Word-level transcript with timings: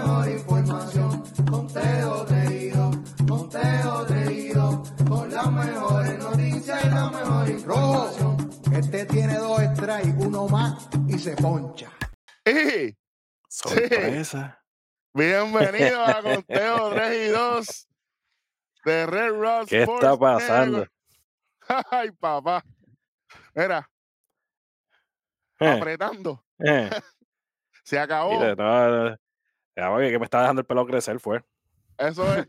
mejor 0.00 0.28
información. 0.28 1.22
Conteo 1.50 2.24
reído, 2.26 2.90
conteo 3.28 4.04
reído, 4.06 4.82
con 5.08 5.30
las 5.30 5.50
mejores 5.52 6.18
noticias 6.18 6.84
y 6.84 6.88
la 6.88 7.10
mejor 7.10 7.48
información. 7.50 8.50
Este 8.72 9.06
tiene 9.06 9.36
dos 9.38 9.60
strikes, 9.76 10.14
uno 10.18 10.48
más 10.48 10.88
y 11.08 11.18
se 11.18 11.36
poncha. 11.36 11.90
¡Ey! 12.44 12.96
Sorpresa. 13.48 14.60
Bienvenido 15.12 16.04
a 16.04 16.20
Conteo 16.22 16.90
3 16.90 17.28
y 17.28 17.30
2 17.30 17.88
de 18.84 19.06
Red 19.06 19.30
Rock 19.30 19.68
¿Qué 19.68 19.82
Sports 19.82 20.04
está 20.04 20.18
pasando? 20.18 20.86
Ay, 21.90 22.10
papá. 22.10 22.64
Mira, 23.54 23.88
Eh, 25.60 25.68
apretando. 25.68 26.44
eh. 26.58 26.90
Se 27.84 27.98
acabó. 27.98 28.32
Mire, 28.40 28.56
no, 28.56 29.10
no, 29.10 29.16
ya, 29.76 29.90
oye, 29.90 30.10
que 30.10 30.18
me 30.18 30.24
está 30.24 30.40
dejando 30.40 30.60
el 30.60 30.66
pelo 30.66 30.86
crecer, 30.86 31.18
fue. 31.20 31.44
Eso 31.98 32.24
es. 32.36 32.48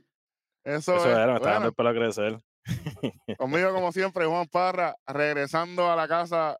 Eso, 0.63 0.95
Eso 0.95 1.11
es. 1.11 1.17
era, 1.17 1.27
me 1.27 1.33
está 1.35 1.39
Bueno, 1.39 1.53
dando 1.53 1.67
el 1.69 1.73
pelo 1.73 1.93
crecer. 1.93 2.41
conmigo, 3.37 3.71
como 3.73 3.91
siempre, 3.91 4.25
Juan 4.25 4.47
Parra, 4.47 4.95
regresando 5.05 5.91
a 5.91 5.95
la 5.95 6.07
casa, 6.07 6.57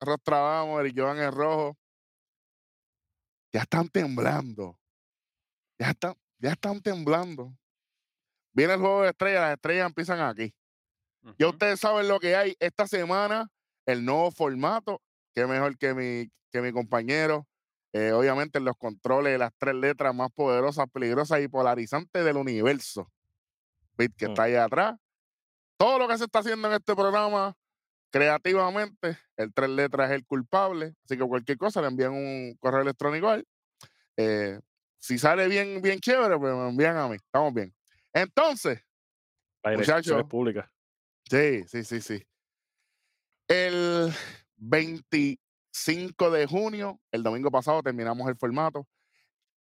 Rostrabamos, 0.00 0.80
el 0.84 0.92
Joan 0.94 1.18
el 1.18 1.32
Rojo. 1.32 1.76
Ya 3.52 3.62
están 3.62 3.88
temblando. 3.88 4.78
Ya 5.78 5.90
están, 5.90 6.14
ya 6.38 6.52
están 6.52 6.80
temblando. 6.80 7.56
Viene 8.52 8.74
el 8.74 8.80
juego 8.80 9.02
de 9.02 9.10
estrellas, 9.10 9.40
las 9.40 9.52
estrellas 9.54 9.86
empiezan 9.86 10.20
aquí. 10.20 10.54
Ya 11.38 11.48
ustedes 11.48 11.80
saben 11.80 12.08
lo 12.08 12.20
que 12.20 12.36
hay 12.36 12.56
esta 12.60 12.86
semana, 12.86 13.48
el 13.86 14.04
nuevo 14.04 14.30
formato, 14.30 15.02
que 15.34 15.46
mejor 15.46 15.76
que 15.76 15.94
mi, 15.94 16.30
que 16.52 16.60
mi 16.62 16.72
compañero. 16.72 17.46
Eh, 17.98 18.12
obviamente 18.12 18.60
los 18.60 18.76
controles 18.76 19.32
de 19.32 19.38
las 19.38 19.50
tres 19.58 19.74
letras 19.74 20.14
más 20.14 20.30
poderosas, 20.32 20.86
peligrosas 20.92 21.40
y 21.40 21.48
polarizantes 21.48 22.24
del 22.24 22.36
universo. 22.36 23.10
Bit 23.96 24.14
que 24.16 24.26
Mm. 24.26 24.30
está 24.30 24.42
ahí 24.44 24.54
atrás. 24.54 24.96
Todo 25.76 25.98
lo 25.98 26.06
que 26.06 26.16
se 26.16 26.24
está 26.24 26.38
haciendo 26.38 26.68
en 26.68 26.74
este 26.74 26.94
programa 26.94 27.56
creativamente, 28.10 29.18
el 29.36 29.52
tres 29.52 29.70
letras 29.70 30.10
es 30.10 30.16
el 30.16 30.24
culpable. 30.26 30.94
Así 31.04 31.18
que 31.18 31.24
cualquier 31.24 31.58
cosa 31.58 31.80
le 31.80 31.88
envían 31.88 32.12
un 32.12 32.56
correo 32.60 32.82
electrónico 32.82 33.28
a 33.30 33.34
él. 33.34 33.46
Eh, 34.16 34.60
si 35.00 35.18
sale 35.18 35.48
bien, 35.48 35.82
bien 35.82 35.98
chévere, 35.98 36.38
pues 36.38 36.54
me 36.54 36.68
envían 36.68 36.96
a 36.96 37.08
mí. 37.08 37.16
Estamos 37.16 37.52
bien. 37.52 37.74
Entonces, 38.12 38.80
La 39.64 39.70
dirección 39.72 39.98
es 39.98 40.06
Muchacho. 40.06 40.28
pública. 40.28 40.70
Sí, 41.28 41.64
sí, 41.66 41.82
sí, 41.82 42.00
sí. 42.00 42.24
El 43.48 44.12
25 45.86 46.30
de 46.30 46.46
junio, 46.46 47.00
el 47.12 47.22
domingo 47.22 47.50
pasado, 47.50 47.82
terminamos 47.82 48.28
el 48.28 48.36
formato. 48.36 48.86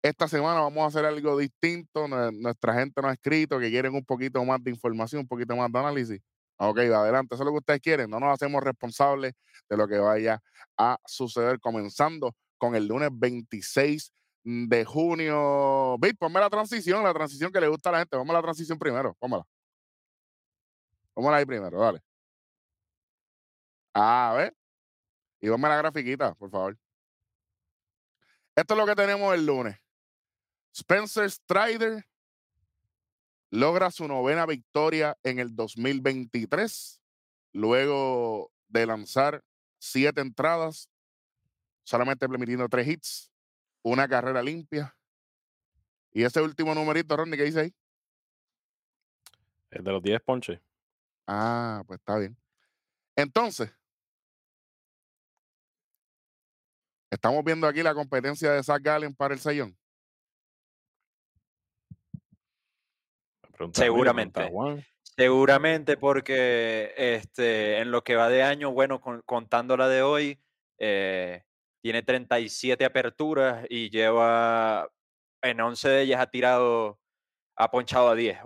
Esta 0.04 0.28
semana 0.28 0.62
vamos 0.62 0.84
a 0.84 0.88
hacer 0.88 1.06
algo 1.06 1.38
distinto. 1.38 2.08
nue- 2.08 2.32
Nuestra 2.42 2.74
gente 2.74 3.02
nos 3.02 3.12
ha 3.12 3.14
escrito 3.14 3.60
que 3.60 3.70
quieren 3.70 3.94
un 3.94 4.04
poquito 4.06 4.44
más 4.44 4.64
de 4.64 4.72
información, 4.72 5.22
un 5.22 5.28
poquito 5.28 5.56
más 5.56 5.72
de 5.72 5.80
análisis. 5.80 6.22
Ok, 6.58 6.80
adelante, 6.80 7.36
eso 7.36 7.44
es 7.44 7.46
lo 7.46 7.52
que 7.54 7.58
ustedes 7.60 7.82
quieren. 7.82 8.10
No 8.10 8.20
nos 8.20 8.34
hacemos 8.34 8.64
responsables 8.64 9.34
de 9.70 9.78
lo 9.78 9.88
que 9.88 9.98
vaya 10.00 10.40
a 10.78 10.98
suceder, 11.06 11.60
comenzando 11.60 12.36
con 12.58 12.76
el 12.76 12.88
lunes 12.88 13.10
26 13.14 14.12
de 14.44 14.86
junio. 14.86 15.98
Vic, 16.00 16.18
ponme 16.18 16.40
la 16.40 16.50
transición, 16.50 17.04
la 17.04 17.14
transición 17.14 17.52
que 17.52 17.62
le 17.62 17.68
gusta 17.68 17.90
a 17.90 17.92
la 17.94 18.00
gente. 18.00 18.18
Vamos 18.18 18.32
a 18.32 18.38
la 18.40 18.42
transición 18.44 18.78
primero, 18.80 19.16
póngala. 19.20 19.44
Póngala 21.14 21.38
ahí 21.38 21.46
primero, 21.46 21.80
dale. 21.80 22.02
A 23.94 24.34
ver. 24.36 24.54
Y 25.42 25.50
ponme 25.50 25.68
la 25.68 25.78
grafiquita, 25.78 26.36
por 26.36 26.50
favor. 26.52 26.78
Esto 28.56 28.74
es 28.74 28.78
lo 28.78 28.86
que 28.86 28.96
tenemos 28.96 29.34
el 29.34 29.46
lunes. 29.46 29.78
Spencer 30.74 31.30
Strider 31.30 32.06
logra 33.50 33.92
su 33.92 34.08
novena 34.08 34.46
victoria 34.46 35.18
en 35.24 35.40
el 35.40 35.56
2023, 35.56 37.02
luego 37.54 38.52
de 38.68 38.86
lanzar 38.86 39.44
siete 39.80 40.22
entradas, 40.22 40.90
solamente 41.84 42.30
permitiendo 42.30 42.70
tres 42.70 42.88
hits, 42.88 43.32
una 43.82 44.08
carrera 44.08 44.42
limpia. 44.42 44.96
Y 46.14 46.24
ese 46.24 46.42
último 46.42 46.76
numerito, 46.76 47.18
Ronnie, 47.18 47.38
¿qué 47.38 47.46
dice 47.46 47.62
ahí? 47.62 47.76
Es 49.72 49.84
de 49.84 49.92
los 49.92 50.04
10 50.04 50.22
ponches. 50.22 50.60
Ah, 51.26 51.84
pues 51.88 52.00
está 52.00 52.18
bien. 52.18 52.38
Entonces, 53.16 53.72
estamos 57.12 57.44
viendo 57.44 57.68
aquí 57.68 57.84
la 57.84 57.94
competencia 57.94 58.52
de 58.52 58.64
Zach 58.64 58.82
Gallen 58.82 59.14
para 59.14 59.34
el 59.34 59.40
sellón. 59.40 59.78
Seguramente. 63.74 64.50
Seguramente 65.04 65.98
porque 65.98 66.94
este, 66.98 67.80
en 67.80 67.92
lo 67.92 68.04
que 68.04 68.16
va 68.16 68.30
de 68.30 68.44
año, 68.44 68.72
bueno, 68.72 69.00
con- 69.02 69.22
contando 69.24 69.78
la 69.78 69.88
de 69.88 70.02
hoy, 70.02 70.42
eh, 70.80 71.44
tiene 71.84 72.02
37 72.02 72.86
aperturas 72.86 73.66
y 73.70 73.90
lleva, 73.90 74.90
en 75.44 75.60
11 75.60 75.90
de 75.90 76.02
ellas 76.04 76.22
ha 76.22 76.28
tirado, 76.28 77.00
ha 77.58 77.70
ponchado 77.70 78.10
a 78.10 78.16
10. 78.16 78.40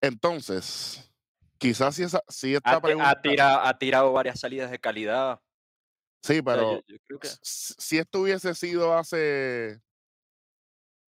Entonces, 0.00 1.10
quizás 1.58 1.94
si, 1.94 2.02
esa, 2.04 2.22
si 2.28 2.54
Ha, 2.54 2.58
esta 2.58 2.72
ha 2.76 2.80
pregunta. 2.80 3.20
tirado, 3.22 3.60
ha 3.60 3.78
tirado 3.78 4.12
varias 4.12 4.40
salidas 4.40 4.70
de 4.70 4.78
calidad. 4.78 5.40
Sí, 6.22 6.32
O 6.32 6.34
sea, 6.34 6.42
pero 6.42 6.72
yo- 6.72 6.82
yo 6.86 6.96
creo 7.06 7.18
que- 7.20 7.28
s- 7.28 7.74
si 7.78 7.98
esto 7.98 8.20
hubiese 8.22 8.54
sido 8.54 8.96
hace 8.96 9.80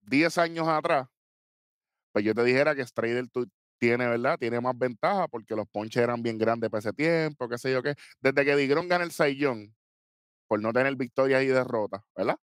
10 0.01 0.37
años 0.37 0.67
atrás, 0.67 1.07
pues 2.13 2.23
yo 2.25 2.33
te 2.33 2.43
dijera 2.43 2.75
que 2.75 2.85
Strider 2.85 3.27
tiene, 3.79 4.07
¿verdad? 4.07 4.37
Tiene 4.39 4.59
más 4.59 4.77
ventaja 4.77 5.27
porque 5.27 5.55
los 5.55 5.67
ponches 5.67 6.01
eran 6.01 6.21
bien 6.23 6.37
grandes 6.37 6.69
para 6.69 6.79
ese 6.79 6.93
tiempo, 6.93 7.47
qué 7.47 7.57
sé 7.57 7.71
yo 7.71 7.83
qué. 7.83 7.95
Desde 8.19 8.43
que 8.45 8.55
Digrón 8.55 8.87
gana 8.87 9.03
el 9.03 9.11
Saiyón, 9.11 9.75
por 10.47 10.61
no 10.61 10.71
tener 10.73 10.95
victorias 10.95 11.43
y 11.43 11.47
derrotas, 11.47 12.01
¿verdad? 12.15 12.37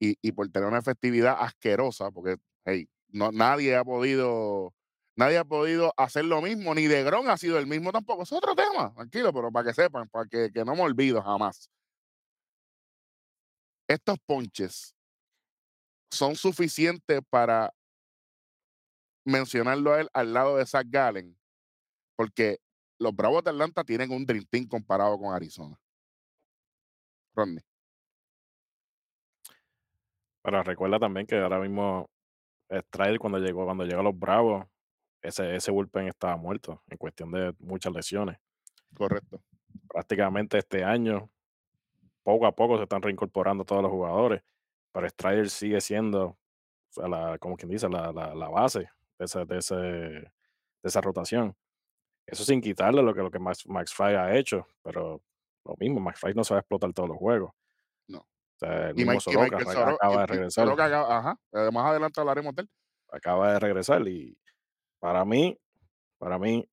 Y, 0.00 0.16
y 0.20 0.32
por 0.32 0.48
tener 0.50 0.68
una 0.68 0.78
efectividad 0.78 1.36
asquerosa, 1.38 2.10
porque, 2.10 2.36
hey, 2.64 2.88
no, 3.08 3.30
nadie 3.32 3.76
ha 3.76 3.84
podido, 3.84 4.74
nadie 5.16 5.38
ha 5.38 5.44
podido 5.44 5.92
hacer 5.96 6.24
lo 6.24 6.40
mismo, 6.40 6.74
ni 6.74 6.86
Degrón 6.86 7.28
ha 7.28 7.36
sido 7.36 7.58
el 7.58 7.66
mismo 7.66 7.92
tampoco. 7.92 8.22
Es 8.22 8.32
otro 8.32 8.54
tema, 8.54 8.92
tranquilo, 8.94 9.32
pero 9.32 9.50
para 9.50 9.68
que 9.68 9.74
sepan, 9.74 10.08
para 10.08 10.26
que, 10.28 10.50
que 10.52 10.64
no 10.64 10.74
me 10.74 10.82
olvido 10.82 11.22
jamás. 11.22 11.70
Estos 13.88 14.18
ponches 14.24 14.94
son 16.10 16.36
suficientes 16.36 17.20
para 17.28 17.72
mencionarlo 19.24 19.92
a 19.92 20.00
él 20.00 20.08
al 20.12 20.32
lado 20.32 20.56
de 20.56 20.66
Zach 20.66 20.86
Gallen, 20.88 21.36
porque 22.16 22.58
los 22.98 23.14
Bravos 23.14 23.42
de 23.44 23.50
Atlanta 23.50 23.84
tienen 23.84 24.12
un 24.12 24.26
Dream 24.26 24.44
Team 24.50 24.66
comparado 24.66 25.18
con 25.18 25.34
Arizona. 25.34 25.78
Rodney. 27.34 27.64
Pero 30.42 30.62
recuerda 30.62 30.98
también 30.98 31.26
que 31.26 31.36
ahora 31.36 31.60
mismo 31.60 32.08
Strider 32.70 33.18
cuando 33.18 33.38
llegó, 33.38 33.64
cuando 33.64 33.84
llegó 33.84 34.00
a 34.00 34.04
los 34.04 34.18
Bravos, 34.18 34.66
ese, 35.22 35.54
ese 35.56 35.70
bullpen 35.70 36.08
estaba 36.08 36.36
muerto 36.36 36.82
en 36.88 36.96
cuestión 36.98 37.30
de 37.32 37.54
muchas 37.58 37.92
lesiones. 37.92 38.38
Correcto. 38.96 39.40
Prácticamente 39.88 40.58
este 40.58 40.82
año, 40.84 41.30
poco 42.22 42.46
a 42.46 42.52
poco 42.52 42.76
se 42.76 42.84
están 42.84 43.02
reincorporando 43.02 43.64
todos 43.64 43.82
los 43.82 43.90
jugadores, 43.90 44.42
pero 44.92 45.08
Strider 45.08 45.50
sigue 45.50 45.80
siendo, 45.80 46.24
o 46.26 46.38
sea, 46.90 47.08
la, 47.08 47.38
como 47.38 47.56
quien 47.56 47.70
dice, 47.70 47.88
la, 47.88 48.12
la, 48.12 48.34
la 48.34 48.48
base 48.48 48.90
de, 49.18 49.24
ese, 49.24 49.44
de, 49.44 49.58
ese, 49.58 49.74
de 49.74 50.30
esa 50.82 51.00
rotación. 51.00 51.54
Eso 52.26 52.44
sin 52.44 52.60
quitarle 52.60 53.02
lo 53.02 53.12
que, 53.14 53.22
lo 53.22 53.30
que 53.30 53.38
Max, 53.38 53.66
Max 53.66 53.92
Fry 53.92 54.14
ha 54.14 54.36
hecho, 54.36 54.66
pero 54.82 55.20
lo 55.64 55.74
mismo, 55.78 56.00
Max 56.00 56.20
Fry 56.20 56.32
no 56.34 56.44
se 56.44 56.54
va 56.54 56.58
a 56.58 56.60
explotar 56.60 56.92
todos 56.92 57.08
los 57.08 57.18
juegos. 57.18 57.52
No. 58.08 58.18
O 58.18 58.26
sea, 58.58 58.90
el 58.90 58.92
Y, 58.92 59.04
mismo 59.04 59.14
y 59.14 59.20
Soroka 59.20 59.58
Soro- 59.60 59.94
acaba 59.94 60.14
y- 60.14 60.16
de 60.18 60.22
y 60.22 60.26
regresar. 60.26 60.64
Soroka 60.64 60.84
acaba- 60.86 61.18
ajá. 61.18 61.36
eh, 61.52 61.70
Más 61.72 61.86
adelante 61.90 62.20
hablaremos 62.20 62.54
de 62.54 62.62
él. 62.62 62.70
acaba 63.12 63.52
de 63.52 63.58
regresar 63.58 64.06
y 64.06 64.36
para 65.00 65.24
mí, 65.24 65.58
para 66.18 66.38
mí, 66.38 66.68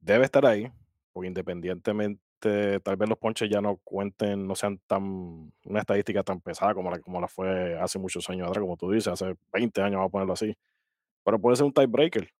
debe 0.00 0.24
estar 0.24 0.46
ahí, 0.46 0.70
porque 1.12 1.28
independientemente, 1.28 2.80
tal 2.80 2.96
vez 2.96 3.08
los 3.08 3.18
ponches 3.18 3.50
ya 3.50 3.60
no 3.60 3.76
cuenten, 3.84 4.46
no 4.46 4.54
sean 4.54 4.78
tan, 4.86 5.52
una 5.64 5.80
estadística 5.80 6.22
tan 6.22 6.40
pesada 6.40 6.74
como 6.74 6.90
la, 6.90 6.98
como 7.00 7.20
la 7.20 7.28
fue 7.28 7.78
hace 7.78 7.98
muchos 7.98 8.28
años 8.30 8.48
atrás, 8.48 8.62
como 8.62 8.76
tú 8.76 8.90
dices, 8.90 9.08
hace 9.08 9.36
20 9.52 9.82
años, 9.82 9.96
vamos 9.96 10.08
a 10.08 10.12
ponerlo 10.12 10.32
así. 10.32 10.56
Pero 11.22 11.38
puede 11.38 11.56
ser 11.56 11.66
un 11.66 11.72
tiebreaker. 11.74 12.30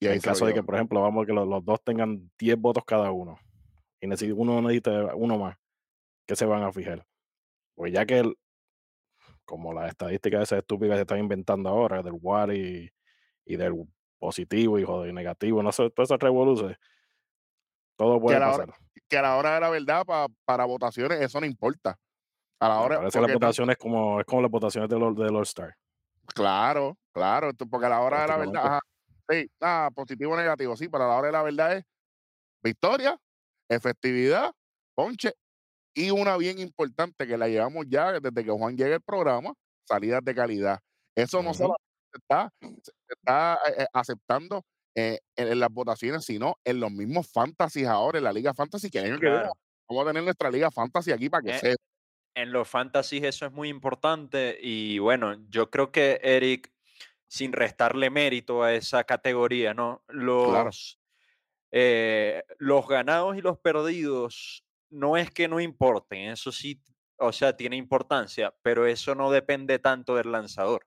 Y 0.00 0.06
En 0.08 0.20
caso 0.20 0.44
de 0.44 0.52
que, 0.52 0.62
por 0.62 0.74
ejemplo, 0.74 1.00
vamos 1.00 1.24
que 1.26 1.32
los, 1.32 1.48
los 1.48 1.64
dos 1.64 1.82
tengan 1.82 2.30
10 2.38 2.58
votos 2.58 2.84
cada 2.84 3.12
uno 3.12 3.38
y 4.02 4.30
uno 4.32 4.60
necesita 4.60 5.14
uno 5.14 5.38
más, 5.38 5.56
que 6.26 6.34
se 6.34 6.44
van 6.44 6.64
a 6.64 6.72
fijar? 6.72 7.06
Pues 7.76 7.92
ya 7.92 8.04
que, 8.04 8.18
el- 8.18 8.36
como 9.44 9.72
las 9.72 9.88
estadísticas 9.88 10.42
esas 10.42 10.58
estúpidas 10.60 10.94
que 10.94 10.98
se 10.98 11.02
están 11.02 11.18
inventando 11.18 11.68
ahora, 11.68 12.02
del 12.02 12.14
WAR 12.20 12.54
y, 12.54 12.90
y 13.44 13.56
del 13.56 13.74
positivo 14.18 14.78
y 14.78 14.84
joder, 14.84 15.12
negativo, 15.12 15.62
no 15.62 15.72
sé, 15.72 15.90
todas 15.90 16.08
esas 16.10 16.20
revoluciones, 16.20 16.78
todo 17.96 18.14
que, 18.16 18.20
puede 18.20 18.36
a 18.36 18.40
hora, 18.40 18.66
pasar. 18.66 18.74
porque 18.94 19.18
a 19.18 19.22
la 19.22 19.36
hora 19.36 19.54
de 19.54 19.60
la 19.60 19.70
verdad, 19.70 20.04
pa- 20.04 20.28
para 20.44 20.64
votaciones, 20.64 21.20
eso 21.20 21.40
no 21.40 21.46
importa. 21.46 21.98
A 22.60 22.68
la 22.68 22.80
hora, 22.80 22.96
parece 22.98 23.18
que 23.18 23.22
las 23.22 23.32
tú- 23.32 23.38
votaciones 23.40 23.76
como, 23.76 24.20
es 24.20 24.26
como 24.26 24.42
las 24.42 24.50
votaciones 24.50 24.88
del, 24.88 25.02
All- 25.02 25.16
del 25.16 25.34
All-Star. 25.34 25.74
Claro, 26.34 26.96
claro, 27.12 27.50
esto- 27.50 27.66
porque 27.66 27.86
a 27.86 27.90
la 27.90 28.00
hora 28.00 28.22
de 28.22 28.28
la 28.28 28.36
verdad, 28.36 28.66
ajá, 28.66 28.80
sí, 29.28 29.50
nada, 29.60 29.90
positivo 29.90 30.32
o 30.32 30.36
negativo, 30.36 30.76
sí, 30.76 30.88
pero 30.88 31.04
a 31.04 31.08
la 31.08 31.14
hora 31.16 31.26
de 31.26 31.32
la 31.32 31.42
verdad 31.42 31.76
es 31.76 31.84
victoria, 32.62 33.18
efectividad, 33.68 34.52
ponche 34.94 35.34
y 35.94 36.10
una 36.10 36.36
bien 36.36 36.58
importante 36.58 37.26
que 37.26 37.36
la 37.38 37.48
llevamos 37.48 37.86
ya 37.88 38.12
desde 38.20 38.44
que 38.44 38.50
Juan 38.50 38.76
llega 38.76 38.96
al 38.96 39.02
programa, 39.02 39.54
salidas 39.86 40.24
de 40.24 40.34
calidad. 40.34 40.78
Eso 41.14 41.42
no 41.42 41.54
solo 41.54 41.76
se 42.12 42.18
está, 42.18 42.50
está 43.08 43.58
eh, 43.68 43.74
eh, 43.82 43.86
aceptando 43.92 44.64
eh, 44.94 45.18
en, 45.36 45.48
en 45.48 45.60
las 45.60 45.70
votaciones, 45.70 46.24
sino 46.24 46.56
en 46.64 46.80
los 46.80 46.90
mismos 46.90 47.30
fantasies 47.32 47.86
ahora, 47.88 48.18
en 48.18 48.24
la 48.24 48.32
Liga 48.32 48.54
Fantasy, 48.54 48.90
que 48.90 49.00
año 49.00 49.18
que 49.18 49.26
viene 49.30 49.42
Claro. 49.42 49.52
vamos 49.88 50.04
a 50.04 50.08
tener 50.10 50.22
nuestra 50.24 50.50
Liga 50.50 50.70
Fantasy 50.70 51.12
aquí 51.12 51.28
para 51.30 51.42
que 51.42 51.68
Eh, 51.68 51.76
en 52.34 52.52
los 52.52 52.68
fantasies 52.68 53.24
eso 53.24 53.46
es 53.46 53.52
muy 53.52 53.68
importante 53.68 54.58
y 54.60 54.98
bueno, 54.98 55.36
yo 55.50 55.70
creo 55.70 55.92
que 55.92 56.18
Eric, 56.22 56.72
sin 57.28 57.52
restarle 57.52 58.10
mérito 58.10 58.62
a 58.62 58.74
esa 58.74 59.04
categoría, 59.04 59.74
¿no? 59.74 60.02
Los, 60.08 60.98
eh, 61.72 62.42
los 62.58 62.86
ganados 62.88 63.36
y 63.36 63.42
los 63.42 63.58
perdidos 63.58 64.64
no 64.92 65.16
es 65.16 65.30
que 65.30 65.48
no 65.48 65.60
importen, 65.60 66.30
eso 66.30 66.52
sí, 66.52 66.80
o 67.18 67.32
sea, 67.32 67.56
tiene 67.56 67.76
importancia, 67.76 68.54
pero 68.62 68.86
eso 68.86 69.14
no 69.14 69.30
depende 69.30 69.78
tanto 69.78 70.16
del 70.16 70.30
lanzador. 70.32 70.86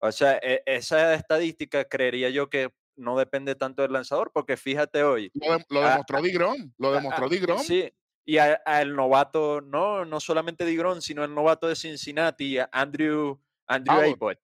O 0.00 0.12
sea, 0.12 0.38
e- 0.42 0.62
esa 0.66 1.14
estadística 1.14 1.84
creería 1.84 2.30
yo 2.30 2.48
que 2.50 2.70
no 2.96 3.18
depende 3.18 3.54
tanto 3.54 3.82
del 3.82 3.92
lanzador, 3.92 4.30
porque 4.32 4.56
fíjate 4.56 5.02
hoy, 5.02 5.30
Lo, 5.34 5.56
de- 5.58 5.64
lo 5.68 5.80
demostró 5.88 6.22
Digrom, 6.22 6.72
lo 6.78 6.92
demostró 6.92 7.28
Digrom. 7.28 7.58
Sí, 7.58 7.92
y 8.26 8.38
al 8.38 8.94
novato, 8.96 9.60
no, 9.60 10.04
no 10.04 10.18
solamente 10.20 10.64
Digron, 10.64 11.00
sino 11.02 11.24
el 11.24 11.34
novato 11.34 11.68
de 11.68 11.76
Cincinnati, 11.76 12.58
Andrew, 12.72 13.40
Andrew 13.68 13.94
Abbott. 13.96 14.16
Abbott. 14.16 14.38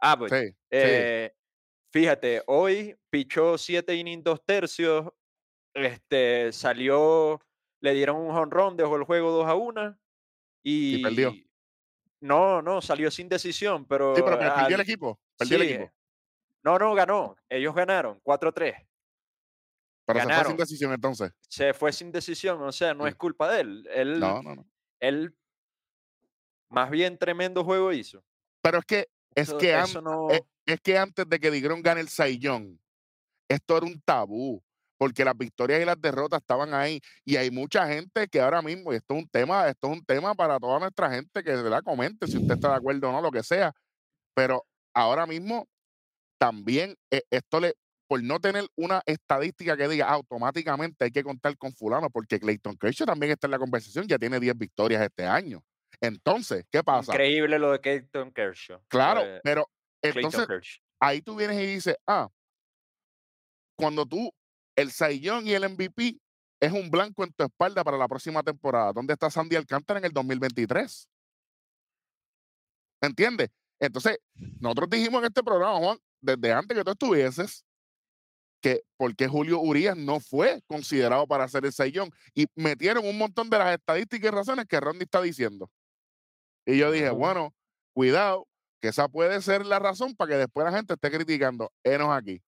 Abbott. 0.00 0.30
Sí, 0.32 0.48
sí. 0.50 0.54
Eh, 0.70 1.32
Fíjate, 1.90 2.42
hoy 2.48 2.94
pichó 3.08 3.56
siete 3.56 3.94
innings, 3.94 4.22
dos 4.22 4.44
tercios, 4.44 5.06
este, 5.74 6.52
salió, 6.52 7.40
le 7.80 7.94
dieron 7.94 8.16
un 8.16 8.30
honrón, 8.34 8.76
dejó 8.76 8.96
el 8.96 9.04
juego 9.04 9.30
2 9.30 9.46
a 9.46 9.54
1 9.54 9.98
Y 10.62 11.02
perdió. 11.02 11.30
y 11.30 11.48
no, 12.20 12.60
no, 12.62 12.80
salió 12.82 13.10
sin 13.10 13.28
decisión, 13.28 13.86
pero, 13.86 14.14
Sí, 14.16 14.22
pero 14.24 14.38
perdió 14.38 14.66
el 14.68 14.74
al- 14.74 14.80
equipo. 14.80 15.20
Perdió 15.36 15.56
el 15.58 15.62
sí, 15.68 15.72
equipo. 15.74 15.92
no, 16.64 16.78
no, 16.78 16.94
ganó, 16.94 17.36
ellos 17.48 17.74
ganaron 17.74 18.20
4-3. 18.22 18.74
Pero 20.04 20.20
se 20.20 20.24
fue 20.24 20.32
sin 20.32 20.38
ganaron. 20.38 20.56
decisión 20.56 20.92
entonces. 20.92 21.32
Se 21.48 21.74
fue 21.74 21.92
sin 21.92 22.10
decisión, 22.10 22.60
o 22.62 22.72
sea, 22.72 22.94
no 22.94 23.04
Sí. 23.04 23.10
es 23.10 23.14
culpa 23.16 23.52
de 23.52 23.60
él. 23.60 23.88
Él, 23.92 24.18
No, 24.20 24.42
no, 24.42 24.54
no. 24.56 24.66
él 25.00 25.36
más 26.70 26.90
bien 26.90 27.18
tremendo 27.18 27.62
juego 27.64 27.92
hizo. 27.92 28.24
Pero 28.62 28.78
es 28.78 28.84
que, 28.84 28.98
es 29.34 29.48
Eso- 29.48 29.58
que, 29.58 29.74
an- 29.74 29.84
eso 29.84 30.00
no, 30.02 30.30
es, 30.30 30.40
es 30.66 30.80
que 30.80 30.98
antes 30.98 31.28
de 31.28 31.38
que 31.38 31.50
Digron 31.50 31.82
gane 31.82 32.00
el 32.00 32.08
Saiyón, 32.08 32.80
esto 33.48 33.76
era 33.76 33.86
un 33.86 34.00
tabú. 34.00 34.62
Porque 34.98 35.24
las 35.24 35.36
victorias 35.36 35.80
y 35.80 35.84
las 35.84 36.00
derrotas 36.00 36.40
estaban 36.40 36.74
ahí. 36.74 37.00
Y 37.24 37.36
hay 37.36 37.50
mucha 37.50 37.86
gente 37.86 38.28
que 38.28 38.40
ahora 38.40 38.60
mismo, 38.62 38.92
y 38.92 38.96
esto 38.96 39.14
es 39.14 39.22
un 39.22 39.28
tema, 39.28 39.68
esto 39.68 39.86
es 39.86 39.98
un 39.98 40.04
tema 40.04 40.34
para 40.34 40.58
toda 40.58 40.80
nuestra 40.80 41.10
gente 41.10 41.42
que 41.42 41.54
la 41.54 41.82
comente 41.82 42.26
si 42.26 42.36
usted 42.36 42.54
está 42.54 42.70
de 42.70 42.76
acuerdo 42.76 43.08
o 43.08 43.12
no, 43.12 43.22
lo 43.22 43.30
que 43.30 43.42
sea. 43.42 43.72
Pero 44.34 44.66
ahora 44.94 45.26
mismo 45.26 45.66
también 46.38 46.96
eh, 47.10 47.22
esto 47.30 47.60
le, 47.60 47.74
por 48.08 48.22
no 48.22 48.40
tener 48.40 48.66
una 48.76 49.02
estadística 49.06 49.76
que 49.76 49.86
diga 49.88 50.06
"Ah, 50.08 50.14
automáticamente 50.14 51.04
hay 51.04 51.10
que 51.10 51.22
contar 51.22 51.56
con 51.56 51.72
fulano, 51.72 52.10
porque 52.10 52.40
Clayton 52.40 52.76
Kershaw 52.76 53.06
también 53.06 53.32
está 53.32 53.46
en 53.46 53.52
la 53.52 53.58
conversación, 53.58 54.06
ya 54.06 54.18
tiene 54.18 54.40
10 54.40 54.56
victorias 54.56 55.02
este 55.02 55.24
año. 55.26 55.62
Entonces, 56.00 56.64
¿qué 56.70 56.82
pasa? 56.82 57.12
increíble 57.12 57.58
lo 57.58 57.72
de 57.72 57.80
Clayton 57.80 58.32
Kershaw. 58.32 58.80
Claro, 58.88 59.22
eh, 59.22 59.40
pero 59.42 59.68
entonces 60.02 60.46
ahí 61.00 61.20
tú 61.22 61.36
vienes 61.36 61.60
y 61.60 61.66
dices, 61.66 61.96
ah, 62.06 62.28
cuando 63.76 64.06
tú, 64.06 64.30
el 64.78 64.92
Saiyón 64.92 65.44
y 65.44 65.54
el 65.54 65.68
MVP 65.68 66.20
es 66.60 66.72
un 66.72 66.88
blanco 66.88 67.24
en 67.24 67.32
tu 67.32 67.42
espalda 67.42 67.82
para 67.82 67.98
la 67.98 68.06
próxima 68.06 68.44
temporada. 68.44 68.92
¿Dónde 68.92 69.12
está 69.12 69.28
Sandy 69.28 69.56
Alcántara 69.56 69.98
en 69.98 70.04
el 70.04 70.12
2023? 70.12 71.08
¿Entiendes? 73.00 73.50
Entonces, 73.80 74.18
nosotros 74.60 74.90
dijimos 74.90 75.20
en 75.20 75.26
este 75.26 75.42
programa, 75.42 75.78
Juan, 75.78 75.98
desde 76.20 76.52
antes 76.52 76.76
que 76.76 76.84
tú 76.84 76.90
estuvieses, 76.92 77.64
que 78.60 78.82
por 78.96 79.14
qué 79.16 79.26
Julio 79.26 79.58
Urias 79.60 79.96
no 79.96 80.20
fue 80.20 80.62
considerado 80.68 81.26
para 81.26 81.44
hacer 81.44 81.64
el 81.64 81.72
Saiyón. 81.72 82.10
Y 82.32 82.46
metieron 82.54 83.04
un 83.04 83.18
montón 83.18 83.50
de 83.50 83.58
las 83.58 83.74
estadísticas 83.74 84.32
y 84.32 84.34
razones 84.34 84.66
que 84.66 84.78
Ronnie 84.78 85.02
está 85.02 85.20
diciendo. 85.20 85.68
Y 86.64 86.78
yo 86.78 86.92
dije, 86.92 87.10
bueno, 87.10 87.52
cuidado, 87.94 88.46
que 88.80 88.88
esa 88.88 89.08
puede 89.08 89.42
ser 89.42 89.66
la 89.66 89.80
razón 89.80 90.14
para 90.14 90.30
que 90.30 90.36
después 90.36 90.64
la 90.64 90.76
gente 90.76 90.94
esté 90.94 91.10
criticando. 91.10 91.72
Enos 91.82 92.10
aquí. 92.10 92.40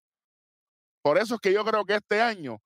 Por 1.02 1.18
eso 1.18 1.34
es 1.34 1.40
que 1.40 1.52
yo 1.52 1.64
creo 1.64 1.84
que 1.84 1.94
este 1.94 2.20
año, 2.20 2.58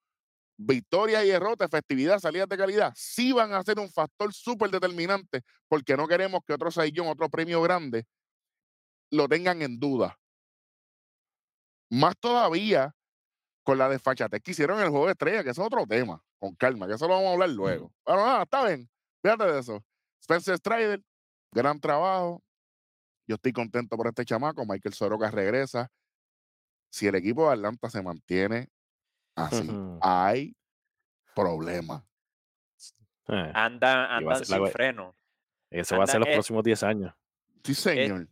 victoria 0.56 1.24
y 1.24 1.28
derrota, 1.28 1.64
efectividad, 1.64 2.18
salidas 2.18 2.48
de 2.48 2.56
calidad, 2.56 2.92
sí 2.96 3.32
van 3.32 3.52
a 3.52 3.62
ser 3.62 3.78
un 3.78 3.90
factor 3.90 4.32
súper 4.32 4.70
determinante, 4.70 5.42
porque 5.68 5.96
no 5.96 6.06
queremos 6.06 6.40
que 6.46 6.52
otro 6.52 6.70
Saiyón, 6.70 7.08
otro 7.08 7.28
premio 7.28 7.62
grande, 7.62 8.06
lo 9.10 9.28
tengan 9.28 9.62
en 9.62 9.78
duda. 9.78 10.18
Más 11.90 12.14
todavía 12.18 12.94
con 13.62 13.78
la 13.78 13.88
desfachatez 13.88 14.42
que 14.42 14.50
hicieron 14.50 14.78
en 14.78 14.84
el 14.84 14.90
juego 14.90 15.06
de 15.06 15.12
estrella, 15.12 15.44
que 15.44 15.50
eso 15.50 15.62
es 15.62 15.66
otro 15.66 15.86
tema, 15.86 16.22
con 16.38 16.54
calma, 16.54 16.86
que 16.86 16.94
eso 16.94 17.06
lo 17.06 17.14
vamos 17.14 17.30
a 17.30 17.32
hablar 17.32 17.50
luego. 17.50 17.92
Pero 18.04 18.18
nada, 18.18 18.42
está 18.42 18.66
bien, 18.66 18.88
fíjate 19.22 19.44
de 19.44 19.60
eso. 19.60 19.84
Spencer 20.20 20.56
Strider, 20.56 21.02
gran 21.52 21.78
trabajo. 21.78 22.42
Yo 23.26 23.36
estoy 23.36 23.52
contento 23.52 23.96
por 23.96 24.06
este 24.06 24.24
chamaco. 24.24 24.64
Michael 24.66 24.94
Soroka 24.94 25.30
regresa. 25.30 25.90
Si 26.94 27.08
el 27.08 27.16
equipo 27.16 27.48
de 27.48 27.54
Atlanta 27.54 27.90
se 27.90 28.00
mantiene 28.02 28.68
así, 29.34 29.68
Ujú. 29.68 29.98
hay 30.00 30.54
problema. 31.34 32.06
Eh, 33.26 33.50
andan 33.52 34.24
la 34.24 34.36
sin 34.44 34.60
we- 34.60 34.70
freno. 34.70 35.16
eso 35.70 35.98
va 35.98 36.04
a 36.04 36.06
ser 36.06 36.20
los 36.20 36.28
eh, 36.28 36.34
próximos 36.34 36.62
10 36.62 36.84
años. 36.84 37.12
Sí, 37.64 37.74
señor. 37.74 38.28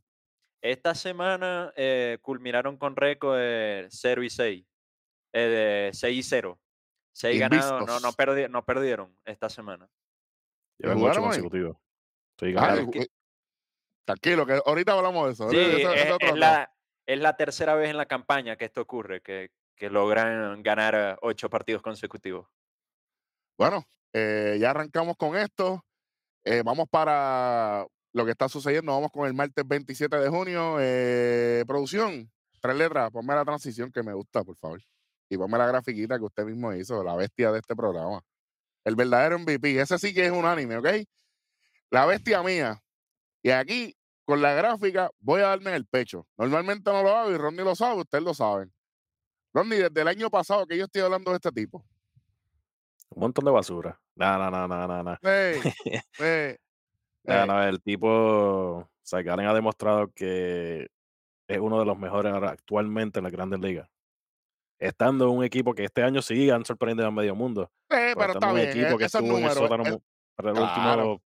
Esta 0.61 0.95
semana 0.95 1.73
eh, 1.75 2.19
culminaron 2.23 2.77
con 2.77 2.95
récord 2.95 3.37
de 3.37 3.89
0 3.91 4.23
y 4.23 4.31
6. 4.31 4.65
eh, 5.33 5.41
de 5.41 5.91
6 5.93 6.17
y 6.19 6.23
0. 6.23 6.61
6 7.15 7.41
ganados, 7.41 7.85
no, 7.85 7.99
no, 7.99 8.13
perdi- 8.13 8.49
no 8.49 8.65
perdieron 8.65 9.19
esta 9.25 9.49
semana. 9.49 9.91
Llevan 10.79 10.99
jugaron 10.99 11.17
8 11.19 11.23
hoy? 11.23 11.27
consecutivos. 11.31 11.77
Ay, 12.41 12.53
ganaron. 12.53 12.91
que- 12.93 12.99
eh, 13.01 13.09
tranquilo, 14.05 14.47
que 14.47 14.61
ahorita 14.65 14.93
hablamos 14.93 15.27
de 15.27 15.33
eso. 15.33 15.51
Sí, 15.51 15.57
Ese- 15.57 15.83
ese- 15.83 15.95
ese 15.95 16.09
es, 16.11 16.17
es 16.21 16.37
la, 16.37 16.73
es 17.13 17.21
la 17.21 17.37
tercera 17.37 17.75
vez 17.75 17.91
en 17.91 17.97
la 17.97 18.07
campaña 18.07 18.57
que 18.57 18.65
esto 18.65 18.81
ocurre, 18.81 19.21
que, 19.21 19.51
logran 19.91 20.63
ganar 20.63 20.95
eh, 20.95 21.17
ocho 21.23 21.51
partidos 21.51 21.83
consecutivos. 21.83 22.47
Bueno, 23.59 23.85
eh, 24.13 24.57
ya 24.61 24.71
arrancamos 24.71 25.17
con 25.17 25.37
esto. 25.37 25.85
Eh, 26.45 26.63
vamos 26.65 26.89
para 26.89 27.85
lo 28.13 28.25
que 28.25 28.31
está 28.31 28.49
sucediendo. 28.49 28.93
Vamos 28.93 29.11
con 29.11 29.27
el 29.27 29.35
martes 29.35 29.67
27 29.67 30.19
de 30.19 30.29
junio. 30.29 30.77
Producción, 31.67 32.31
tres 32.61 32.77
letras. 32.77 33.11
Ponme 33.11 33.35
la 33.35 33.45
transición 33.45 33.91
que 33.91 34.05
me 34.05 34.13
gusta, 34.13 34.45
por 34.45 34.57
favor. 34.57 34.81
Y 35.29 35.37
ponme 35.37 35.59
la 35.59 35.67
grafiquita 35.67 36.17
que 36.17 36.27
usted 36.27 36.45
mismo 36.45 36.73
hizo, 36.73 37.03
la 37.03 37.17
bestia 37.17 37.51
de 37.51 37.59
este 37.59 37.75
programa. 37.75 38.23
El 38.85 38.95
verdadero 38.95 39.37
MVP. 39.41 39.81
Ese 39.81 39.99
sí 39.99 40.15
que 40.15 40.27
es 40.27 40.31
unánime, 40.31 40.77
¿ok? 40.77 40.87
La 41.91 42.07
bestia 42.07 42.41
mía. 42.45 42.81
Y 43.43 43.51
aquí, 43.51 43.97
con 44.25 44.41
la 44.43 44.53
gráfica, 44.55 45.11
voy 45.21 45.41
a 45.41 45.49
darme 45.49 45.71
en 45.71 45.77
el 45.77 45.87
pecho. 45.87 46.27
Normalmente 46.37 46.91
no 46.93 47.03
lo 47.03 47.11
hago 47.17 47.31
y 47.31 47.37
Ronnie 47.37 47.65
lo 47.65 47.75
sabe, 47.75 48.01
ustedes 48.01 48.25
lo 48.25 48.35
saben. 48.35 48.73
Ronnie, 49.53 49.79
desde 49.79 50.01
el 50.01 50.09
año 50.09 50.31
pasado 50.31 50.67
que 50.67 50.77
yo 50.79 50.85
estoy 50.85 51.03
hablando 51.03 51.31
de 51.31 51.37
este 51.37 51.51
tipo. 51.53 51.85
Un 53.11 53.21
montón 53.21 53.45
de 53.45 53.51
basura. 53.51 54.01
No, 54.15 54.39
no, 54.39 54.51
no, 54.51 54.69
no, 54.69 54.87
no. 54.89 55.03
no. 55.03 55.19
Ey, 55.23 55.61
ey, 56.19 56.57
No, 57.25 57.47
no, 57.47 57.63
el 57.63 57.81
tipo, 57.83 58.89
Garen 59.11 59.47
ha 59.47 59.55
demostrado 59.55 60.11
que 60.13 60.89
es 61.47 61.59
uno 61.61 61.79
de 61.79 61.85
los 61.85 61.97
mejores 61.99 62.33
actualmente 62.35 63.21
en 63.21 63.25
las 63.25 63.33
grandes 63.33 63.61
ligas. 63.61 63.89
Estando 64.79 65.27
en 65.31 65.37
un 65.39 65.45
equipo 65.45 65.73
que 65.75 65.85
este 65.85 66.03
año 66.03 66.21
sí 66.23 66.51
han 66.51 66.65
sorprendido 66.65 67.07
a 67.07 67.13
medio 67.13 67.37
mundo. 67.37 67.71
Eh, 67.91 68.15
Pero 68.17 68.33
está 68.33 68.47
en 68.47 68.51
un 68.53 68.57
bien, 68.57 68.69
equipo 68.71 68.95
e- 68.95 68.99
que 68.99 69.05
estuvo 69.05 69.39
en 69.39 69.45
el 69.45 69.51
sótano 69.53 69.85
mu- 69.85 70.01
para 70.35 70.49
los 70.51 70.59
claro. 70.73 71.03
últimos 71.13 71.21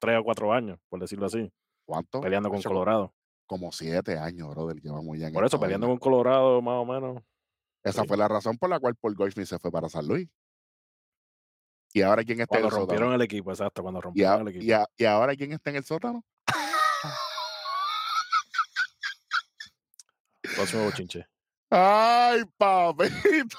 tres 0.00 0.18
o 0.18 0.24
cuatro 0.24 0.52
años, 0.52 0.78
por 0.88 0.98
decirlo 1.00 1.26
así, 1.26 1.48
¿Cuánto? 1.86 2.20
peleando 2.20 2.50
con 2.50 2.60
Colorado. 2.62 3.14
Como 3.46 3.70
siete 3.72 4.18
años, 4.18 4.48
brother, 4.50 4.80
llevamos 4.80 5.16
ya 5.18 5.28
en 5.28 5.32
Por 5.32 5.44
eso, 5.46 5.58
peleando 5.60 5.86
con 5.86 5.98
Colorado, 5.98 6.60
más 6.60 6.74
o 6.74 6.84
menos. 6.84 7.22
Esa 7.84 8.02
sí. 8.02 8.08
fue 8.08 8.16
la 8.16 8.26
razón 8.26 8.58
por 8.58 8.68
la 8.68 8.80
cual 8.80 8.96
Paul 8.96 9.14
Goldschmidt 9.14 9.46
se 9.46 9.58
fue 9.60 9.70
para 9.70 9.88
San 9.88 10.06
Luis. 10.06 10.28
Y 11.92 12.02
ahora, 12.02 12.24
¿quién 12.24 12.40
está 12.40 12.56
en 12.56 12.62
Cuando 12.62 12.66
el 12.66 12.72
sótano? 12.72 12.86
rompieron 12.88 13.14
el 13.14 13.22
equipo, 13.22 13.50
exacto, 13.52 13.82
cuando 13.82 14.00
rompieron 14.00 14.32
a- 14.38 14.42
el 14.42 14.48
equipo. 14.48 14.64
y 14.64 14.72
a- 14.72 14.86
y 14.96 15.04
ahora, 15.04 15.34
¿quién 15.36 15.52
está 15.52 15.70
en 15.70 15.76
el 15.76 15.84
sótano? 15.84 16.24
Próximo 20.56 20.84
bochinche. 20.84 21.26
¡Ay, 21.70 22.42
papito! 22.56 23.58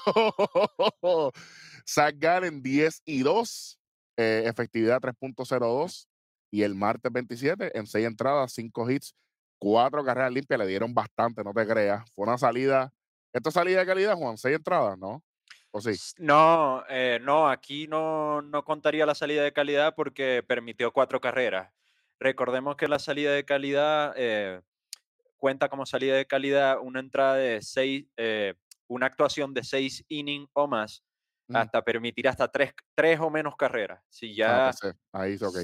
Zach 1.86 2.14
Gallen 2.18 2.62
10 2.62 3.00
y 3.04 3.22
2, 3.22 3.78
eh, 4.16 4.44
efectividad 4.46 5.00
3.02. 5.00 6.06
Y 6.50 6.62
el 6.62 6.74
martes 6.74 7.12
27, 7.12 7.76
en 7.78 7.86
6 7.86 8.06
entradas, 8.06 8.52
5 8.54 8.90
hits, 8.90 9.14
4 9.58 10.04
carreras 10.04 10.32
limpias, 10.32 10.58
le 10.60 10.66
dieron 10.66 10.94
bastante, 10.94 11.44
no 11.44 11.52
te 11.52 11.66
creas. 11.66 12.04
Fue 12.14 12.26
una 12.26 12.38
salida. 12.38 12.90
¿Esta 13.32 13.50
salida 13.50 13.80
de 13.80 13.86
calidad, 13.86 14.16
Juan? 14.16 14.38
6 14.38 14.56
entradas, 14.56 14.98
¿no? 14.98 15.22
¿O 15.70 15.80
sí? 15.80 16.00
No, 16.16 16.82
eh, 16.88 17.20
no, 17.22 17.48
aquí 17.48 17.86
no, 17.86 18.42
no 18.42 18.64
contaría 18.64 19.06
la 19.06 19.14
salida 19.14 19.42
de 19.44 19.52
calidad 19.52 19.94
porque 19.94 20.42
permitió 20.46 20.92
cuatro 20.92 21.20
carreras. 21.20 21.72
Recordemos 22.18 22.76
que 22.76 22.88
la 22.88 22.98
salida 22.98 23.32
de 23.32 23.44
calidad 23.44 24.12
eh, 24.16 24.60
cuenta 25.36 25.68
como 25.68 25.86
salida 25.86 26.16
de 26.16 26.26
calidad 26.26 26.78
una 26.82 27.00
entrada 27.00 27.36
de 27.36 27.62
seis, 27.62 28.06
eh, 28.16 28.54
una 28.88 29.06
actuación 29.06 29.54
de 29.54 29.64
seis 29.64 30.04
innings 30.08 30.50
o 30.54 30.66
más, 30.68 31.04
Mm. 31.48 31.54
hasta 31.56 31.82
permitir 31.82 32.28
hasta 32.28 32.48
tres, 32.50 32.72
tres 32.94 33.20
o 33.20 33.30
menos 33.30 33.56
carreras. 33.56 34.02
Si 34.10 34.34
Ah, 34.44 34.60
ya, 34.60 34.62
pues, 34.62 34.76
sí, 34.80 34.88
ahí, 35.12 35.36
ok. 35.40 35.56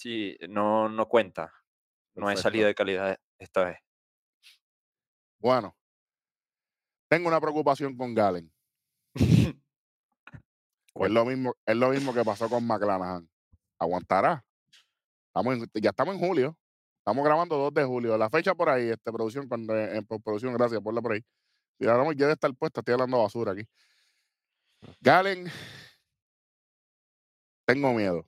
S- 0.00 0.36
si 0.40 0.48
no, 0.48 0.88
no 0.88 1.08
cuenta, 1.08 1.52
no 2.14 2.28
hay 2.28 2.34
Perfecto. 2.36 2.42
salida 2.42 2.66
de 2.66 2.74
calidad 2.74 3.20
esta 3.38 3.64
vez. 3.64 3.78
Bueno, 5.38 5.76
tengo 7.08 7.28
una 7.28 7.40
preocupación 7.40 7.96
con 7.96 8.14
Galen. 8.14 8.52
Es 10.92 11.10
lo 11.10 11.24
mismo, 11.24 11.54
es 11.64 11.76
lo 11.76 11.88
mismo 11.90 12.12
que 12.12 12.22
pasó 12.24 12.48
con 12.50 12.66
McClanahan. 12.66 13.26
¿Aguantará? 13.78 14.44
Estamos 15.28 15.54
en- 15.54 15.70
ya 15.80 15.90
estamos 15.90 16.14
en 16.14 16.20
julio. 16.20 16.58
Estamos 16.98 17.24
grabando 17.24 17.56
2 17.56 17.72
de 17.72 17.84
julio. 17.84 18.18
La 18.18 18.28
fecha 18.28 18.54
por 18.54 18.68
ahí, 18.68 18.90
este, 18.90 19.10
producción, 19.10 19.48
cuando 19.48 19.74
en, 19.78 19.96
en 19.96 20.04
postproducción, 20.06 20.52
gracias, 20.52 20.80
ponla 20.82 21.00
por 21.00 21.12
ahí. 21.12 21.24
Ahora 21.88 22.04
ya 22.12 22.26
debe 22.26 22.32
estar 22.34 22.52
puesta, 22.54 22.80
estoy 22.80 22.92
hablando 22.92 23.22
basura 23.22 23.52
aquí. 23.52 23.62
Galen, 25.00 25.46
tengo 27.66 27.92
miedo. 27.94 28.26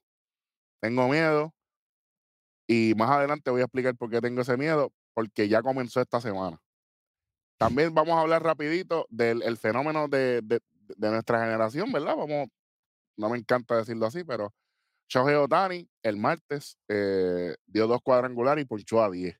Tengo 0.80 1.08
miedo. 1.08 1.52
Y 2.72 2.94
más 2.94 3.10
adelante 3.10 3.50
voy 3.50 3.60
a 3.60 3.64
explicar 3.64 3.94
por 3.96 4.08
qué 4.08 4.18
tengo 4.22 4.40
ese 4.40 4.56
miedo, 4.56 4.90
porque 5.12 5.46
ya 5.46 5.60
comenzó 5.60 6.00
esta 6.00 6.22
semana. 6.22 6.58
También 7.58 7.92
vamos 7.92 8.16
a 8.16 8.22
hablar 8.22 8.42
rapidito 8.42 9.06
del 9.10 9.42
el 9.42 9.58
fenómeno 9.58 10.08
de, 10.08 10.40
de- 10.42 10.60
nuestra 10.96 11.40
generación, 11.44 11.92
¿verdad? 11.92 12.16
Vamos, 12.16 12.48
no 13.18 13.28
me 13.28 13.36
encanta 13.36 13.76
decirlo 13.76 14.06
así, 14.06 14.24
pero 14.24 14.54
Shohei 15.06 15.34
Otani 15.34 15.86
el 16.02 16.16
martes 16.16 16.78
eh, 16.88 17.54
dio 17.66 17.86
dos 17.86 18.00
cuadrangulares 18.02 18.62
y 18.64 18.66
ponchó 18.66 19.02
a 19.02 19.10
10. 19.10 19.38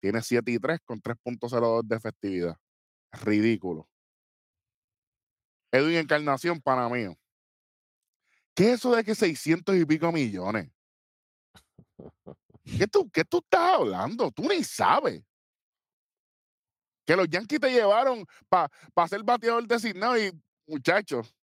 Tiene 0.00 0.20
7 0.20 0.52
y 0.52 0.58
3 0.58 0.78
con 0.84 1.00
3.02 1.00 1.84
de 1.84 1.96
efectividad. 1.96 2.56
Ridículo. 3.12 3.88
Edwin 5.72 5.96
Encarnación, 5.96 6.60
pana 6.60 6.88
mío. 6.90 7.16
¿Qué 8.54 8.72
es 8.72 8.74
eso 8.74 8.94
de 8.94 9.04
que 9.04 9.14
600 9.14 9.74
y 9.74 9.86
pico 9.86 10.12
millones? 10.12 10.70
¿Qué 12.64 12.86
tú, 12.86 13.10
qué 13.10 13.24
tú 13.24 13.38
estás 13.38 13.74
hablando? 13.74 14.30
Tú 14.30 14.42
ni 14.48 14.64
sabes. 14.64 15.22
Que 17.06 17.14
los 17.14 17.28
Yankees 17.28 17.60
te 17.60 17.70
llevaron 17.70 18.24
para 18.48 19.08
ser 19.08 19.22
bateador 19.22 19.66
designado 19.66 20.18
y, 20.18 20.32
muchachos, 20.66 21.34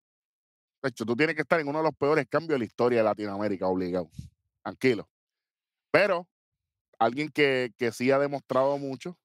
hecho, 0.84 1.06
tú 1.06 1.16
tienes 1.16 1.36
que 1.36 1.44
estar 1.44 1.60
en 1.60 1.68
uno 1.68 1.80
de 1.80 1.84
los 1.86 1.96
peores 1.96 2.25
cambios 2.28 2.56
de 2.56 2.60
la 2.60 2.66
historia 2.66 3.00
de 3.00 3.04
Latinoamérica, 3.04 3.68
obligado. 3.68 4.10
Tranquilo. 4.63 5.08
Pero 5.92 6.28
alguien 6.98 7.30
que, 7.30 7.72
que 7.78 7.92
sí 7.92 8.10
ha 8.12 8.18
demostrado 8.18 8.78
mucho 8.78 9.18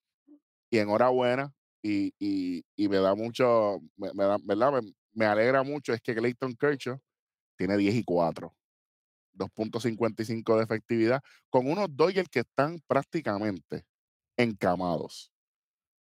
y 0.70 0.78
enhorabuena 0.78 1.54
y, 1.82 2.12
y, 2.18 2.64
y 2.76 2.88
me 2.88 2.98
da 2.98 3.14
mucho, 3.14 3.80
me, 3.96 4.12
me 4.12 4.24
da, 4.24 4.36
¿verdad? 4.42 4.82
Me, 4.82 4.92
me 5.14 5.24
alegra 5.24 5.62
mucho 5.62 5.94
es 5.94 6.00
que 6.02 6.14
Clayton 6.14 6.54
Kershaw 6.54 6.98
tiene 7.56 7.76
10 7.76 7.94
y 7.94 8.04
4. 8.04 8.54
2.55 9.36 10.56
de 10.56 10.64
efectividad, 10.64 11.22
con 11.50 11.70
unos 11.70 11.88
Dodgers 11.94 12.28
que 12.28 12.40
están 12.40 12.80
prácticamente 12.86 13.84
encamados, 14.36 15.32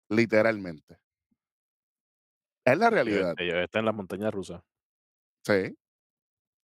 literalmente. 0.08 0.98
Es 2.64 2.76
la 2.78 2.90
realidad, 2.90 3.34
ellos 3.38 3.56
están 3.64 3.80
en 3.80 3.86
las 3.86 3.94
montañas 3.94 4.32
rusas. 4.32 4.62
sí. 5.44 5.76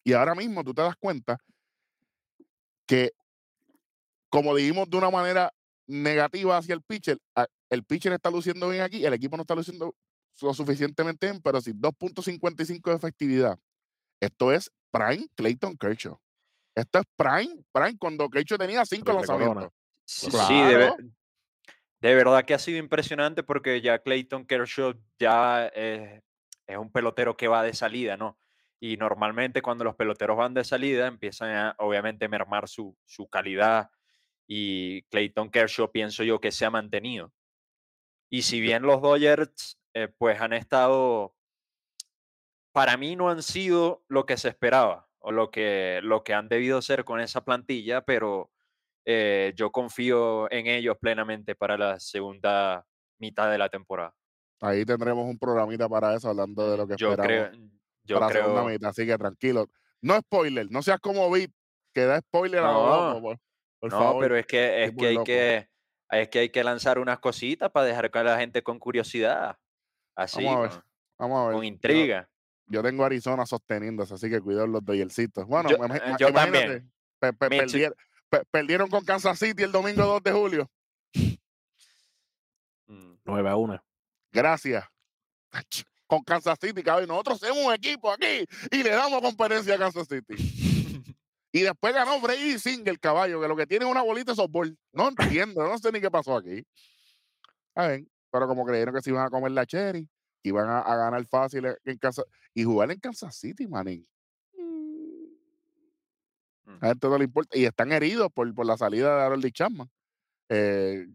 Y 0.04 0.14
ahora 0.14 0.34
mismo 0.34 0.64
tú 0.64 0.74
te 0.74 0.82
das 0.82 0.96
cuenta 0.96 1.38
que, 2.88 3.12
como 4.30 4.56
dijimos 4.56 4.90
de 4.90 4.98
una 4.98 5.12
manera 5.12 5.54
negativa 5.88 6.58
hacia 6.58 6.74
el 6.74 6.82
pitcher, 6.82 7.20
a- 7.36 7.48
el 7.70 7.84
pitcher 7.84 8.14
está 8.14 8.32
luciendo 8.32 8.70
bien 8.70 8.82
aquí, 8.82 9.06
el 9.06 9.14
equipo 9.14 9.38
no 9.38 9.42
está 9.44 9.54
luciendo 9.56 9.96
lo 10.42 10.54
suficientemente 10.54 11.28
bien, 11.30 11.42
pero 11.42 11.62
si 11.62 11.74
2.55 11.74 12.90
de 12.90 12.96
efectividad, 12.96 13.60
esto 14.20 14.52
es 14.52 14.72
prime 14.92 15.28
Clayton 15.36 15.78
Kershaw. 15.78 16.20
Esto 16.76 17.00
es 17.00 17.06
prime, 17.16 17.64
prime 17.72 17.98
cuando 17.98 18.30
Kershaw 18.30 18.58
tenía 18.58 18.86
cinco 18.86 19.14
lanzamientos. 19.14 19.70
Sí, 20.06 20.30
Claro. 20.30 20.48
sí, 20.48 20.62
de, 20.64 20.76
ver- 20.78 20.94
de 22.00 22.16
verdad 22.16 22.46
que 22.46 22.54
ha 22.54 22.60
sido 22.60 22.78
impresionante 22.80 23.44
porque 23.44 23.82
ya 23.82 24.00
Clayton 24.00 24.46
Kershaw 24.46 24.94
ya 25.20 25.70
eh, 25.76 26.22
es 26.68 26.78
un 26.78 26.92
pelotero 26.92 27.36
que 27.38 27.48
va 27.48 27.64
de 27.64 27.74
salida, 27.74 28.18
¿no? 28.18 28.38
Y 28.80 28.98
normalmente 28.98 29.62
cuando 29.62 29.84
los 29.84 29.96
peloteros 29.96 30.38
van 30.38 30.54
de 30.54 30.64
salida 30.64 31.08
empiezan 31.08 31.52
a, 31.52 31.76
obviamente, 31.78 32.28
mermar 32.28 32.68
su, 32.68 32.98
su 33.06 33.28
calidad 33.30 33.92
y 34.48 35.04
Clayton 35.04 35.52
Kershaw 35.52 35.92
pienso 35.92 36.24
yo 36.24 36.42
que 36.42 36.52
se 36.52 36.66
ha 36.66 36.70
mantenido. 36.72 37.32
Y 38.30 38.42
si 38.42 38.60
bien 38.60 38.84
los 38.84 39.02
Dodgers 39.02 39.78
eh, 39.94 40.08
pues 40.08 40.42
han 40.42 40.54
estado, 40.54 41.36
para 42.72 42.98
mí 42.98 43.16
no 43.16 43.30
han 43.30 43.44
sido 43.44 44.04
lo 44.08 44.26
que 44.26 44.38
se 44.38 44.48
esperaba 44.50 45.10
o 45.22 45.32
lo 45.32 45.50
que, 45.52 46.00
lo 46.04 46.24
que 46.24 46.34
han 46.34 46.48
debido 46.50 46.82
ser 46.82 47.04
con 47.06 47.20
esa 47.20 47.42
plantilla, 47.44 48.02
pero 48.02 48.52
eh, 49.06 49.54
yo 49.56 49.72
confío 49.72 50.52
en 50.52 50.68
ellos 50.68 50.98
plenamente 51.00 51.56
para 51.56 51.78
la 51.78 52.00
segunda 52.00 52.86
mitad 53.20 53.50
de 53.52 53.58
la 53.58 53.70
temporada. 53.70 54.14
Ahí 54.60 54.86
tendremos 54.86 55.26
un 55.26 55.40
programita 55.40 55.90
para 55.90 56.16
eso, 56.16 56.30
hablando 56.30 56.70
de 56.70 56.78
lo 56.78 56.88
que 56.88 56.94
Mm, 56.94 56.98
yo 56.98 57.12
esperamos 57.12 57.50
creo, 57.50 57.70
yo 58.04 58.20
para 58.20 58.28
la 58.28 58.34
segunda 58.42 58.62
creo, 58.64 58.74
mitad. 58.74 58.90
Así 58.90 59.06
que 59.08 59.18
tranquilo. 59.18 59.68
No 60.02 60.18
spoiler, 60.20 60.68
no 60.72 60.82
seas 60.82 61.00
como 61.00 61.30
Beat, 61.32 61.52
que 61.94 62.06
da 62.06 62.20
spoiler 62.22 62.64
a 62.64 62.72
No, 62.72 62.84
loco, 63.14 63.22
por, 63.22 63.38
por 63.80 63.92
no, 63.92 63.98
favor. 64.00 64.24
pero 64.24 64.38
es 64.38 64.46
que, 64.48 64.84
es 64.86 64.96
que 64.96 65.08
hay 65.08 65.14
loco. 65.16 65.26
que, 65.26 65.68
es 66.12 66.30
que 66.30 66.40
hay 66.40 66.50
que 66.50 66.64
lanzar 66.64 67.00
unas 67.00 67.20
cositas 67.20 67.72
para 67.72 67.86
dejar 67.86 68.10
a 68.18 68.24
la 68.24 68.38
gente 68.40 68.64
con 68.64 68.80
curiosidad, 68.80 69.58
así, 70.16 70.44
Vamos 70.44 70.58
a 70.58 70.62
ver, 70.62 70.70
con, 70.72 70.84
Vamos 71.20 71.40
a 71.40 71.46
ver. 71.50 71.56
con 71.56 71.66
intriga. 71.66 72.30
Yo, 72.72 72.82
tengo 72.84 73.04
Arizona 73.06 73.46
sosteniéndose, 73.46 74.14
así 74.14 74.30
que 74.30 74.40
cuidado 74.40 74.68
los 74.68 74.84
Dodgercitos. 74.86 75.46
Bueno, 75.46 75.70
Yo- 75.70 75.76
eh, 75.78 75.80
ima- 75.88 76.18
yo 76.18 76.30
imagínate, 76.30 76.60
también. 76.66 76.92
pe- 77.20 77.34
pe- 77.34 77.50
Mitch- 77.50 77.60
perdier- 77.72 77.96
pe- 78.30 78.44
perdieron 78.50 78.90
con 78.90 79.04
Kansas 79.04 79.38
City 79.38 79.64
el 79.64 79.72
domingo 79.72 80.04
2 80.06 80.24
de 80.24 80.32
julio. 80.32 80.72
Mm, 82.88 83.14
9 83.26 83.50
a 83.50 83.56
1. 83.56 83.84
Gracias. 84.32 84.86
Con 86.08 86.24
Kansas 86.24 86.58
City, 86.60 86.84
cabrón. 86.84 87.08
Nosotros 87.08 87.40
somos 87.40 87.66
un 87.66 87.74
equipo 87.74 88.12
aquí 88.12 88.46
y 88.72 88.84
le 88.84 88.90
damos 88.92 89.22
competencia 89.22 89.76
a 89.76 89.78
Kansas 89.78 90.08
City. 90.08 90.36
Y 91.54 91.64
después 91.64 91.94
ganó 91.94 92.18
Brady 92.22 92.58
Singer, 92.58 92.98
caballo, 92.98 93.42
que 93.42 93.48
lo 93.50 93.58
que 93.58 93.68
tiene 93.68 93.84
es 93.84 93.92
una 93.92 94.02
bolita 94.02 94.32
de 94.32 94.38
softball. 94.38 94.74
No 94.94 95.10
entiendo, 95.10 95.68
no 95.68 95.78
sé 95.78 95.92
ni 95.92 96.00
qué 96.00 96.10
pasó 96.10 96.38
aquí. 96.38 96.66
A 97.76 97.88
ver, 97.88 98.06
pero 98.32 98.48
como 98.48 98.66
creyeron 98.66 98.96
que 98.96 99.02
se 99.02 99.10
iban 99.10 99.26
a 99.26 99.30
comer 99.30 99.52
la 99.52 99.66
cherry, 99.66 100.08
iban 100.44 100.70
a, 100.70 100.80
a 100.80 100.96
ganar 100.96 101.26
fácil 101.28 101.66
en- 101.66 101.78
en 101.86 101.98
Kansas 101.98 102.26
y 102.54 102.64
jugar 102.64 102.92
en 102.92 103.00
Kansas 103.00 103.36
City, 103.36 103.68
manín. 103.68 104.08
A 106.82 106.88
gente 106.88 107.08
no 107.10 107.18
le 107.18 107.26
importa. 107.26 107.58
Y 107.58 107.66
están 107.66 107.92
heridos 107.92 108.30
por, 108.34 108.54
por 108.54 108.66
la 108.66 108.78
salida 108.78 109.16
de 109.18 109.24
Harold 109.24 109.52
Chapman, 109.52 109.90
eh, 110.50 111.08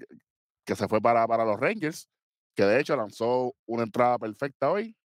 que 0.65 0.75
se 0.77 0.89
fue 0.89 1.01
para, 1.01 1.27
para 1.27 1.45
los 1.45 1.59
Rangers, 1.59 2.09
que 2.55 2.65
de 2.65 2.81
hecho 2.81 2.97
lanzó 2.97 3.55
una 3.67 3.83
entrada 3.85 4.19
perfecta 4.19 4.71
hoy. 4.71 4.97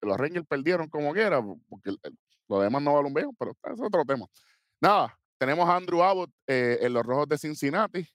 Los 0.00 0.16
Rangers 0.16 0.46
perdieron 0.46 0.88
como 0.88 1.12
quiera, 1.12 1.40
porque 1.68 1.90
el- 1.90 1.98
el- 2.02 2.18
lo 2.48 2.60
demás 2.60 2.82
no 2.82 3.02
viejo, 3.12 3.32
pero 3.38 3.52
es 3.72 3.80
otro 3.80 4.04
tema. 4.04 4.26
Nada, 4.80 5.18
tenemos 5.38 5.68
a 5.68 5.76
Andrew 5.76 6.02
Abbott 6.02 6.30
eh, 6.46 6.78
en 6.80 6.92
los 6.92 7.04
Rojos 7.04 7.28
de 7.28 7.38
Cincinnati, 7.38 8.06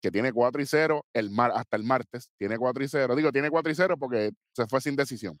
que 0.00 0.10
tiene 0.10 0.32
4 0.32 0.60
y 0.62 0.66
0 0.66 1.04
el 1.12 1.30
mar, 1.30 1.52
hasta 1.54 1.76
el 1.76 1.84
martes. 1.84 2.30
Tiene 2.38 2.56
4 2.58 2.82
y 2.82 2.88
0. 2.88 3.14
Digo, 3.16 3.30
tiene 3.32 3.50
4 3.50 3.70
y 3.70 3.74
0 3.74 3.96
porque 3.98 4.30
se 4.54 4.66
fue 4.66 4.80
sin 4.80 4.96
decisión. 4.96 5.38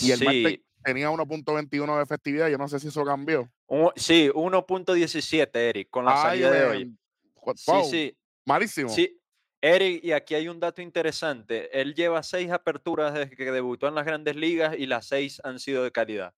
Y 0.00 0.10
el 0.12 0.22
martes 0.24 0.52
Sí, 0.52 0.64
tenía 0.84 1.10
1.21 1.10 1.96
de 1.96 2.02
efectividad. 2.02 2.48
Yo 2.48 2.56
no 2.58 2.68
sé 2.68 2.78
si 2.80 2.88
eso 2.88 3.04
cambió. 3.04 3.50
sí, 3.96 4.30
1.17, 4.34 5.50
Eric, 5.68 5.90
con 5.90 6.04
la 6.06 6.12
Ay, 6.12 6.40
salida 6.42 6.50
de 6.50 6.64
hoy. 6.66 6.96
jo- 7.34 7.54
Sí, 7.56 7.70
wow, 7.70 7.84
sí, 7.84 8.16
malísimo. 8.46 8.88
sí. 8.88 9.16
Eric, 9.62 10.02
y 10.02 10.12
aquí 10.12 10.34
hay 10.34 10.48
un 10.48 10.58
dato 10.58 10.80
interesante. 10.80 11.78
Él 11.78 11.94
lleva 11.94 12.22
seis 12.22 12.50
aperturas 12.50 13.12
desde 13.12 13.36
que 13.36 13.52
debutó 13.52 13.88
en 13.88 13.94
las 13.94 14.06
grandes 14.06 14.34
ligas 14.36 14.74
y 14.78 14.86
las 14.86 15.06
seis 15.06 15.38
han 15.44 15.58
sido 15.58 15.84
de 15.84 15.92
calidad, 15.92 16.32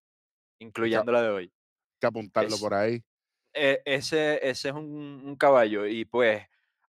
incluyendo 0.59 1.13
la 1.13 1.23
de 1.23 1.29
hoy. 1.29 1.45
Hay 1.45 1.53
que 2.01 2.07
apuntarlo 2.09 2.55
es- 2.57 2.61
por 2.61 2.75
ahí. 2.75 3.05
E- 3.55 3.81
ese, 3.85 4.41
ese 4.49 4.71
es 4.71 4.75
un, 4.75 5.23
un 5.25 5.37
caballo. 5.37 5.87
Y 5.87 6.05
pues 6.05 6.43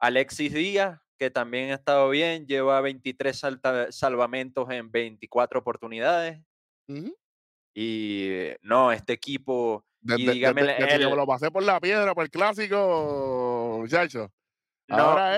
Alexis 0.02 0.52
Díaz, 0.54 1.00
que 1.18 1.30
también 1.30 1.72
ha 1.72 1.76
estado 1.76 2.10
bien, 2.10 2.48
lleva 2.48 2.82
23 2.82 3.38
salta- 3.38 3.92
salvamentos 3.92 4.70
en 4.72 4.92
24 4.92 5.60
oportunidades. 5.60 6.42
Y 7.74 8.28
eh, 8.30 8.58
no, 8.64 8.92
este 8.92 9.14
equipo, 9.14 9.86
y 10.02 10.08
Desde, 10.26 10.34
dígame, 10.34 10.64
me 10.64 10.78
el- 10.78 11.02
lo 11.04 11.26
pasé 11.28 11.52
por 11.52 11.64
la 11.64 11.80
piedra, 11.80 12.14
por 12.14 12.24
el 12.26 12.32
clásico, 12.32 13.78
muchacho. 13.80 14.32
no, 14.90 14.98
Ahora 14.98 15.36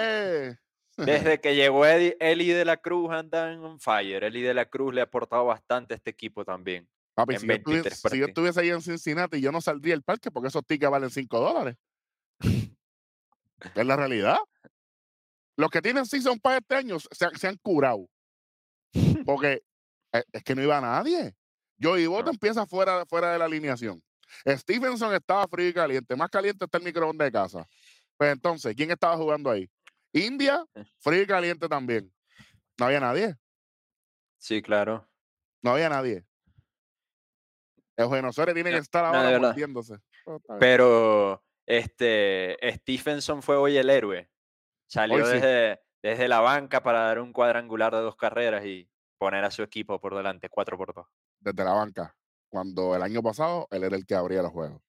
es. 0.48 0.58
desde 0.98 1.06
que 1.42 1.56
llegó 1.56 1.86
Eddie- 1.86 2.16
Eli 2.20 2.48
de 2.50 2.66
la 2.66 2.78
Cruz 2.78 3.12
andan 3.12 3.60
on 3.60 3.80
fire. 3.80 4.24
Eli 4.24 4.42
de 4.42 4.54
la 4.54 4.66
Cruz 4.66 4.94
le 4.94 5.02
ha 5.02 5.04
aportado 5.04 5.46
bastante 5.46 5.94
a 5.94 5.98
este 5.98 6.10
equipo 6.12 6.44
también. 6.46 6.88
Papi, 7.16 7.38
si 7.38 7.46
yo, 7.46 7.54
estuviese, 7.54 7.84
23 7.90 8.12
si 8.12 8.18
yo 8.20 8.26
estuviese 8.26 8.60
ahí 8.62 8.70
en 8.70 8.82
Cincinnati, 8.82 9.40
yo 9.42 9.52
no 9.52 9.62
saldría 9.62 9.94
del 9.94 10.02
parque 10.04 10.32
porque 10.32 10.48
esos 10.48 10.66
tickets 10.66 10.90
valen 10.90 11.10
5 11.12 11.40
dólares. 11.40 11.76
es 13.76 13.86
la 13.86 13.96
realidad. 13.96 14.38
Los 15.58 15.70
que 15.70 15.82
tienen 15.82 16.06
season 16.06 16.40
pass 16.40 16.58
este 16.62 16.76
año 16.76 16.98
se, 17.00 17.26
han- 17.26 17.36
se 17.38 17.48
han 17.48 17.58
curado. 17.58 18.08
Porque 19.26 19.64
eh, 20.14 20.24
es 20.32 20.44
que 20.44 20.56
no 20.56 20.62
iba 20.64 20.80
nadie. 20.82 21.36
Joey 21.82 22.06
Boto 22.08 22.26
No. 22.26 22.32
empieza 22.32 22.66
fuera, 22.66 23.06
fuera 23.06 23.32
de 23.34 23.40
la 23.40 23.46
alineación. 23.46 24.02
Stevenson 24.48 25.14
estaba 25.14 25.48
frío 25.48 25.68
y 25.70 25.74
caliente. 25.74 26.16
Más 26.16 26.30
caliente 26.30 26.66
está 26.66 26.78
el 26.78 26.84
microondas 26.84 27.28
de 27.28 27.32
casa. 27.32 27.68
Pues 28.18 28.32
entonces, 28.32 28.76
¿quién 28.76 28.90
estaba 28.92 29.16
jugando 29.18 29.50
ahí? 29.50 29.70
India, 30.12 30.64
Eh. 30.76 30.84
frío 31.00 31.22
y 31.24 31.28
caliente 31.28 31.68
también. 31.68 32.12
No 32.80 32.86
había 32.86 33.00
nadie. 33.00 33.36
Sí, 34.38 34.62
claro. 34.62 35.08
No 35.62 35.72
había 35.72 35.90
nadie. 35.90 36.26
Eugenio 37.96 38.32
Suárez 38.34 38.56
tiene 38.56 38.72
que 38.72 38.78
No, 38.78 38.82
estar 38.82 39.04
no, 39.12 39.20
ahora 39.20 39.40
mordiéndose. 39.40 39.98
Bien. 40.26 40.40
Pero 40.60 41.43
este 41.66 42.58
Stephenson 42.76 43.42
fue 43.42 43.56
hoy 43.58 43.78
el 43.78 43.90
héroe. 43.90 44.30
Salió 44.88 45.18
Hoy 45.18 45.24
sí. 45.26 45.34
desde, 45.34 45.82
desde 46.02 46.28
la 46.28 46.40
banca 46.40 46.84
para 46.84 47.02
dar 47.02 47.20
un 47.20 47.34
cuadrangular 47.34 47.94
de 47.94 48.02
dos 48.02 48.16
carreras 48.16 48.66
y 48.66 48.90
poner 49.18 49.44
a 49.46 49.52
su 49.52 49.64
equipo 49.64 50.00
por 50.00 50.16
delante, 50.16 50.50
4 50.50 50.78
por 50.78 50.94
2. 50.94 51.06
Desde 51.40 51.64
la 51.64 51.74
banca. 51.74 52.16
Cuando 52.50 52.96
el 52.96 53.02
año 53.02 53.24
pasado 53.24 53.68
él 53.72 53.84
era 53.84 53.96
el 53.96 54.06
que 54.06 54.16
abría 54.16 54.42
los 54.42 54.52
juegos. 54.52 54.82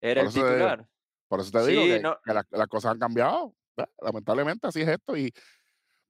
Era 0.00 0.20
Por 0.22 0.28
el 0.28 0.32
te 0.34 0.38
digo, 0.38 0.52
titular. 0.52 0.88
Por 1.28 1.40
eso 1.40 1.50
te 1.50 1.66
digo 1.66 1.82
Sí, 1.82 1.88
que, 1.88 2.00
no- 2.00 2.18
que 2.24 2.32
las, 2.34 2.44
las 2.50 2.66
cosas 2.68 2.92
han 2.92 2.98
cambiado. 2.98 3.54
Lamentablemente 4.00 4.66
así 4.68 4.82
es 4.82 4.88
esto. 4.88 5.16
Y, 5.16 5.32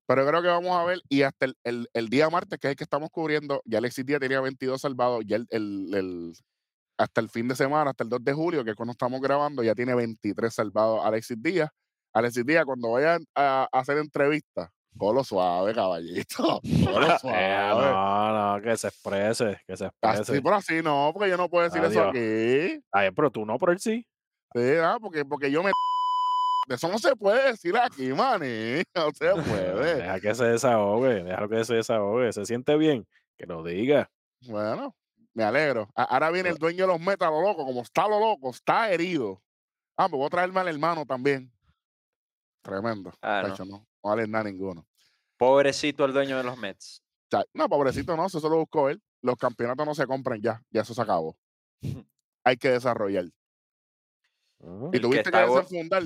pero 0.06 0.26
creo 0.26 0.42
que 0.42 0.48
vamos 0.48 0.76
a 0.76 0.84
ver, 0.84 1.00
y 1.08 1.22
hasta 1.22 1.46
el, 1.46 1.56
el- 1.64 1.88
el 1.92 2.08
día 2.08 2.28
martes, 2.30 2.58
que 2.58 2.66
es 2.66 2.70
el 2.72 2.76
que 2.76 2.84
estamos 2.84 3.10
cubriendo, 3.10 3.62
ya 3.64 3.78
Alexis 3.78 4.04
Díaz 4.04 4.20
tenía 4.20 4.40
22 4.40 4.80
salvados, 4.80 5.22
ya 5.26 5.36
el- 5.36 5.46
el- 5.50 6.34
hasta 6.98 7.20
el 7.20 7.28
fin 7.30 7.46
de 7.48 7.54
semana, 7.54 7.90
hasta 7.90 8.04
el 8.04 8.10
2 8.10 8.24
de 8.24 8.32
julio, 8.32 8.64
que 8.64 8.70
es 8.70 8.76
cuando 8.76 8.92
estamos 8.92 9.20
grabando, 9.20 9.62
ya 9.62 9.74
tiene 9.74 9.94
23 9.94 10.52
salvados 10.52 11.00
Alexis 11.04 11.40
Díaz. 11.40 11.70
Alexis 12.12 12.44
Díaz, 12.44 12.64
cuando 12.64 12.90
vayan 12.90 13.24
a, 13.34 13.68
a 13.72 13.78
hacer 13.80 13.98
entrevistas, 13.98 14.68
colo 14.96 15.22
suave, 15.22 15.72
caballito. 15.74 16.60
Colo 16.84 17.06
Eh, 17.06 17.18
suave. 17.20 17.90
no, 17.90 18.56
no, 18.56 18.62
que 18.62 18.76
se 18.76 18.88
exprese, 18.88 19.60
que 19.66 19.76
se 19.76 19.86
exprese. 19.86 20.22
Así 20.22 20.40
por 20.40 20.54
así 20.54 20.82
no, 20.82 21.10
porque 21.14 21.30
yo 21.30 21.36
no 21.36 21.48
puedo 21.48 21.64
decir 21.64 21.84
eso 21.84 22.08
aquí. 22.08 22.82
Ay, 22.90 23.10
pero 23.14 23.30
tú 23.30 23.46
no, 23.46 23.58
por 23.58 23.70
él 23.70 23.78
sí. 23.78 24.04
Sí, 24.54 24.60
ah, 24.82 24.96
porque, 25.00 25.24
porque 25.24 25.50
yo 25.50 25.62
me. 25.62 25.70
Eso 26.68 26.88
no 26.88 26.98
se 26.98 27.14
puede 27.16 27.52
decir 27.52 27.74
aquí, 27.78 28.12
maní. 28.12 28.82
No 28.94 29.10
se 29.14 29.30
puede. 29.30 29.94
Deja 29.96 30.20
que 30.20 30.34
se 30.34 30.44
desahogue, 30.44 31.22
déjalo 31.24 31.48
que 31.48 31.64
se 31.64 31.74
desahogue. 31.76 32.30
Se 32.32 32.44
siente 32.44 32.76
bien, 32.76 33.06
que 33.38 33.46
lo 33.46 33.62
diga. 33.62 34.10
Bueno, 34.46 34.94
me 35.38 35.44
alegro. 35.44 35.88
Ahora 35.94 36.30
viene 36.32 36.48
el 36.48 36.56
dueño 36.58 36.84
de 36.84 36.92
los 36.92 37.00
metas, 37.00 37.30
lo 37.30 37.40
loco. 37.40 37.64
Como 37.64 37.82
está 37.82 38.08
lo 38.08 38.18
loco, 38.18 38.50
está 38.50 38.90
herido. 38.90 39.40
Ah, 39.96 40.08
pues 40.08 40.18
voy 40.18 40.26
a 40.26 40.30
traerme 40.30 40.58
al 40.58 40.66
hermano 40.66 41.06
también. 41.06 41.52
Tremendo. 42.60 43.12
Ah, 43.22 43.42
no. 43.44 43.48
Tacho, 43.50 43.64
no. 43.64 43.78
no 43.78 43.86
vale 44.02 44.26
nada 44.26 44.44
ninguno. 44.50 44.84
Pobrecito 45.36 46.04
el 46.04 46.12
dueño 46.12 46.36
de 46.38 46.42
los 46.42 46.58
Mets. 46.58 47.04
No, 47.54 47.68
pobrecito, 47.68 48.16
no, 48.16 48.26
eso 48.26 48.40
se 48.40 48.48
lo 48.48 48.56
buscó 48.56 48.88
él. 48.88 49.00
Los 49.22 49.36
campeonatos 49.36 49.86
no 49.86 49.94
se 49.94 50.08
compran 50.08 50.40
ya, 50.42 50.60
ya 50.70 50.80
eso 50.80 50.92
se 50.92 51.02
acabó. 51.02 51.36
Hay 52.44 52.56
que 52.56 52.70
desarrollar. 52.70 53.26
Ujú. 54.58 54.88
Y 54.88 54.90
que 54.90 55.00
tuviste 55.00 55.30
que, 55.30 55.46
go- 55.46 55.60
desenfundar. 55.60 56.02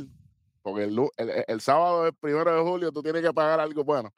Porque 0.63 0.85
el, 0.85 0.97
el, 1.17 1.31
el- 1.31 1.45
el 1.49 1.61
sábado, 1.61 2.07
el 2.07 2.15
primero 2.15 2.55
de 2.55 2.63
julio, 2.63 2.93
tú 2.93 3.03
tienes 3.03 3.23
que 3.23 3.33
pagar 3.33 3.61
algo 3.61 3.83
bueno. 3.85 4.13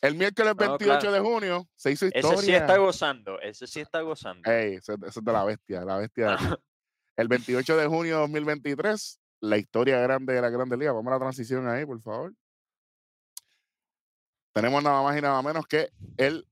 El 0.00 0.14
miércoles 0.14 0.52
No, 0.54 0.68
28 0.78 1.00
claro. 1.00 1.12
de 1.12 1.20
junio 1.20 1.68
se 1.74 1.90
hizo 1.92 2.06
Ese 2.06 2.18
historia. 2.18 2.40
sí 2.42 2.52
está 2.52 2.76
gozando, 2.76 3.40
ese 3.40 3.66
sí 3.66 3.80
está 3.80 4.00
gozando. 4.02 4.48
Ey, 4.50 4.74
ese, 4.74 4.94
ese 4.94 5.18
es 5.18 5.24
de 5.24 5.32
la 5.32 5.44
bestia, 5.44 5.84
la 5.84 5.96
bestia. 5.96 6.36
de. 6.36 6.36
El 7.16 7.26
28 7.26 7.76
de 7.76 7.86
junio 7.88 8.14
de 8.16 8.20
2023, 8.20 9.20
la 9.40 9.56
historia 9.58 9.98
grande 9.98 10.34
de 10.34 10.40
la 10.40 10.50
Grande 10.50 10.76
Liga. 10.76 10.92
Vamos 10.92 11.10
a 11.10 11.16
la 11.16 11.18
transición 11.20 11.66
ahí, 11.68 11.84
por 11.84 12.00
favor. 12.00 12.32
Tenemos 14.52 14.82
nada 14.82 15.02
más 15.02 15.16
y 15.16 15.20
nada 15.20 15.40
menos 15.42 15.66
que 15.66 15.90
el 16.16 16.46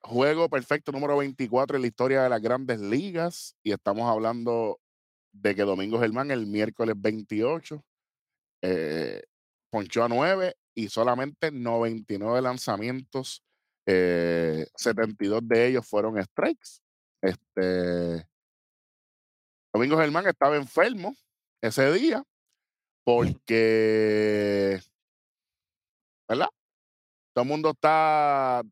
juego 0.00 0.48
perfecto 0.48 0.92
número 0.92 1.16
24 1.18 1.76
en 1.76 1.82
la 1.82 1.88
historia 1.88 2.22
de 2.22 2.28
las 2.30 2.40
Grandes 2.40 2.80
Ligas. 2.80 3.56
Y 3.62 3.72
estamos 3.72 4.10
hablando 4.10 4.80
de 5.32 5.54
que 5.54 5.62
Domingo 5.62 5.98
Germán 6.00 6.30
el 6.30 6.46
miércoles 6.46 6.94
28 6.98 7.84
eh, 8.68 9.22
ponchó 9.70 10.02
a 10.02 10.08
9 10.08 10.56
y 10.74 10.88
solamente 10.88 11.52
99 11.52 12.42
lanzamientos, 12.42 13.44
eh, 13.86 14.66
72 14.74 15.40
de 15.46 15.68
ellos 15.68 15.86
fueron 15.86 16.20
strikes. 16.22 16.80
Este, 17.22 18.26
Domingo 19.72 19.96
Germán 19.98 20.26
estaba 20.26 20.56
enfermo 20.56 21.14
ese 21.62 21.92
día 21.92 22.24
porque, 23.04 24.80
¿verdad? 26.28 26.48
Todo 27.32 27.42
el 27.44 27.48
mundo 27.48 27.70
está 27.70 28.62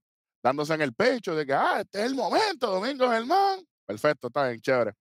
dándose 0.42 0.74
en 0.74 0.83
el 0.83 0.92
pecho 0.92 1.37
de 1.37 1.46
que, 1.46 1.52
ah, 1.52 1.83
este 1.83 2.00
es 2.00 2.07
el 2.07 2.16
momento, 2.16 2.68
Domingo 2.68 3.09
Germán. 3.09 3.64
Perfecto, 3.87 4.26
está 4.26 4.48
bien, 4.48 4.61
chévere. 4.61 4.92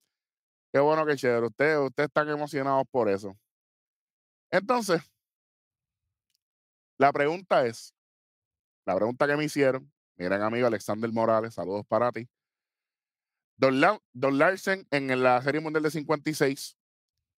Qué 0.72 0.78
bueno 0.78 1.04
que 1.04 1.16
chévere. 1.16 1.46
Ustedes 1.46 1.78
ustedes 1.78 2.08
están 2.08 2.28
emocionados 2.28 2.84
por 2.90 3.08
eso. 3.08 3.36
Entonces, 4.54 5.02
la 6.96 7.12
pregunta 7.12 7.66
es, 7.66 7.92
la 8.86 8.94
pregunta 8.94 9.26
que 9.26 9.36
me 9.36 9.44
hicieron, 9.44 9.92
mi 10.16 10.26
gran 10.26 10.42
amigo 10.42 10.66
Alexander 10.68 11.10
Morales, 11.12 11.54
saludos 11.54 11.84
para 11.88 12.12
ti. 12.12 12.28
Don, 13.56 13.80
La- 13.80 14.00
Don 14.12 14.38
Larsen 14.38 14.86
en 14.92 15.20
la 15.22 15.42
Serie 15.42 15.60
Mundial 15.60 15.82
de 15.82 15.90
56 15.90 16.76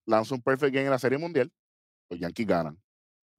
lanza 0.04 0.34
un 0.34 0.42
perfect 0.42 0.74
game 0.74 0.84
en 0.84 0.90
la 0.90 0.98
Serie 0.98 1.16
Mundial, 1.18 1.50
los 2.10 2.20
Yankees 2.20 2.46
ganan. 2.46 2.82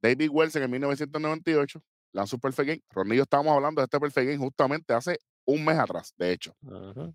David 0.02 0.30
Wilson 0.32 0.64
en 0.64 0.72
1998 0.72 1.84
lanza 2.14 2.36
un 2.36 2.40
perfect 2.40 2.68
game. 2.68 2.84
Ron 2.90 3.14
y 3.14 3.18
yo 3.18 3.24
estábamos 3.24 3.56
hablando 3.56 3.82
de 3.82 3.86
este 3.86 4.00
perfect 4.00 4.26
game 4.28 4.38
justamente 4.40 4.94
hace 4.94 5.20
un 5.46 5.64
mes 5.64 5.78
atrás, 5.78 6.14
de 6.18 6.32
hecho. 6.32 6.56
Ujú. 6.62 7.14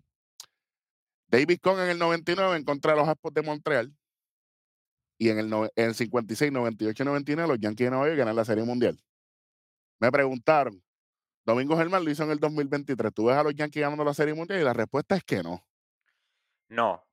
David 1.27 1.59
Cohn 1.61 1.81
en 1.81 1.89
el 1.91 1.99
99 1.99 2.57
en 2.57 2.65
contra 2.65 2.93
de 2.93 2.99
los 2.99 3.09
Expos 3.09 3.35
de 3.35 3.43
Montreal. 3.43 3.93
Y 5.23 5.29
en 5.29 5.39
el, 5.39 5.49
nove- 5.49 5.71
en 5.77 5.85
el 5.87 5.95
56, 5.95 6.51
98 6.51 7.01
y 7.05 7.07
99 7.07 7.49
los 7.49 7.61
Yankees 7.61 7.87
de 7.87 7.91
Nueva 7.93 8.07
York 8.09 8.19
ganan 8.19 8.35
la 8.35 8.45
Serie 8.45 8.65
Mundial. 8.65 9.01
Me 10.01 10.11
preguntaron, 10.11 10.83
Domingo 11.45 11.77
Germán 11.77 12.05
lo 12.05 12.11
hizo 12.11 12.25
en 12.25 12.33
el 12.33 12.41
2023. 12.41 13.15
¿Tú 13.15 13.27
ves 13.27 13.37
a 13.37 13.45
los 13.45 13.55
Yankees 13.55 13.83
ganando 13.83 14.03
la 14.03 14.15
Serie 14.15 14.35
Mundial? 14.35 14.61
Y 14.61 14.65
la 14.65 14.73
respuesta 14.73 15.15
es 15.15 15.23
que 15.23 15.45
no. 15.45 15.65
No. 16.69 17.07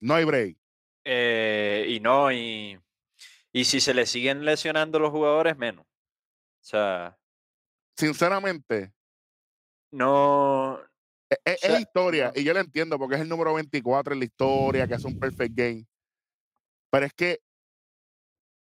No 0.00 0.14
hay 0.14 0.24
break. 0.24 0.56
eh, 1.04 1.84
y 1.86 2.00
no, 2.00 2.32
y, 2.32 2.80
y 3.52 3.64
si 3.66 3.80
se 3.80 3.92
le 3.92 4.06
siguen 4.06 4.46
lesionando 4.46 4.98
los 4.98 5.10
jugadores, 5.10 5.54
menos. 5.58 5.84
O 5.84 6.64
sea, 6.64 7.18
Sinceramente, 7.94 8.94
no. 9.90 10.80
e- 11.28 11.34
e- 11.44 11.52
es, 11.52 11.60
sea, 11.60 11.78
historia. 11.78 12.32
no. 12.34 12.40
Y 12.40 12.44
yo 12.44 12.54
lo 12.54 12.60
entiendo 12.60 12.98
porque 12.98 13.16
es 13.16 13.20
el 13.20 13.28
número 13.28 13.52
24 13.52 14.14
en 14.14 14.20
la 14.20 14.24
historia, 14.24 14.86
que 14.86 14.94
es 14.94 15.04
un 15.04 15.18
perfect 15.18 15.54
game. 15.54 15.86
Pero 16.92 17.06
es 17.06 17.14
que 17.14 17.40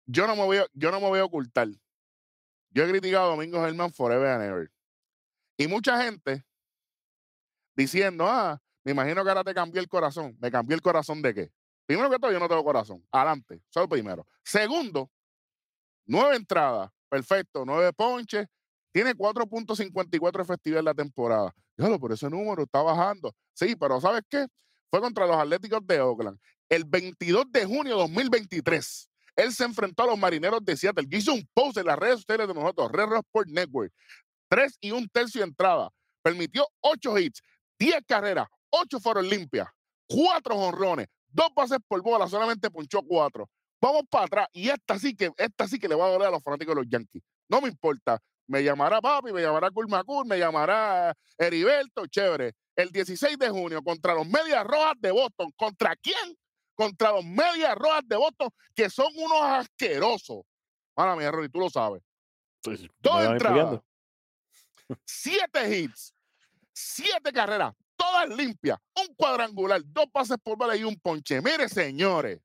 yo 0.06 0.28
no 0.28 0.36
me 0.36 0.44
voy 0.44 0.60
yo 0.74 0.92
no 0.92 1.00
me 1.00 1.08
voy 1.08 1.20
a 1.20 1.26
ocultar. 1.26 1.70
Yo 2.72 2.84
he 2.84 2.90
criticado 2.90 3.28
a 3.28 3.30
Domingo 3.30 3.63
Germán 3.63 3.94
forever 3.94 4.28
and 4.28 4.44
ever. 4.44 4.72
Y 5.58 5.68
mucha 5.68 6.04
gente 6.04 6.46
diciendo, 7.74 8.28
ah, 8.28 8.62
me 8.84 8.92
imagino 8.92 9.24
que 9.24 9.30
ahora 9.30 9.46
te 9.46 9.54
cambió 9.54 9.82
el 9.82 9.88
corazón. 9.88 10.36
¿Me 10.40 10.52
cambió 10.52 10.76
el 10.76 10.82
corazón 10.82 11.22
de 11.22 11.34
qué? 11.34 11.52
Primero 11.86 12.10
que 12.10 12.20
todo, 12.20 12.32
yo 12.32 12.40
no 12.40 12.50
tengo 12.50 12.63
corazón. 12.66 13.02
Adelante. 13.12 13.62
Solo 13.70 13.88
primero. 13.88 14.28
Segundo, 14.44 15.10
nueve 16.06 16.36
entradas. 16.36 16.92
Perfecto. 17.08 17.63
Nueve 17.66 17.94
ponches. 17.94 18.46
Tiene 18.92 19.16
4.54 19.16 20.42
efectividad 20.42 20.80
en 20.80 20.86
la 20.86 20.94
temporada. 20.94 21.54
Dígalo, 21.78 21.98
pero 22.00 22.13
ese 22.13 22.30
número 22.30 22.63
está 22.63 22.82
bajando. 22.82 23.34
Sí, 23.54 23.76
pero 23.76 24.02
¿sabes 24.02 24.24
qué? 24.30 24.48
Fue 24.90 25.00
contra 25.00 25.26
los 25.26 25.38
Atléticos 25.38 25.86
de 25.86 26.02
Oakland. 26.02 26.38
El 26.70 26.84
22 26.86 27.46
de 27.52 27.66
junio 27.66 27.94
de 27.94 28.02
2023. 28.02 29.10
Él 29.38 29.54
se 29.54 29.64
enfrentó 29.64 30.04
a 30.04 30.08
los 30.08 30.18
marineros 30.18 30.64
de 30.66 30.76
Seattle. 30.76 31.08
Hice 31.10 31.32
un 31.32 31.48
post 31.54 31.78
en 31.78 31.86
las 31.86 31.98
redes 31.98 32.22
sociales 32.22 32.48
de 32.48 32.54
nosotros, 32.54 32.92
Red 32.92 33.06
Rock 33.06 33.26
Sport 33.28 33.50
Network. 33.50 33.94
Tres 34.50 34.78
y 34.82 34.92
un 34.92 35.08
tercio 35.08 35.42
de 35.42 35.48
entrada. 35.48 35.90
Permitió 36.22 36.68
ocho 36.82 37.18
hits, 37.18 37.42
10 37.80 38.02
carreras, 38.08 38.48
ocho 38.70 39.00
fueron 39.00 39.30
limpias, 39.30 39.68
cuatro 40.08 40.56
honrones, 40.56 41.08
dos 41.30 41.50
bases 41.56 41.78
por 41.88 42.02
bola, 42.02 42.28
solamente 42.28 42.70
ponchó 42.72 43.02
cuatro. 43.04 43.50
Vamos 43.80 44.04
para 44.10 44.26
atrás. 44.26 44.48
Y 44.54 44.70
esta 44.70 44.98
sí 44.98 45.16
que, 45.16 45.32
esta 45.38 45.68
sí 45.68 45.78
que 45.78 45.88
le 45.88 45.96
va 45.96 46.08
a 46.08 46.10
doler 46.10 46.30
a 46.30 46.32
los 46.32 46.44
fanáticos 46.44 46.76
de 46.76 46.82
los 46.82 46.90
Yankees. 46.90 47.22
No 47.48 47.62
me 47.62 47.70
importa. 47.70 48.20
Me 48.48 48.64
llamará 48.64 49.02
papi, 49.02 49.34
me 49.34 49.42
llamará 49.42 49.70
Kulmakur, 49.70 50.26
me 50.26 50.40
llamará 50.40 51.14
Heriberto, 51.38 52.08
chévere. 52.08 52.54
el 52.76 52.92
16 52.92 53.38
de 53.38 53.50
junio 53.50 53.84
contra 53.84 54.14
los 54.14 54.26
Medias 54.26 54.64
Rojas 54.64 54.96
de 55.00 55.12
Boston. 55.12 55.52
¿Contra 55.58 55.96
quién? 55.98 56.38
Contra 56.78 57.12
los 57.12 57.26
Medias 57.26 57.76
Rojas 57.76 58.04
de 58.06 58.16
Boston, 58.16 58.50
que 58.76 58.90
son 58.90 59.12
unos 59.16 59.42
asquerosos. 59.42 60.44
Mala 60.96 61.16
mía, 61.16 61.32
Ronnie, 61.32 61.50
tú 61.50 61.60
lo 61.60 61.70
sabes. 61.70 62.04
Dos 63.00 63.24
entradas, 63.24 63.82
siete 65.06 65.80
hits, 65.80 66.13
siete 66.74 67.32
carreras, 67.32 67.74
todas 67.96 68.30
limpias, 68.30 68.78
un 68.96 69.16
cuadrangular, 69.16 69.82
dos 69.86 70.06
pases 70.12 70.38
por 70.44 70.58
bola 70.58 70.76
y 70.76 70.84
un 70.84 70.96
ponche. 71.00 71.42
Mire, 71.42 71.68
señores, 71.68 72.40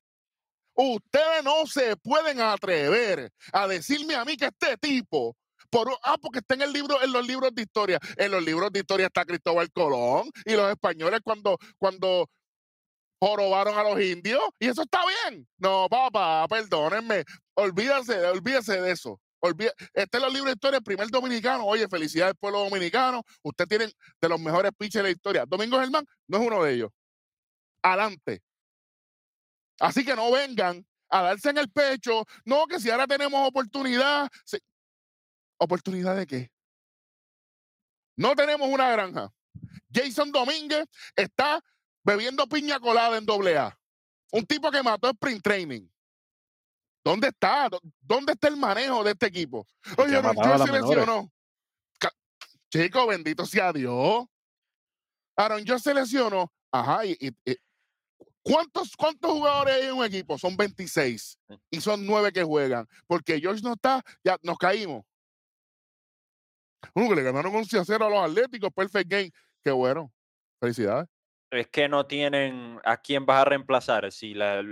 ustedes 0.73 1.43
no 1.43 1.65
se 1.67 1.95
pueden 1.97 2.41
atrever 2.41 3.31
a 3.51 3.67
decirme 3.67 4.15
a 4.15 4.25
mí 4.25 4.35
que 4.35 4.45
este 4.45 4.77
tipo, 4.77 5.35
por, 5.69 5.95
ah, 6.03 6.17
porque 6.19 6.39
está 6.39 6.55
en 6.55 6.63
el 6.63 6.73
libro, 6.73 7.01
en 7.01 7.11
los 7.11 7.25
libros 7.25 7.53
de 7.53 7.63
historia. 7.63 7.99
En 8.17 8.31
los 8.31 8.43
libros 8.43 8.71
de 8.71 8.79
historia 8.79 9.07
está 9.07 9.25
Cristóbal 9.25 9.71
Colón 9.71 10.29
y 10.45 10.53
los 10.53 10.69
españoles 10.69 11.21
cuando, 11.23 11.57
cuando 11.77 12.29
jorobaron 13.23 13.77
a 13.77 13.83
los 13.83 14.01
indios, 14.01 14.41
y 14.59 14.67
eso 14.67 14.81
está 14.81 14.99
bien. 15.05 15.47
No, 15.57 15.87
papá, 15.89 16.45
perdónenme. 16.49 17.23
Olvídense, 17.53 18.19
olvídense 18.25 18.81
de 18.81 18.91
eso. 18.91 19.19
Este 19.93 20.17
es 20.17 20.23
los 20.23 20.33
libros 20.33 20.47
de 20.47 20.53
historia, 20.53 20.77
el 20.77 20.83
primer 20.83 21.09
dominicano. 21.09 21.65
Oye, 21.65 21.87
felicidades 21.87 22.35
pueblo 22.39 22.59
dominicano. 22.59 23.23
Usted 23.41 23.65
tiene 23.67 23.87
de 24.21 24.29
los 24.29 24.39
mejores 24.39 24.71
pitchers 24.77 25.03
de 25.03 25.03
la 25.03 25.09
historia. 25.09 25.45
Domingo 25.45 25.79
Germán 25.79 26.05
no 26.27 26.37
es 26.37 26.47
uno 26.47 26.63
de 26.63 26.73
ellos. 26.73 26.91
Adelante. 27.81 28.41
Así 29.79 30.05
que 30.05 30.15
no 30.15 30.31
vengan 30.31 30.85
a 31.09 31.21
darse 31.21 31.49
en 31.49 31.57
el 31.57 31.69
pecho. 31.69 32.25
No, 32.45 32.65
que 32.67 32.79
si 32.79 32.89
ahora 32.89 33.07
tenemos 33.07 33.47
oportunidad. 33.47 34.29
¿Oportunidad 35.57 36.15
de 36.15 36.27
qué? 36.27 36.51
No 38.15 38.35
tenemos 38.35 38.67
una 38.69 38.89
granja. 38.91 39.29
Jason 39.93 40.31
Domínguez 40.31 40.85
está 41.15 41.61
bebiendo 42.03 42.47
piña 42.47 42.79
colada 42.79 43.17
en 43.17 43.25
doble 43.25 43.57
A. 43.57 43.77
Un 44.31 44.45
tipo 44.45 44.71
que 44.71 44.81
mató 44.83 45.09
sprint 45.09 45.43
training. 45.43 45.87
¿Dónde 47.03 47.27
está? 47.27 47.69
¿Dó- 47.69 47.81
¿Dónde 48.01 48.33
está 48.33 48.47
el 48.47 48.57
manejo 48.57 49.03
de 49.03 49.11
este 49.11 49.27
equipo? 49.27 49.67
Oye, 49.97 50.15
Aaron 50.17 50.35
las 50.57 50.65
se 50.65 50.71
lesionó. 50.95 51.31
Chico, 52.69 53.05
bendito 53.07 53.45
sea 53.45 53.71
Dios. 53.71 54.25
Aaron 55.35 55.63
George 55.65 55.83
se 55.83 55.93
lesionó. 55.93 56.51
Ajá, 56.71 57.05
y, 57.05 57.11
y- 57.19 57.51
y- 57.51 57.57
¿cuántos, 58.41 58.95
¿cuántos 58.95 59.31
jugadores 59.31 59.75
hay 59.75 59.87
en 59.87 59.93
un 59.93 60.03
equipo? 60.05 60.37
Son 60.39 60.57
26. 60.57 61.37
Y 61.69 61.81
son 61.81 62.05
9 62.05 62.31
que 62.31 62.43
juegan. 62.43 62.87
Porque 63.05 63.39
George 63.39 63.61
no 63.61 63.73
está, 63.73 64.03
ya 64.23 64.37
nos 64.41 64.57
caímos. 64.57 65.05
Uh, 66.95 67.09
que 67.09 67.15
le 67.15 67.23
ganaron 67.23 67.55
11 67.55 67.77
a 67.79 67.85
0 67.85 68.05
a 68.05 68.09
los 68.09 68.29
Atléticos. 68.31 68.71
Perfect 68.73 69.09
game. 69.09 69.31
Qué 69.63 69.71
bueno. 69.71 70.11
Felicidades. 70.59 71.07
Es 71.53 71.67
que 71.67 71.87
no 71.87 72.05
tienen 72.05 72.79
a 72.83 72.97
quién 72.97 73.25
vas 73.25 73.41
a 73.41 73.45
reemplazar 73.45 74.11
si 74.11 74.33
la- 74.33 74.63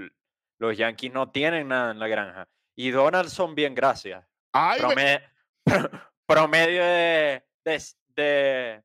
los 0.59 0.77
Yankees 0.77 1.11
no 1.13 1.29
tienen 1.31 1.67
nada 1.69 1.91
en 1.91 1.99
la 1.99 2.07
granja. 2.07 2.47
Y 2.75 2.91
Donaldson, 2.91 3.53
bien, 3.55 3.75
gracias. 3.75 4.25
Ay, 4.53 4.81
me- 4.95 5.21
Prome- 5.63 5.63
promedio 6.25 6.83
de, 6.83 7.43
de, 7.65 7.75
s- 7.75 7.95
de 8.15 8.83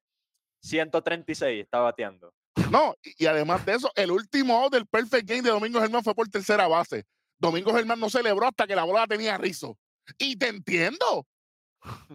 136 0.62 1.62
está 1.64 1.78
bateando. 1.80 2.32
No, 2.70 2.94
y, 3.18 3.26
además 3.26 3.64
de 3.64 3.74
eso, 3.74 3.90
el 3.94 4.10
último 4.10 4.58
out 4.62 4.72
del 4.72 4.86
perfect 4.86 5.28
game 5.28 5.42
de 5.42 5.50
Domingo 5.50 5.80
Germán 5.80 6.02
fue 6.02 6.14
por 6.14 6.28
tercera 6.28 6.66
base. 6.66 7.04
Domingo 7.38 7.72
Germán 7.72 8.00
no 8.00 8.08
celebró 8.10 8.46
hasta 8.48 8.66
que 8.66 8.74
la 8.74 8.84
bola 8.84 9.06
tenía 9.06 9.36
rizo. 9.38 9.78
Y 10.18 10.36
te 10.36 10.48
entiendo. 10.48 11.26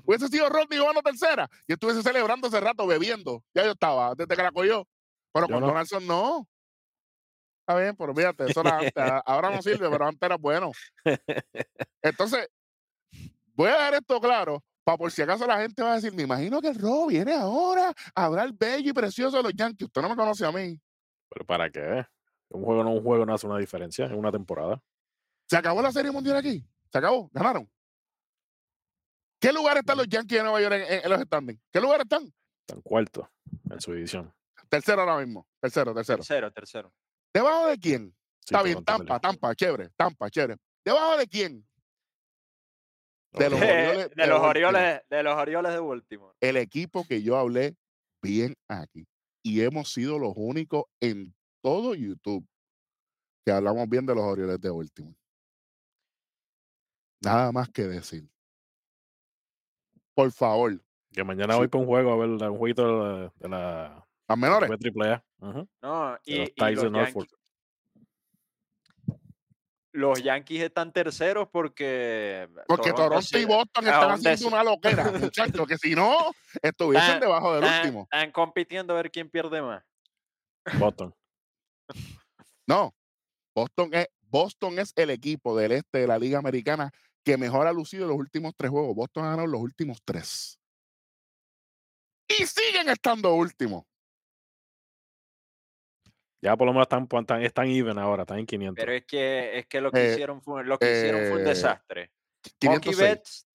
Hubiese 0.04 0.28
sido 0.28 0.50
Rodney 0.50 0.80
jugando 0.80 1.02
tercera. 1.02 1.48
Y 1.68 1.74
estuviese 1.74 2.02
celebrando 2.04 2.48
ese 2.48 2.60
rato, 2.60 2.86
bebiendo. 2.88 3.44
Ya 3.54 3.64
yo 3.66 3.72
estaba, 3.72 4.14
desde 4.16 4.36
que 4.36 4.44
la 4.44 4.52
cogió. 4.52 4.88
Pero 5.34 5.48
con 5.48 5.60
no. 5.62 5.68
Donaldson 5.68 6.06
no. 6.08 6.48
Está 7.62 7.80
bien, 7.80 7.96
pero 7.96 8.14
fíjate, 8.14 8.46
eso 8.52 8.62
era 8.62 8.78
antes. 8.80 8.94
Ahora 9.26 9.50
no 9.52 9.62
sirve, 9.62 9.90
pero 9.90 10.06
antes 10.06 10.22
era 10.22 10.36
bueno. 10.38 10.72
Entonces, 12.02 12.50
voy 13.54 13.68
a 13.70 13.74
dejar 13.74 13.94
esto 13.96 14.20
claro. 14.20 14.64
Para 14.84 14.98
por 14.98 15.12
si 15.12 15.22
acaso 15.22 15.46
la 15.46 15.62
gente 15.62 15.84
va 15.84 15.92
a 15.92 15.96
decir, 15.96 16.12
me 16.14 16.24
imagino 16.24 16.60
que 16.60 16.70
el 16.70 16.80
robo 16.80 17.08
viene 17.08 17.34
ahora 17.34 17.94
a 18.16 18.26
hablar 18.26 18.52
bello 18.52 18.90
y 18.90 18.94
precioso 18.94 19.38
de 19.38 19.44
los 19.44 19.54
Yankees. 19.54 19.86
Usted 19.88 20.02
no 20.02 20.10
me 20.10 20.16
conoce 20.16 20.44
a 20.46 20.52
mí. 20.52 20.80
¿Pero 21.30 21.46
para 21.46 21.70
qué? 21.70 22.04
Un 22.50 22.64
juego 22.66 22.84
no 22.84 22.92
un 22.92 23.04
juego 23.04 23.26
no 23.26 23.34
hace 23.36 23.46
una 23.48 23.60
diferencia 23.60 24.06
en 24.06 24.16
una 24.16 24.32
temporada. 24.32 24.82
¿Se 25.48 25.56
acabó 25.56 25.82
la 25.84 25.92
Serie 25.92 26.12
Mundial 26.12 26.36
aquí? 26.38 26.66
¿Se 26.92 26.98
acabó? 26.98 27.30
¿Ganaron? 27.32 27.70
¿Qué 29.40 29.54
lugar 29.54 29.78
están 29.78 29.98
los 29.98 30.08
Yankees 30.08 30.40
de 30.40 30.44
Nueva 30.44 30.62
York 30.62 30.74
en, 30.76 30.82
en- 30.82 31.04
en 31.06 31.10
los 31.10 31.22
standings? 31.22 31.62
¿Qué 31.72 31.80
lugar 31.80 32.02
están? 32.02 32.24
Están 32.68 32.82
cuarto 32.82 33.30
en 33.70 33.80
su 33.82 33.94
división. 33.94 34.34
Tercero 34.72 35.02
ahora 35.02 35.18
mismo. 35.24 35.46
Tercero, 35.60 35.94
tercero. 35.94 36.18
Tercero, 36.20 36.52
tercero. 36.52 36.94
¿Debajo 37.34 37.68
de 37.68 37.78
quién? 37.78 38.16
Sí, 38.40 38.56
Está 38.56 38.64
bien, 38.64 38.84
Tampa. 38.86 39.20
Tampa, 39.20 39.54
chévere, 39.54 39.90
Tampa, 39.98 40.30
chévere. 40.30 40.56
¿Debajo 40.86 41.18
de 41.18 41.28
quién? 41.28 41.68
De 43.34 43.50
los. 43.50 43.60
Orioles 43.62 44.10
de, 44.16 44.16
de 44.16 44.28
los 44.28 44.42
Baltimore. 44.42 44.48
Orioles, 44.70 45.02
de 45.10 45.24
los 45.24 45.36
Orioles 45.38 45.72
de 45.74 45.80
Baltimore. 45.80 46.38
El 46.40 46.58
equipo 46.58 47.06
que 47.06 47.22
yo 47.22 47.36
hablé 47.38 47.76
bien 48.24 48.56
aquí. 48.70 49.06
Y 49.44 49.62
hemos 49.62 49.92
sido 49.92 50.18
los 50.20 50.34
únicos 50.36 50.86
en 51.02 51.36
todo 51.62 51.94
YouTube 51.96 52.48
que 53.46 53.52
hablamos 53.52 53.90
bien 53.90 54.06
de 54.06 54.16
los 54.16 54.24
Orioles 54.24 54.60
de 54.62 54.70
Baltimore. 54.70 55.16
Nada 57.22 57.52
más 57.52 57.70
que 57.70 57.84
decir. 57.84 58.28
Por 60.16 60.32
favor, 60.32 60.82
Que 61.12 61.24
mañana 61.24 61.54
Sí. 61.54 61.60
voy 61.60 61.68
para 61.68 61.82
un 61.82 61.88
juego 61.88 62.14
a 62.14 62.18
ver 62.18 62.30
un 62.30 62.58
jueguito 62.58 62.84
de 62.86 63.24
la, 63.24 63.34
de 63.36 63.50
la 63.50 64.08
las 64.32 64.40
menores. 64.40 64.70
de 64.70 64.78
triple 64.78 65.10
A. 65.10 65.24
No, 65.82 66.18
y, 66.26 66.38
los 66.38 66.50
y 66.56 66.76
los, 66.76 66.92
Norfolk. 66.92 67.30
Yankees, 67.30 67.42
los 69.94 70.24
Yankees 70.24 70.64
están 70.64 70.92
terceros 70.92 71.48
porque. 71.50 72.48
Porque 72.68 72.94
Toronto 72.94 73.38
y 73.38 73.46
Boston 73.46 73.86
están 73.86 74.12
haciendo 74.12 74.30
décimo. 74.30 74.50
una 74.52 74.64
loquera, 74.64 75.12
muchachos, 75.20 75.68
que 75.68 75.78
si 75.78 75.96
no, 75.96 76.32
estuviesen 76.62 77.20
debajo 77.20 77.54
del 77.56 77.64
están, 77.64 77.82
último. 77.82 78.04
están 78.04 78.32
compitiendo 78.32 78.94
a 78.94 78.98
ver 78.98 79.12
quién 79.12 79.30
pierde 79.30 79.62
más. 79.62 79.84
Boston. 80.78 81.14
No, 82.68 82.94
Boston 83.56 83.90
es, 83.94 84.08
Boston 84.22 84.80
es 84.80 84.94
el 84.96 85.10
equipo 85.10 85.58
del 85.58 85.74
este 85.74 86.00
de 86.00 86.08
la 86.08 86.18
Liga 86.18 86.40
Americana 86.40 86.92
que 87.24 87.38
mejor 87.38 87.68
ha 87.68 87.74
lucido 87.74 88.04
en 88.04 88.10
los 88.10 88.18
últimos 88.18 88.54
tres 88.56 88.72
juegos. 88.72 88.96
Boston 88.96 89.26
ha 89.26 89.30
ganado 89.32 89.48
los 89.48 89.62
últimos 89.62 90.00
tres. 90.04 90.60
Y 92.28 92.46
siguen 92.46 92.90
estando 92.90 93.34
últimos. 93.34 93.84
Ya 96.42 96.58
por 96.58 96.66
lo 96.66 96.74
menos 96.74 96.86
están, 96.86 97.08
están, 97.20 97.42
están 97.44 97.68
even 97.68 97.98
ahora, 98.00 98.24
están 98.24 98.40
en 98.40 98.46
500. 98.48 98.82
Pero 98.84 98.94
es 98.94 99.06
que, 99.06 99.60
es 99.60 99.68
que 99.68 99.80
lo 99.80 99.92
que 99.92 100.08
Eh, 100.10 100.12
hicieron 100.14 100.42
fue, 100.42 100.64
lo 100.64 100.78
que 100.80 100.92
hicieron 100.92 101.22
fue 101.28 101.34
un 101.34 101.42
eh, 101.42 101.50
desastre. 101.50 102.12
Monkey 102.64 102.92
506. 102.94 102.98
Betts, 102.98 103.48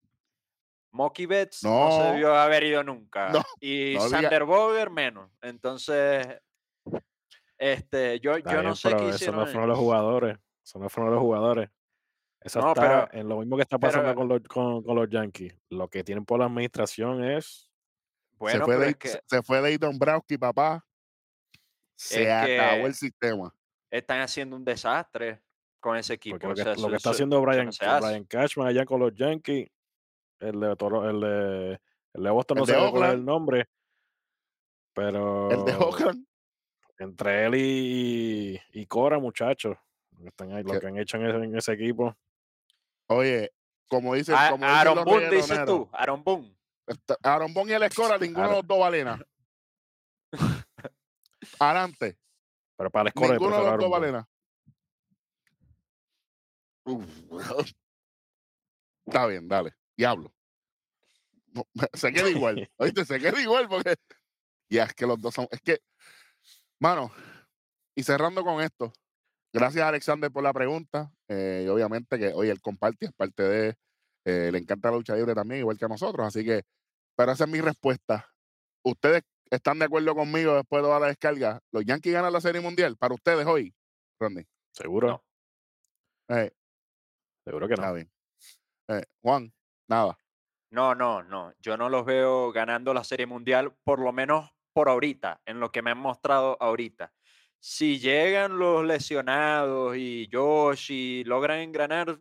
Monkey 0.92 1.27
Betts 1.27 1.64
no, 1.64 1.90
se 1.90 1.99
No. 1.99 2.05
debió 2.12 2.35
haber 2.37 2.62
ido 2.62 2.85
nunca. 2.85 3.31
No, 3.31 3.42
y 3.61 3.94
no 3.96 4.09
Sander 4.09 4.44
Boger 4.44 4.90
menos. 4.90 5.31
Entonces, 5.42 6.27
este, 7.59 8.20
yo, 8.20 8.37
Está 8.37 8.51
yo 8.53 8.59
bien, 8.61 8.68
no 8.70 8.77
sé 8.77 8.90
qué 8.90 8.94
eso 9.09 9.16
hicieron. 9.16 9.40
no 9.40 9.46
fueron 9.46 9.68
los 9.68 9.79
jugadores. 9.79 10.38
Eso 10.64 10.79
no 10.79 10.88
fueron 10.88 11.12
los 11.14 11.20
jugadores. 11.22 11.70
Eso 12.40 12.61
No, 12.61 12.68
está 12.68 12.81
pero- 13.09 13.20
en 13.20 13.29
lo 13.29 13.38
mismo 13.38 13.57
que 13.57 13.62
está 13.62 13.79
pasando 13.79 14.05
pero- 14.09 14.14
con, 14.16 14.29
los, 14.29 14.40
con, 14.42 14.83
con 14.85 14.94
los 14.96 15.09
Yankees. 15.09 15.55
Lo 15.70 15.88
que 15.88 16.05
tienen 16.05 16.25
por 16.25 16.38
la 16.38 16.44
administración 16.46 17.25
es. 17.25 17.68
Bueno, 18.38 18.61
se, 18.61 18.64
fue 18.64 18.77
de, 18.79 18.88
es 18.90 18.96
que 18.96 19.09
se- 19.09 19.22
se 19.27 19.42
fue 19.42 19.61
papá. 20.38 20.86
Se 21.97 22.23
Es 22.23 22.29
acabó 22.61 22.87
el 22.87 22.95
sistema. 22.95 23.53
están 23.91 24.21
haciendo 24.21 24.55
un 24.57 24.65
desastre 24.65 25.43
con 25.81 25.97
ese 25.97 26.15
equipo. 26.15 26.35
Porque 26.39 26.47
lo 26.47 26.53
o 26.53 26.55
que, 26.55 26.63
sea, 26.63 26.73
lo 26.75 26.79
eso- 26.79 26.89
que 26.91 26.97
está 26.97 27.09
eso- 27.11 27.17
haciendo 27.17 27.37
no 27.37 27.43
Brian, 27.43 28.25
Cashman 28.25 28.67
allá 28.69 28.85
con 28.85 29.01
los 29.01 29.15
Yankees, 29.15 29.71
el 30.41 30.61
de, 30.61 30.77
Toro- 30.77 31.09
el 31.09 31.21
de, 31.21 31.81
el 32.15 32.23
de 32.23 32.31
Boston 32.31 32.59
El 32.59 32.61
no 32.61 32.67
de 32.67 32.73
sé 32.75 32.91
cuál 32.91 33.09
es 33.09 33.15
el 33.15 33.25
nombre, 33.25 33.69
pero 34.93 35.51
El 35.51 35.65
de 35.65 35.75
Oakland. 35.77 36.27
entre 36.99 37.47
él 37.47 37.55
y, 37.57 38.61
y 38.73 38.87
Cora, 38.87 39.19
muchachos, 39.19 39.77
lo 40.13 40.23
que, 40.23 40.29
están 40.29 40.53
ahí, 40.53 40.63
lo 40.63 40.73
Que- 40.73 40.81
que 40.81 40.87
han 40.89 40.99
hecho 40.99 41.17
en 41.17 41.27
ese, 41.27 41.37
en 41.39 41.57
ese 41.57 41.73
equipo. 41.73 42.15
Oye, 43.09 43.53
como 43.89 44.15
dice, 44.15 44.35
A- 44.35 44.51
como 44.51 44.67
Aaron 44.67 45.05
Boone, 45.05 45.31
dices 45.31 45.65
tú. 45.65 45.89
Aaron 45.93 46.23
Boone. 46.25 46.55
Aaron 47.23 47.53
Bond 47.55 47.71
y 47.71 47.73
el 47.75 47.83
Escora, 47.85 48.17
ninguno 48.19 48.49
de 48.49 48.55
los 48.57 48.67
dos 48.67 48.79
valenas. 48.79 49.21
Adelante. 51.59 52.19
Pero 52.77 52.91
para 52.91 53.09
el 53.09 53.11
score 53.13 53.33
Ninguno 53.33 53.57
de 53.57 53.71
los 53.71 53.81
dos 53.81 53.91
vale 53.91 54.25
Está 59.07 59.27
bien, 59.27 59.49
dale. 59.49 59.75
Diablo. 59.97 60.33
No, 61.53 61.65
Se 61.95 62.13
queda 62.13 62.29
igual. 62.29 62.69
Oíste, 62.77 63.05
se 63.05 63.19
queda 63.19 63.41
igual 63.41 63.69
porque. 63.69 63.97
Ya 64.69 64.85
es 64.85 64.95
que 64.95 65.07
los 65.07 65.21
dos 65.21 65.35
son. 65.35 65.47
Es 65.51 65.61
que. 65.61 65.79
Mano. 66.81 67.11
Y 67.95 68.03
cerrando 68.03 68.45
con 68.45 68.61
esto. 68.61 68.93
Gracias, 69.53 69.85
Alexander, 69.85 70.31
por 70.31 70.43
la 70.43 70.53
pregunta. 70.53 71.11
eh, 71.29 71.63
y 71.65 71.69
obviamente 71.69 72.19
que, 72.19 72.29
oye, 72.35 72.51
él 72.51 72.61
comparte, 72.61 73.07
es 73.07 73.13
parte 73.13 73.43
de. 73.43 73.77
eh, 74.27 74.51
le 74.53 74.59
encanta 74.59 74.91
la 74.91 74.97
lucha 74.99 75.15
libre 75.17 75.35
también, 75.35 75.61
igual 75.61 75.79
que 75.79 75.87
a 75.87 75.89
nosotros. 75.89 76.27
Así 76.27 76.45
que. 76.45 76.63
Pero 77.17 77.33
esa 77.33 77.45
es 77.45 77.51
mi 77.51 77.61
respuesta. 77.61 78.29
Ustedes 78.85 79.23
están 79.51 79.79
de 79.79 79.85
acuerdo 79.87 80.15
conmigo 80.15 80.55
después 80.55 80.83
de 80.83 80.89
toda 80.89 81.01
la 81.01 81.07
descarga. 81.09 81.61
Los 81.73 81.85
Yankees 81.85 82.13
ganan 82.13 82.33
la 82.33 82.41
Serie 82.41 82.61
Mundial 82.61 82.97
para 82.97 83.15
ustedes 83.15 83.47
hoy, 83.47 83.75
Rodney. 84.21 84.45
¿Seguro? 84.73 85.23
No. 86.29 86.37
Eh, 86.37 86.53
Seguro 87.45 87.69
que 87.69 87.75
está 87.75 87.89
no. 87.89 87.95
bien. 87.95 88.11
Eh, 88.89 89.05
Juan, 89.23 89.53
nada. 89.89 90.19
No, 90.71 90.95
no, 90.95 91.23
no. 91.23 91.53
Yo 91.61 91.77
no 91.77 91.89
los 91.89 92.05
veo 92.05 92.53
ganando 92.53 92.93
la 92.93 93.05
Serie 93.05 93.27
Mundial, 93.27 93.75
por 93.85 94.01
lo 94.01 94.13
menos 94.13 94.51
por 94.73 94.89
ahorita, 94.89 95.41
en 95.47 95.61
lo 95.61 95.71
que 95.71 95.83
me 95.83 95.93
han 95.93 95.99
mostrado 95.99 96.57
ahorita. 96.61 97.13
Si 97.59 97.99
llegan 97.99 98.59
los 98.59 98.85
lesionados 98.85 99.97
y 99.97 100.29
Josh 100.31 100.91
y 100.93 101.25
logran 101.25 101.61
engranar 101.61 102.21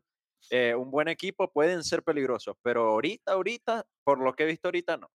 eh, 0.50 0.74
un 0.76 0.90
buen 0.92 1.08
equipo, 1.08 1.52
pueden 1.52 1.84
ser 1.84 2.04
peligrosos. 2.04 2.56
Pero 2.62 2.92
ahorita, 2.92 3.34
ahorita, 3.34 3.86
por 4.04 4.20
lo 4.20 4.34
que 4.34 4.44
he 4.44 4.48
visto 4.48 4.68
ahorita, 4.68 4.98
no. 4.98 5.10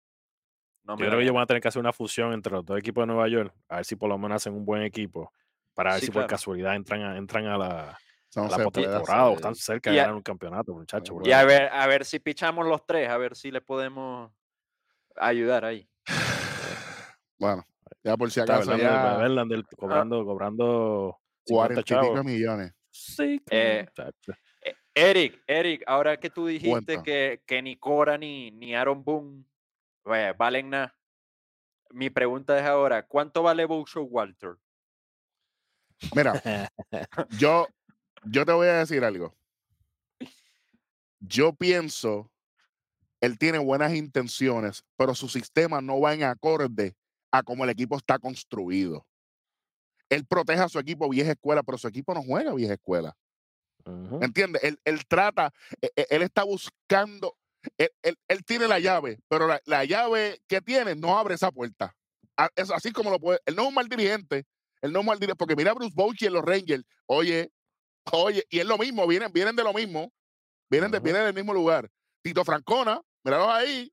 No 0.89 0.95
Yo 0.97 1.05
creo 1.05 1.19
que 1.19 1.23
ellos 1.23 1.35
van 1.35 1.43
a 1.43 1.47
tener 1.47 1.61
que 1.61 1.69
hacer 1.69 1.81
una 1.81 1.93
fusión 1.93 2.33
entre 2.33 2.51
los 2.51 2.65
dos 2.65 2.79
equipos 2.79 3.03
de 3.03 3.07
Nueva 3.09 3.29
York, 3.29 3.55
a 3.69 3.77
ver 3.77 3.85
si 3.85 3.95
por 3.95 4.09
lo 4.09 4.17
menos 4.17 4.37
hacen 4.37 4.55
un 4.55 4.65
buen 4.65 4.83
equipo, 4.83 5.31
para 5.75 5.91
ver 5.93 6.01
Sí, 6.01 6.07
si 6.07 6.13
por 6.13 6.27
casualidad 6.27 6.75
entran 6.75 7.03
a, 7.03 7.19
entran 7.19 7.47
a 7.47 7.59
la, 7.59 7.91
a 7.91 8.43
la 8.49 8.65
postemporada 8.65 9.29
o 9.29 9.35
están 9.35 9.55
cerca 9.55 9.91
Y 9.91 9.93
de 9.93 9.99
ganar 10.01 10.15
un 10.15 10.23
campeonato, 10.23 10.73
muchachos. 10.73 11.19
Y 11.25 11.33
a 11.33 11.45
ver, 11.45 11.69
a 11.71 11.87
ver 11.87 12.07
si 12.07 12.19
pichamos 12.21 12.67
los 12.67 12.87
tres, 12.87 13.09
a 13.11 13.19
ver 13.19 13.37
si 13.37 13.51
le 13.51 13.61
podemos 13.61 14.33
ayudar 15.17 15.65
ahí. 15.67 15.87
Bueno, 17.41 17.65
ya 18.03 18.17
por 18.17 18.31
si 18.33 18.41
acaso, 18.41 18.71
Verlander, 18.71 18.91
ya 18.91 19.17
Verlander 19.17 19.65
cobrando, 19.77 20.25
cobrando 20.25 21.19
50 21.45 21.55
cuarenta 21.55 21.81
y 21.81 21.85
pico 21.85 22.01
chavos. 22.01 22.17
de 22.17 22.25
millones. 22.25 22.73
Sí, 22.91 23.41
Eh. 23.51 23.87
Eh, 24.63 24.75
Eric, 24.95 25.41
Eric, 25.47 25.85
ahora 25.87 26.17
que 26.17 26.31
tú 26.31 26.47
dijiste 26.47 26.71
Cuenta. 26.71 27.03
que, 27.05 27.43
que 27.47 27.63
ni 27.63 27.77
Cora 27.77 28.19
ni, 28.19 28.51
ni 28.51 28.75
Aaron 28.75 29.05
Boone 29.05 29.45
eh, 30.15 30.35
valen 30.37 30.71
nada, 30.71 30.97
mi 31.91 32.11
pregunta 32.11 32.59
es 32.59 32.65
ahora, 32.65 33.07
¿cuánto 33.07 33.43
vale 33.43 33.65
Boucher 33.65 34.03
Walter? 34.03 34.57
Mira, 36.15 36.43
yo, 37.39 37.67
yo 38.25 38.45
te 38.45 38.53
voy 38.53 38.69
a 38.69 38.79
decir 38.79 39.05
algo. 39.05 39.35
Yo 41.21 41.53
pienso, 41.53 42.31
él 43.21 43.39
tiene 43.39 43.59
buenas 43.59 43.95
intenciones, 43.95 44.85
pero 44.97 45.15
su 45.15 45.29
sistema 45.29 45.81
no 45.81 46.01
va 46.01 46.15
en 46.15 46.23
acorde 46.23 46.95
a 47.33 47.43
cómo 47.43 47.65
el 47.65 47.71
equipo 47.71 47.97
está 47.97 48.19
construido. 48.19 49.07
Él 50.09 50.25
protege 50.25 50.61
a 50.61 50.69
su 50.69 50.79
equipo 50.79 51.09
vieja 51.09 51.33
escuela, 51.33 51.63
pero 51.63 51.77
su 51.77 51.89
equipo 51.89 52.15
no 52.15 52.23
juega 52.23 52.55
vieja 52.55 52.75
escuela. 52.75 53.17
Ujú. 53.85 54.21
¿Entiendes? 54.23 54.63
Él, 54.63 54.81
él 54.85 55.07
trata, 55.07 55.53
e- 55.81 55.91
e- 55.97 56.07
él, 56.11 56.23
está 56.23 56.45
buscando, 56.45 57.37
él, 57.77 57.91
él- 58.03 58.19
él 58.29 58.45
tiene 58.45 58.67
la 58.69 58.79
llave, 58.79 59.19
pero 59.29 59.47
la, 59.47 59.61
la 59.65 59.85
llave 59.85 60.41
que 60.49 60.61
tiene 60.61 60.95
no 60.95 61.19
abre 61.19 61.35
esa 61.35 61.51
puerta. 61.51 61.95
A- 62.37 62.51
Es 62.57 62.71
así 62.71 62.93
como 62.93 63.11
lo 63.11 63.19
puede. 63.19 63.41
Él 63.47 63.57
no 63.57 63.63
es 63.63 63.69
un 63.69 63.75
mal 63.75 63.89
dirigente, 63.89 64.47
él 64.81 64.93
no 64.93 65.01
es 65.01 65.03
un 65.03 65.07
mal 65.07 65.19
dirigente, 65.19 65.39
porque 65.39 65.57
mira 65.57 65.73
a 65.73 65.75
Bruce 65.75 65.93
Bochy 65.95 66.27
en 66.27 66.33
los 66.35 66.45
Rangers, 66.45 66.85
oye, 67.07 67.51
oye, 68.13 68.45
y 68.49 68.59
es 68.61 68.67
lo 68.67 68.79
mismo, 68.79 69.07
vienen, 69.07 69.33
vienen 69.33 69.57
de 69.57 69.65
lo 69.65 69.73
mismo, 69.75 70.13
vienen, 70.71 70.91
de, 70.91 71.01
vienen 71.01 71.25
del 71.25 71.35
mismo 71.35 71.53
lugar. 71.53 71.89
Tito 72.23 72.45
Francona, 72.45 73.01
míralos 73.25 73.49
ahí, 73.49 73.93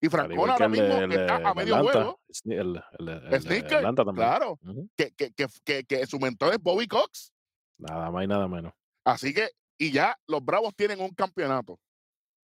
y 0.00 0.08
Francona 0.08 0.52
ahora 0.52 0.68
mismo 0.68 0.94
el 0.98 1.12
está 1.12 1.36
a 1.36 1.54
medio 1.54 1.76
Atlanta, 1.76 1.92
juego. 2.02 2.20
El, 2.44 3.40
Sneaker, 3.42 3.76
Atlanta 3.78 4.04
también. 4.04 4.26
claro, 4.28 4.58
que, 4.96 5.10
que, 5.12 5.32
que, 5.64 5.84
que 5.84 6.06
su 6.06 6.18
mentor 6.18 6.52
es 6.54 6.58
Bobby 6.60 6.86
Cox. 6.86 7.32
Nada 7.78 8.10
más 8.10 8.24
y 8.24 8.26
nada 8.28 8.46
menos. 8.48 8.72
Así 9.04 9.32
que, 9.32 9.48
y 9.78 9.90
ya 9.92 10.16
los 10.26 10.44
Bravos 10.44 10.74
tienen 10.76 11.00
un 11.00 11.10
campeonato. 11.10 11.78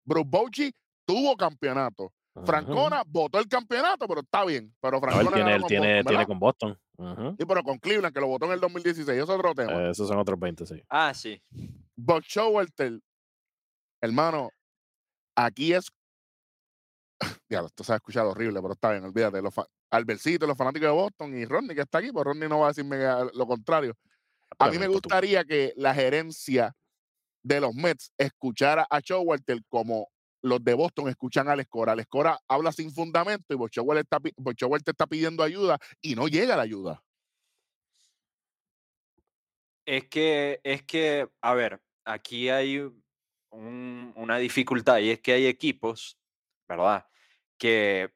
Bruce 0.05 0.29
Bochy 0.29 0.73
tuvo 1.05 1.37
campeonato. 1.37 2.13
Francona 2.47 3.03
votó 3.07 3.39
el 3.39 3.47
campeonato, 3.47 4.09
pero 4.09 4.21
está 4.21 4.45
bien. 4.45 4.75
Pero 4.81 4.99
No, 5.01 5.07
él 5.07 5.13
Francona 5.13 5.35
tiene, 5.37 5.55
él 5.55 5.61
con 5.61 5.69
tiene, 5.69 5.95
Boston, 5.97 6.07
tiene 6.11 6.27
con 6.27 6.39
Boston. 6.39 6.79
Sí, 7.39 7.45
pero 7.47 7.63
con 7.63 7.79
Cleveland, 7.79 8.15
que 8.15 8.21
lo 8.21 8.27
votó 8.29 8.47
en 8.47 8.53
el 8.53 8.61
2016. 8.61 9.17
Eso 9.23 9.33
es 9.33 9.39
otro 9.39 9.55
tema. 9.55 9.73
Eh, 9.75 9.91
esos 9.91 10.09
son 10.09 10.19
otros 10.19 10.39
20, 10.41 10.65
sí. 10.67 10.83
Ah, 10.89 11.13
sí. 11.13 11.43
Buck 11.95 12.23
Showalter, 12.25 13.01
hermano, 14.01 14.51
aquí 15.37 15.75
es. 15.75 15.89
Ya, 17.49 17.61
esto 17.61 17.85
se 17.85 17.93
ha 17.93 17.97
escuchado 17.97 18.31
horrible, 18.31 18.61
pero 18.63 18.73
está 18.75 18.91
bien, 18.93 19.05
olvídate. 19.05 19.43
Los 19.43 19.55
fa- 19.55 19.67
Albercito, 19.91 20.47
los 20.47 20.57
fanáticos 20.57 20.87
de 20.89 20.93
Boston 20.93 21.37
y 21.37 21.45
Rodney 21.45 21.77
que 21.77 21.83
está 21.83 21.99
aquí, 21.99 22.11
pues 22.13 22.25
Rodney 22.25 22.49
no 22.49 22.61
va 22.61 22.67
a 22.67 22.71
decirme 22.71 22.97
que- 22.97 23.31
lo 23.35 23.47
contrario. 23.47 23.95
A 24.59 24.65
Pero 24.67 24.73
mí 24.73 24.79
me 24.79 24.87
gustaría 24.89 25.45
que 25.45 25.73
la 25.77 25.95
gerencia 25.95 26.75
de 27.43 27.61
los 27.61 27.75
Mets 27.75 28.13
escuchara 28.19 28.87
a 28.89 29.01
Showalter 29.01 29.59
como 29.69 30.09
los 30.43 30.63
de 30.65 30.75
Boston 30.75 31.09
escuchan 31.09 31.49
a 31.49 31.53
Alex 31.53 31.69
Cora. 31.71 31.93
Alex 31.93 32.09
Cora 32.09 32.39
habla 32.49 32.73
sin 32.73 32.91
fundamento 32.93 33.55
y 33.55 33.57
Buck 33.57 33.71
Showalter 33.71 34.05
está, 34.05 34.91
está 34.91 35.07
pidiendo 35.07 35.43
ayuda 35.43 35.79
y 36.01 36.15
no 36.15 36.27
llega 36.29 36.57
la 36.57 36.63
ayuda. 36.63 37.03
Es 39.85 40.09
que, 40.09 40.61
es 40.63 40.83
que, 40.85 41.29
a 41.41 41.55
ver, 41.55 41.81
aquí 42.05 42.49
hay 42.49 42.79
un- 43.51 44.13
una 44.17 44.39
dificultad 44.39 44.99
y 44.99 45.11
es 45.11 45.21
que 45.21 45.33
hay 45.33 45.47
equipos, 45.47 46.19
¿verdad? 46.69 47.07
Que 47.59 48.13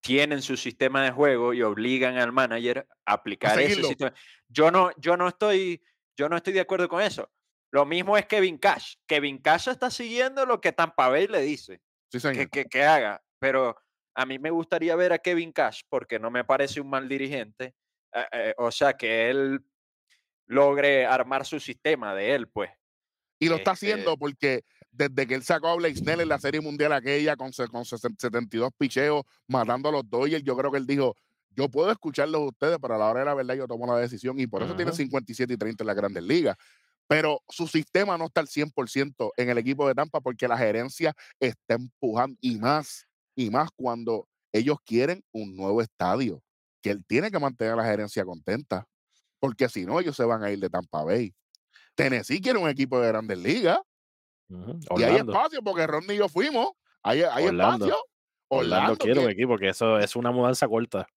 tienen 0.00 0.42
su 0.42 0.56
sistema 0.56 1.02
de 1.02 1.10
juego 1.10 1.54
y 1.54 1.62
obligan 1.62 2.16
al 2.18 2.32
manager 2.32 2.86
a 3.06 3.12
aplicar 3.14 3.52
ese 3.64 3.74
sistema. 3.88 4.14
Yo 4.48 4.70
no, 4.70 4.90
yo 4.98 5.16
no 5.16 5.28
estoy, 5.28 5.82
yo 6.16 6.28
no 6.28 6.36
estoy 6.36 6.52
de 6.54 6.60
acuerdo 6.60 6.88
con 6.88 7.00
eso. 7.02 7.30
Lo 7.74 7.84
mismo 7.84 8.16
es 8.16 8.24
Kevin 8.26 8.56
Cash. 8.56 8.94
Kevin 9.04 9.38
Cash 9.38 9.66
está 9.68 9.90
siguiendo 9.90 10.46
lo 10.46 10.60
que 10.60 10.70
Tampa 10.70 11.08
Bay 11.08 11.26
le 11.26 11.42
dice 11.42 11.80
Sí, 12.08 12.20
señor. 12.20 12.36
que, 12.48 12.62
que- 12.62 12.64
que 12.66 12.84
haga, 12.84 13.20
pero 13.40 13.76
a 14.14 14.24
mí 14.24 14.38
me 14.38 14.50
gustaría 14.50 14.94
ver 14.94 15.12
a 15.12 15.18
Kevin 15.18 15.50
Cash 15.50 15.80
porque 15.88 16.20
no 16.20 16.30
me 16.30 16.44
parece 16.44 16.80
un 16.80 16.88
mal 16.88 17.08
dirigente. 17.08 17.74
eh, 18.16 18.26
eh, 18.32 18.54
o 18.58 18.70
sea, 18.70 18.92
que 18.92 19.28
él 19.28 19.58
logre 20.46 21.04
armar 21.04 21.44
su 21.44 21.58
sistema 21.58 22.14
de 22.14 22.34
él, 22.36 22.46
pues. 22.48 22.70
Y 23.40 23.48
lo 23.48 23.56
está 23.56 23.72
Este- 23.72 23.86
haciendo 23.86 24.16
porque 24.16 24.62
desde 24.92 25.26
que 25.26 25.34
él 25.34 25.42
sacó 25.42 25.66
a 25.66 25.74
Blake 25.74 25.96
Snell 25.96 26.20
en 26.20 26.28
la 26.28 26.38
Serie 26.38 26.60
Mundial 26.60 26.92
aquella 26.92 27.34
con, 27.34 27.50
con 27.72 27.84
60 27.84 28.20
72 28.20 28.70
picheos, 28.78 29.24
matando 29.48 29.88
a 29.88 29.92
los 29.92 30.08
Dodgers, 30.08 30.44
yo 30.44 30.56
creo 30.56 30.70
que 30.70 30.78
él 30.78 30.86
dijo, 30.86 31.16
yo 31.50 31.68
puedo 31.68 31.90
escucharlos 31.90 32.40
a 32.40 32.44
ustedes, 32.44 32.78
pero 32.80 32.94
a 32.94 32.98
la 32.98 33.06
hora 33.10 33.18
de 33.20 33.26
la 33.26 33.34
verdad 33.34 33.54
yo 33.56 33.66
tomo 33.66 33.84
la 33.92 33.98
decisión 33.98 34.38
y 34.38 34.46
por 34.46 34.62
eso 34.62 34.76
tiene 34.76 34.92
Ujú. 34.92 34.98
57 34.98 35.52
y 35.54 35.56
30 35.56 35.82
en 35.82 35.86
las 35.88 35.96
grandes 35.96 36.22
ligas. 36.22 36.56
Pero 37.06 37.42
su 37.48 37.66
sistema 37.66 38.16
no 38.16 38.26
está 38.26 38.40
al 38.40 38.48
100% 38.48 39.32
en 39.36 39.50
el 39.50 39.58
equipo 39.58 39.86
de 39.86 39.94
Tampa 39.94 40.20
porque 40.20 40.48
la 40.48 40.56
gerencia 40.56 41.14
está 41.38 41.74
empujando 41.74 42.36
y 42.40 42.58
más, 42.58 43.06
y 43.36 43.50
más 43.50 43.70
cuando 43.76 44.26
ellos 44.52 44.78
quieren 44.84 45.22
un 45.32 45.54
nuevo 45.56 45.82
estadio, 45.82 46.42
que 46.80 46.90
él 46.90 47.04
tiene 47.06 47.30
que 47.30 47.38
mantener 47.38 47.74
a 47.74 47.76
la 47.76 47.84
gerencia 47.84 48.24
contenta, 48.24 48.86
porque 49.38 49.68
si 49.68 49.84
no 49.84 50.00
ellos 50.00 50.16
se 50.16 50.24
van 50.24 50.42
a 50.42 50.50
ir 50.50 50.58
de 50.58 50.70
Tampa 50.70 51.04
Bay. 51.04 51.34
Tennessee 51.94 52.40
quiere 52.40 52.58
un 52.58 52.68
equipo 52.68 53.00
de 53.00 53.08
grandes 53.08 53.38
ligas. 53.38 53.78
Y 54.48 55.02
hay 55.02 55.16
espacio 55.16 55.62
porque 55.62 55.86
Ronnie 55.86 56.14
y 56.14 56.18
yo 56.18 56.28
fuimos. 56.28 56.70
Hay, 57.02 57.22
hay 57.22 57.46
Orlando. 57.46 57.86
espacio. 57.86 58.04
Orlando 58.48 58.76
Orlando 58.76 58.96
quiere 58.96 59.24
un 59.24 59.30
equipo, 59.30 59.58
que 59.58 59.68
eso 59.68 59.98
es 59.98 60.16
una 60.16 60.30
mudanza 60.30 60.68
corta. 60.68 61.08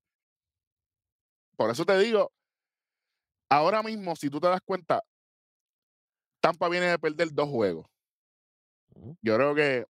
Por 1.56 1.70
eso 1.70 1.86
te 1.86 1.98
digo, 1.98 2.32
ahora 3.50 3.84
mismo, 3.84 4.16
si 4.16 4.30
tú 4.30 4.40
te 4.40 4.48
das 4.48 4.62
cuenta, 4.64 5.04
Tampa 6.40 6.70
viene 6.70 6.88
de 6.88 7.00
perder 7.00 7.32
dos 7.34 7.50
juegos. 7.50 7.88
Yo 9.22 9.36
creo 9.36 9.56
que 9.56 9.86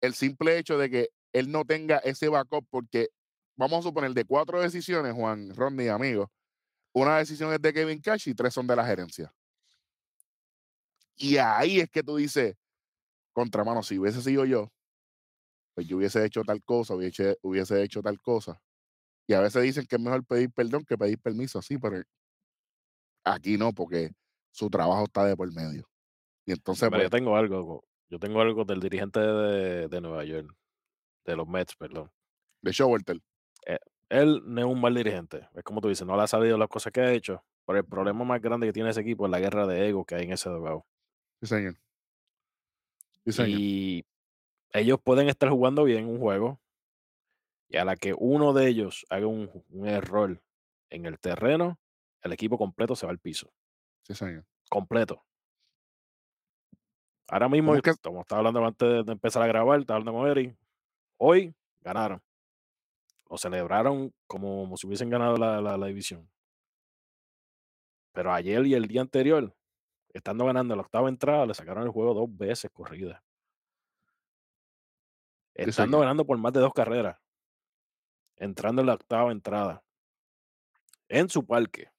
el 0.00 0.14
simple 0.14 0.58
hecho 0.58 0.78
de 0.78 0.90
que 0.90 1.08
él 1.32 1.50
no 1.50 1.64
tenga 1.64 1.98
ese 1.98 2.28
backup, 2.28 2.66
porque 2.70 3.08
vamos 3.56 3.80
a 3.80 3.88
suponer 3.88 4.12
de 4.12 4.24
cuatro 4.24 4.60
decisiones, 4.60 5.14
Juan, 5.14 5.54
Rodney, 5.54 5.88
amigo, 5.88 6.30
una 6.92 7.18
decisión 7.18 7.52
es 7.52 7.60
de 7.60 7.72
Kevin 7.72 8.00
Cash 8.00 8.28
y 8.28 8.34
tres 8.34 8.54
son 8.54 8.66
de 8.66 8.76
la 8.76 8.86
gerencia. 8.86 9.32
Y 11.16 11.36
ahí 11.38 11.80
es 11.80 11.90
que 11.90 12.02
tú 12.02 12.16
dices, 12.16 12.56
contramano, 13.32 13.82
si 13.82 13.98
hubiese 13.98 14.22
sido 14.22 14.44
yo, 14.44 14.70
pues 15.74 15.86
yo 15.86 15.96
hubiese 15.96 16.24
hecho 16.24 16.42
tal 16.44 16.62
cosa, 16.62 16.94
hubiese, 16.94 17.36
hubiese 17.42 17.82
hecho 17.82 18.00
tal 18.00 18.20
cosa. 18.20 18.60
Y 19.26 19.32
a 19.32 19.40
veces 19.40 19.62
dicen 19.62 19.86
que 19.86 19.96
es 19.96 20.02
mejor 20.02 20.24
pedir 20.24 20.52
perdón 20.52 20.84
que 20.84 20.96
pedir 20.96 21.18
permiso, 21.18 21.60
sí, 21.62 21.78
pero 21.78 22.02
aquí 23.24 23.56
no, 23.56 23.72
porque 23.72 24.12
su 24.54 24.70
trabajo 24.70 25.04
está 25.04 25.24
de 25.24 25.36
por 25.36 25.52
medio. 25.52 25.88
Y 26.46 26.52
entonces, 26.52 26.88
Pero 26.88 27.02
yo 27.02 27.10
pues, 27.10 27.20
tengo 27.20 27.36
algo, 27.36 27.84
yo 28.08 28.20
tengo 28.20 28.40
algo 28.40 28.64
del 28.64 28.78
dirigente 28.78 29.18
de, 29.18 29.88
de 29.88 30.00
Nueva 30.00 30.24
York, 30.24 30.54
de 31.24 31.36
los 31.36 31.48
Mets, 31.48 31.74
perdón. 31.74 32.10
de 32.62 32.70
Showalter, 32.70 33.20
Él 34.08 34.42
no 34.44 34.60
es 34.60 34.66
un 34.66 34.80
mal 34.80 34.94
dirigente. 34.94 35.48
Es 35.54 35.64
como 35.64 35.80
tú 35.80 35.88
dices, 35.88 36.06
no 36.06 36.16
le 36.16 36.22
ha 36.22 36.26
salido 36.28 36.56
las 36.56 36.68
cosas 36.68 36.92
que 36.92 37.00
ha 37.00 37.12
hecho. 37.12 37.44
Pero 37.66 37.78
el 37.80 37.84
problema 37.84 38.24
más 38.24 38.40
grande 38.40 38.66
que 38.68 38.72
tiene 38.72 38.90
ese 38.90 39.00
equipo 39.00 39.24
es 39.26 39.30
la 39.32 39.40
guerra 39.40 39.66
de 39.66 39.88
ego 39.88 40.04
que 40.04 40.14
hay 40.14 40.24
en 40.24 40.32
ese 40.32 40.48
dogado. 40.50 40.86
sí, 41.40 41.46
señor. 41.48 41.74
Sí, 43.24 43.32
señor. 43.32 43.60
Y 43.60 44.04
ellos 44.72 45.00
pueden 45.02 45.28
estar 45.28 45.48
jugando 45.50 45.82
bien 45.82 46.06
un 46.06 46.20
juego. 46.20 46.60
Y 47.68 47.78
a 47.78 47.84
la 47.84 47.96
que 47.96 48.14
uno 48.16 48.52
de 48.52 48.68
ellos 48.68 49.04
haga 49.10 49.26
un, 49.26 49.50
un 49.70 49.88
error 49.88 50.40
en 50.90 51.06
el 51.06 51.18
terreno, 51.18 51.80
el 52.22 52.32
equipo 52.32 52.58
completo 52.58 52.94
se 52.94 53.06
va 53.06 53.12
al 53.12 53.18
piso. 53.18 53.50
Sí, 54.04 54.14
señor. 54.14 54.44
Completo. 54.70 55.22
Ahora 57.28 57.48
mismo, 57.48 57.68
¿Cómo 57.70 57.76
es 57.76 57.82
que- 57.82 58.02
como 58.02 58.20
estaba 58.20 58.40
hablando 58.40 58.64
antes 58.64 59.06
de, 59.06 59.12
empezar 59.12 59.42
a 59.42 59.46
grabar, 59.46 59.80
estaba 59.80 59.98
hablando 59.98 60.20
con 60.20 60.30
Eric. 60.30 60.56
Hoy 61.18 61.54
ganaron. 61.80 62.22
lo 63.30 63.38
celebraron 63.38 64.14
como 64.28 64.76
si 64.76 64.86
hubiesen 64.86 65.10
ganado 65.10 65.36
la, 65.38 65.60
la- 65.60 65.76
la 65.76 65.86
división. 65.86 66.30
Pero 68.12 68.32
ayer 68.32 68.64
y 68.66 68.74
el 68.74 68.86
día 68.86 69.00
anterior, 69.00 69.56
estando 70.10 70.44
ganando 70.44 70.76
la 70.76 70.82
octava 70.82 71.08
entrada, 71.08 71.44
le 71.46 71.54
sacaron 71.54 71.82
el 71.84 71.90
juego 71.90 72.14
dos 72.14 72.28
veces 72.36 72.70
corridas. 72.72 73.20
Estando 75.54 75.98
ganando 76.00 76.24
por 76.26 76.38
más 76.38 76.52
de 76.52 76.60
dos 76.60 76.72
carreras. 76.72 77.18
Entrando 78.36 78.82
en 78.82 78.86
la 78.86 78.94
octava 78.94 79.32
entrada. 79.32 79.82
En 81.08 81.28
su 81.28 81.44
parque. 81.44 81.90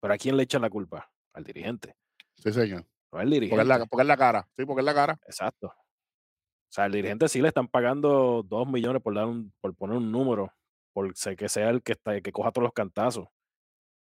¿Pero 0.00 0.14
a 0.14 0.18
quién 0.18 0.36
le 0.36 0.44
echan 0.44 0.62
la 0.62 0.70
culpa? 0.70 1.10
Al 1.32 1.44
dirigente. 1.44 1.94
Sí, 2.36 2.52
señor. 2.52 2.86
No 3.12 3.18
al 3.18 3.24
Porque 3.28 3.34
es, 3.36 3.40
dirigente. 3.40 3.64
la, 3.64 3.86
porque 3.86 4.02
es 4.02 4.06
la 4.08 4.16
cara. 4.16 4.48
Sí, 4.56 4.64
porque 4.64 4.80
es 4.80 4.84
la 4.84 4.94
cara. 4.94 5.18
Exacto. 5.24 5.68
O 5.68 6.70
sea, 6.70 6.84
al 6.84 6.92
dirigente 6.92 7.28
sí 7.28 7.40
le 7.40 7.48
están 7.48 7.68
pagando 7.68 8.42
dos 8.42 8.68
millones 8.68 9.02
por 9.02 9.14
dar 9.14 9.26
un, 9.26 9.52
por 9.60 9.74
poner 9.74 9.96
un 9.96 10.12
número, 10.12 10.52
por 10.92 11.16
ser 11.16 11.36
que 11.36 11.48
sea 11.48 11.70
el 11.70 11.82
que 11.82 11.92
está, 11.92 12.14
el 12.14 12.22
que 12.22 12.32
coja 12.32 12.52
todos 12.52 12.64
los 12.64 12.72
cantazos. 12.72 13.26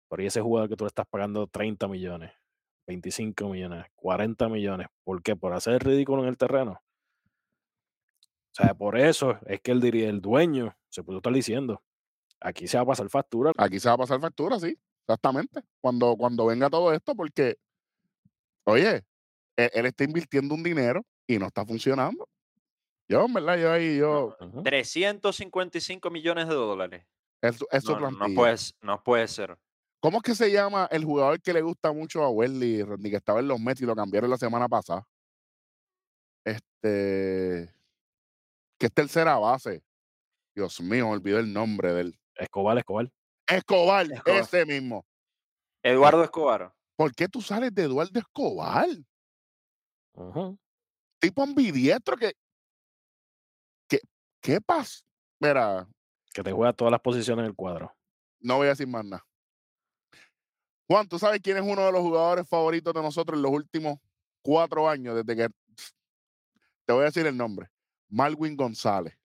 Pero 0.09 0.23
y 0.23 0.27
ese 0.27 0.41
jugador 0.41 0.69
que 0.69 0.75
tú 0.75 0.85
le 0.85 0.89
estás 0.89 1.05
pagando 1.07 1.47
30 1.47 1.87
millones, 1.87 2.31
25 2.87 3.49
millones, 3.49 3.85
40 3.95 4.47
millones. 4.49 4.87
¿Por 5.03 5.21
qué? 5.21 5.35
Por 5.35 5.53
hacer 5.53 5.83
ridículo 5.83 6.23
en 6.23 6.29
el 6.29 6.37
terreno. 6.37 6.71
O 6.71 8.55
sea, 8.55 8.73
por 8.73 8.97
eso 8.97 9.37
es 9.47 9.59
que 9.59 9.71
el, 9.71 9.83
el 9.83 10.21
dueño 10.21 10.77
se 10.89 11.03
puede 11.03 11.17
estar 11.17 11.33
diciendo, 11.33 11.83
aquí 12.39 12.67
se 12.67 12.77
va 12.77 12.83
a 12.83 12.87
pasar 12.87 13.09
factura. 13.09 13.51
Aquí 13.57 13.79
se 13.81 13.89
va 13.89 13.95
a 13.95 13.97
pasar 13.97 14.21
factura, 14.21 14.57
sí. 14.59 14.77
Exactamente. 15.07 15.61
Cuando, 15.81 16.15
cuando 16.17 16.47
venga 16.47 16.69
todo 16.69 16.91
esto, 16.91 17.15
porque, 17.15 17.57
oye, 18.65 19.03
él, 19.55 19.69
él 19.73 19.85
está 19.85 20.03
invirtiendo 20.03 20.55
un 20.55 20.63
dinero 20.63 21.05
y 21.27 21.37
no 21.37 21.47
está 21.47 21.65
funcionando. 21.65 22.27
Yo, 23.07 23.25
en 23.25 23.33
verdad, 23.33 23.57
yo 23.57 23.71
ahí, 23.71 23.97
yo, 23.97 24.35
Ujú. 24.39 24.63
355 24.63 26.09
millones 26.09 26.47
de 26.47 26.55
dólares. 26.55 27.05
es, 27.41 27.59
es 27.71 27.83
su 27.83 27.99
No, 27.99 28.09
no, 28.09 28.33
puede, 28.33 28.55
no 28.81 29.03
puede 29.03 29.27
ser. 29.27 29.57
¿Cómo 29.99 30.17
es 30.17 30.23
que 30.23 30.35
se 30.35 30.51
llama 30.51 30.87
el 30.91 31.03
jugador 31.05 31.41
que 31.41 31.53
le 31.53 31.61
gusta 31.61 31.91
mucho 31.91 32.23
a 32.23 32.29
Welly, 32.29 32.83
Rodney, 32.83 33.11
que 33.11 33.17
estaba 33.17 33.39
en 33.39 33.47
los 33.47 33.59
Mets 33.59 33.81
y 33.81 33.85
lo 33.85 33.95
cambiaron 33.95 34.29
la 34.29 34.37
semana 34.37 34.67
pasada? 34.67 35.07
Este. 36.43 37.73
Que 38.77 38.85
es 38.87 38.93
tercera 38.93 39.37
base. 39.37 39.83
Dios 40.55 40.79
mío, 40.81 41.07
me 41.07 41.13
olvidé 41.13 41.39
el 41.39 41.51
nombre 41.51 41.93
de 41.93 42.01
él. 42.01 42.19
Escobar, 42.35 42.77
Escobar. 42.77 43.11
Escobar, 43.47 44.11
Escobar. 44.11 44.41
ese 44.41 44.65
mismo. 44.65 45.05
Eduardo 45.83 46.23
Escobar. 46.23 46.73
¿Por 46.95 47.13
qué 47.13 47.27
tú 47.27 47.41
sales 47.41 47.73
de 47.73 47.83
Eduardo 47.83 48.19
Escobar? 48.19 48.87
Tipo 51.19 51.43
ambidiestro 51.43 52.15
que. 52.17 52.33
que 53.87 53.99
¿Qué 54.41 54.61
pasa? 54.61 55.03
Mira, 55.39 55.87
Que 56.33 56.41
te 56.43 56.51
juega 56.51 56.73
todas 56.73 56.91
las 56.91 57.01
posiciones 57.01 57.43
del 57.45 57.55
cuadro. 57.55 57.93
no 58.39 58.57
voy 58.57 58.67
a 58.67 58.69
decir 58.71 58.87
más 58.87 59.03
nada. 59.05 59.25
Juan, 60.87 61.07
¿tú 61.07 61.17
sabes 61.19 61.41
quién 61.41 61.57
es 61.57 61.63
uno 61.63 61.83
de 61.85 61.91
los 61.91 62.01
jugadores 62.01 62.47
favoritos 62.47 62.93
de 62.93 63.01
nosotros 63.01 63.37
en 63.37 63.41
los 63.41 63.51
últimos 63.51 63.97
cuatro 64.43 64.87
años? 64.87 65.15
Desde 65.15 65.35
que. 65.35 65.53
Te 66.85 66.93
voy 66.93 67.01
a 67.01 67.05
decir 67.05 67.25
el 67.25 67.35
nombre. 67.35 67.67
Malwin 68.09 68.55
González. 68.55 69.17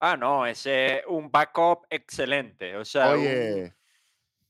Ah, 0.00 0.16
no, 0.16 0.46
ese 0.46 0.98
es 0.98 1.04
un 1.06 1.30
backup 1.30 1.86
excelente. 1.90 2.74
O 2.76 2.84
sea, 2.86 3.14
un- 3.14 3.70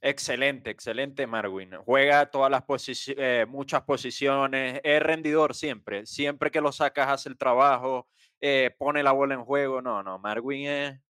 excelente, 0.01 0.71
excelente 0.71 1.27
Marwin. 1.27 1.75
Juega 1.85 2.31
todas 2.31 2.51
las 2.53 2.63
posiciones, 2.63 3.49
muchas 3.49 3.83
posiciones, 3.83 4.81
es 4.85 5.03
rendidor 5.03 5.57
siempre. 5.57 6.07
Siempre 6.07 6.53
que 6.53 6.61
lo 6.61 6.71
sacas 6.71 7.09
hace 7.09 7.29
el 7.29 7.37
trabajo, 7.37 8.09
eh, 8.41 8.75
pone 8.79 9.03
la 9.03 9.11
bola 9.11 9.35
en 9.35 9.45
juego. 9.45 9.83
No, 9.83 10.05
no, 10.05 10.21
Marwin 10.21 10.69
es 10.69 11.01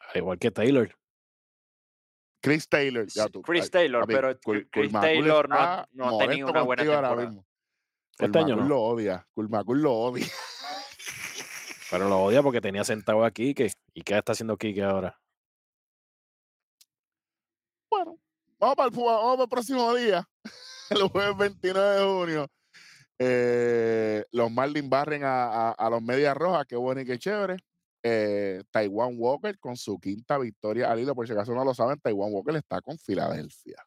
Al 0.00 0.16
igual 0.16 0.38
que 0.38 0.50
Taylor. 0.50 0.96
Chris 2.42 2.68
Taylor. 2.68 3.06
Ya 3.06 3.24
Sí, 3.24 3.30
tú, 3.30 3.42
Chris 3.42 3.64
ay, 3.64 3.70
Taylor, 3.70 4.04
pero 4.06 4.38
Chris 4.38 4.92
Taylor 4.92 5.48
no 5.48 5.86
no 5.92 6.20
ha 6.20 6.26
tenido 6.26 6.50
una 6.50 6.62
buena 6.62 6.82
temporada. 6.82 7.44
Este 8.18 8.38
año 8.38 8.56
no. 8.56 8.68
lo 8.68 8.80
odia. 8.80 9.26
Kulmakul 9.34 9.82
lo 9.82 9.92
odia. 9.94 10.26
Pero 11.90 12.08
lo 12.08 12.22
odia 12.22 12.42
porque 12.42 12.60
tenía 12.60 12.84
sentado 12.84 13.24
a 13.24 13.30
Quique. 13.30 13.70
¿Y 13.94 14.02
qué 14.02 14.18
está 14.18 14.32
haciendo 14.32 14.56
Quique 14.56 14.82
ahora? 14.82 15.18
Bueno, 17.90 18.18
vamos 18.58 18.76
para 18.76 18.88
el, 18.88 18.96
vamos 18.96 19.34
para 19.34 19.42
el 19.42 19.48
próximo 19.48 19.94
día. 19.94 20.28
El 20.90 21.08
jueves 21.08 21.36
29 21.36 21.96
de 21.96 22.04
junio. 22.04 22.46
Eh, 23.18 24.24
los 24.30 24.50
Marlins 24.52 24.88
barren 24.88 25.22
a 25.24 25.88
los 25.90 26.00
Medias 26.00 26.36
Rojas. 26.36 26.64
Qué 26.66 26.76
bueno 26.76 27.00
y 27.00 27.04
qué 27.04 27.18
chévere. 27.18 27.56
Eh, 28.08 28.62
Taiwan 28.70 29.16
Walker 29.16 29.58
con 29.58 29.76
su 29.76 29.98
quinta 29.98 30.38
victoria 30.38 30.92
al 30.92 31.00
hilo. 31.00 31.12
Por 31.12 31.26
si 31.26 31.32
acaso 31.32 31.52
no 31.54 31.64
lo 31.64 31.74
saben, 31.74 31.98
Taiwan 31.98 32.32
Walker 32.32 32.54
está 32.54 32.80
con 32.80 32.96
Filadelfia. 32.98 33.84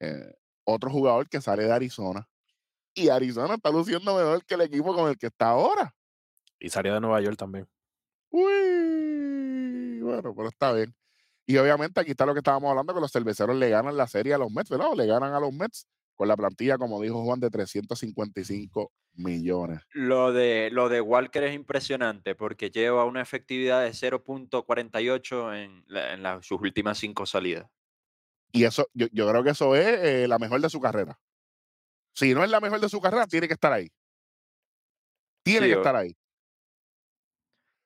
Eh, 0.00 0.34
otro 0.64 0.90
jugador 0.90 1.28
que 1.28 1.40
sale 1.40 1.62
de 1.62 1.72
Arizona. 1.72 2.28
Y 2.94 3.10
Arizona 3.10 3.54
está 3.54 3.70
luciendo 3.70 4.16
mejor 4.16 4.44
que 4.44 4.54
el 4.54 4.62
equipo 4.62 4.92
con 4.92 5.08
el 5.08 5.16
que 5.16 5.28
está 5.28 5.50
ahora. 5.50 5.94
Y 6.62 6.70
salió 6.70 6.94
de 6.94 7.00
Nueva 7.00 7.20
York 7.20 7.36
también. 7.36 7.66
Uy, 8.30 10.00
bueno, 10.00 10.34
pero 10.34 10.48
está 10.48 10.72
bien. 10.72 10.94
Y 11.46 11.56
obviamente 11.56 12.00
aquí 12.00 12.12
está 12.12 12.24
lo 12.24 12.34
que 12.34 12.38
estábamos 12.38 12.70
hablando, 12.70 12.94
que 12.94 13.00
los 13.00 13.10
cerveceros 13.12 13.56
le 13.56 13.68
ganan 13.68 13.96
la 13.96 14.06
serie 14.06 14.32
a 14.34 14.38
los 14.38 14.50
Mets, 14.50 14.70
¿verdad? 14.70 14.88
O 14.92 14.94
le 14.94 15.06
ganan 15.06 15.34
a 15.34 15.40
los 15.40 15.52
Mets 15.52 15.88
con 16.14 16.28
la 16.28 16.36
plantilla, 16.36 16.78
como 16.78 17.00
dijo 17.02 17.24
Juan, 17.24 17.40
de 17.40 17.50
355 17.50 18.92
millones. 19.14 19.80
Lo 19.92 20.32
de, 20.32 20.70
lo 20.70 20.88
de 20.88 21.00
Walker 21.00 21.42
es 21.42 21.54
impresionante 21.54 22.34
porque 22.36 22.70
lleva 22.70 23.04
una 23.04 23.20
efectividad 23.22 23.82
de 23.82 23.92
0.48 23.92 25.52
en, 25.54 25.84
la- 25.88 26.12
en 26.14 26.22
la- 26.22 26.42
sus 26.42 26.60
últimas 26.60 26.98
cinco 26.98 27.26
salidas. 27.26 27.66
Y 28.52 28.64
eso, 28.64 28.86
yo, 28.94 29.08
yo 29.12 29.28
creo 29.28 29.42
que 29.42 29.50
eso 29.50 29.74
es 29.74 29.86
eh, 29.86 30.28
la 30.28 30.38
mejor 30.38 30.60
de 30.60 30.70
su 30.70 30.80
carrera. 30.80 31.18
Si 32.14 32.34
no 32.34 32.44
es 32.44 32.50
la 32.50 32.60
mejor 32.60 32.78
de 32.80 32.88
su 32.88 33.00
carrera, 33.00 33.26
tiene 33.26 33.48
que 33.48 33.54
estar 33.54 33.72
ahí. 33.72 33.90
Tiene 35.42 35.66
Sí, 35.66 35.72
que 35.72 35.78
estar 35.78 35.96
ahí. 35.96 36.14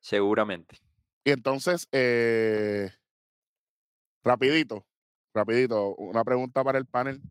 Seguramente. 0.01 0.77
Y 1.23 1.31
entonces, 1.31 1.87
eh, 1.91 2.91
rapidito, 4.23 4.85
rapidito, 5.33 5.95
una 5.95 6.23
pregunta 6.23 6.63
para 6.63 6.77
el 6.77 6.85
panel. 6.85 7.21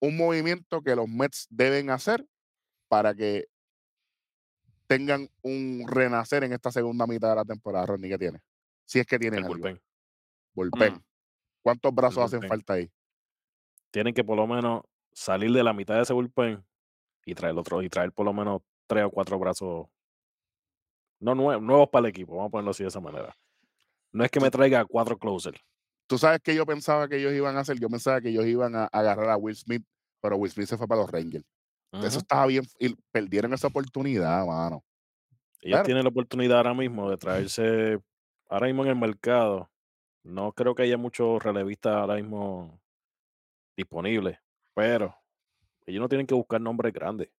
Un 0.00 0.16
movimiento 0.16 0.82
que 0.82 0.96
los 0.96 1.08
Mets 1.08 1.46
deben 1.50 1.90
hacer 1.90 2.26
para 2.88 3.14
que 3.14 3.46
tengan 4.86 5.28
un 5.42 5.84
renacer 5.88 6.44
en 6.44 6.52
esta 6.52 6.70
segunda 6.70 7.06
mitad 7.06 7.30
de 7.30 7.36
la 7.36 7.44
temporada, 7.44 7.86
Rodney, 7.86 8.10
que 8.10 8.18
tiene. 8.18 8.40
Si 8.84 8.98
es 8.98 9.06
que 9.06 9.18
tienen 9.18 9.38
El 9.40 9.44
algo. 9.44 9.54
bullpen. 9.54 9.80
Bullpen. 10.54 10.94
Mm. 10.94 11.04
¿Cuántos 11.62 11.94
brazos 11.94 12.24
hacen 12.24 12.46
falta 12.46 12.74
ahí? 12.74 12.90
Tienen 13.90 14.12
que 14.12 14.24
por 14.24 14.36
lo 14.36 14.46
menos 14.46 14.82
salir 15.12 15.52
de 15.52 15.62
la 15.64 15.72
mitad 15.72 15.94
de 15.94 16.02
ese 16.02 16.12
bullpen 16.12 16.64
y 17.24 17.34
traer 17.34 17.56
otro, 17.56 17.82
y 17.82 17.88
traer 17.88 18.12
por 18.12 18.26
lo 18.26 18.32
menos 18.32 18.62
tres 18.86 19.04
o 19.04 19.10
cuatro 19.10 19.38
brazos. 19.38 19.86
No 21.24 21.34
nue- 21.34 21.58
nuevos 21.60 21.88
para 21.88 22.06
el 22.06 22.10
equipo, 22.10 22.36
vamos 22.36 22.48
a 22.48 22.50
ponerlo 22.50 22.70
así 22.72 22.82
de 22.82 22.88
esa 22.90 23.00
manera. 23.00 23.34
No 24.12 24.24
es 24.24 24.30
que 24.30 24.40
me 24.40 24.50
traiga 24.50 24.84
cuatro 24.84 25.16
closers. 25.16 25.58
Tú 26.06 26.18
sabes 26.18 26.40
que 26.42 26.54
yo 26.54 26.66
pensaba 26.66 27.08
que 27.08 27.16
ellos 27.16 27.32
iban 27.32 27.56
a 27.56 27.60
hacer, 27.60 27.78
yo 27.80 27.88
pensaba 27.88 28.20
que 28.20 28.28
ellos 28.28 28.44
iban 28.44 28.76
a 28.76 28.84
agarrar 28.92 29.30
a 29.30 29.36
Will 29.38 29.56
Smith, 29.56 29.82
pero 30.20 30.36
Will 30.36 30.50
Smith 30.52 30.68
se 30.68 30.76
fue 30.76 30.86
para 30.86 31.00
los 31.00 31.10
Rangers. 31.10 31.44
Eso 31.92 32.18
estaba 32.18 32.44
bien, 32.46 32.64
y 32.78 32.94
perdieron 33.12 33.54
esa 33.54 33.68
oportunidad, 33.68 34.44
mano. 34.44 34.84
Ellos 35.62 35.76
Claro. 35.76 35.84
tienen 35.84 36.02
la 36.04 36.10
oportunidad 36.10 36.58
ahora 36.58 36.74
mismo 36.74 37.08
de 37.08 37.16
traerse, 37.16 38.00
ahora 38.50 38.66
mismo 38.66 38.82
en 38.82 38.90
el 38.90 38.96
mercado, 38.96 39.70
no 40.24 40.52
creo 40.52 40.74
que 40.74 40.82
haya 40.82 40.98
muchos 40.98 41.42
relevistas 41.42 41.94
ahora 41.94 42.16
mismo 42.16 42.78
disponibles, 43.76 44.38
pero 44.74 45.16
ellos 45.86 46.00
no 46.02 46.08
tienen 46.08 46.26
que 46.26 46.34
buscar 46.34 46.60
nombres 46.60 46.92
grandes. 46.92 47.30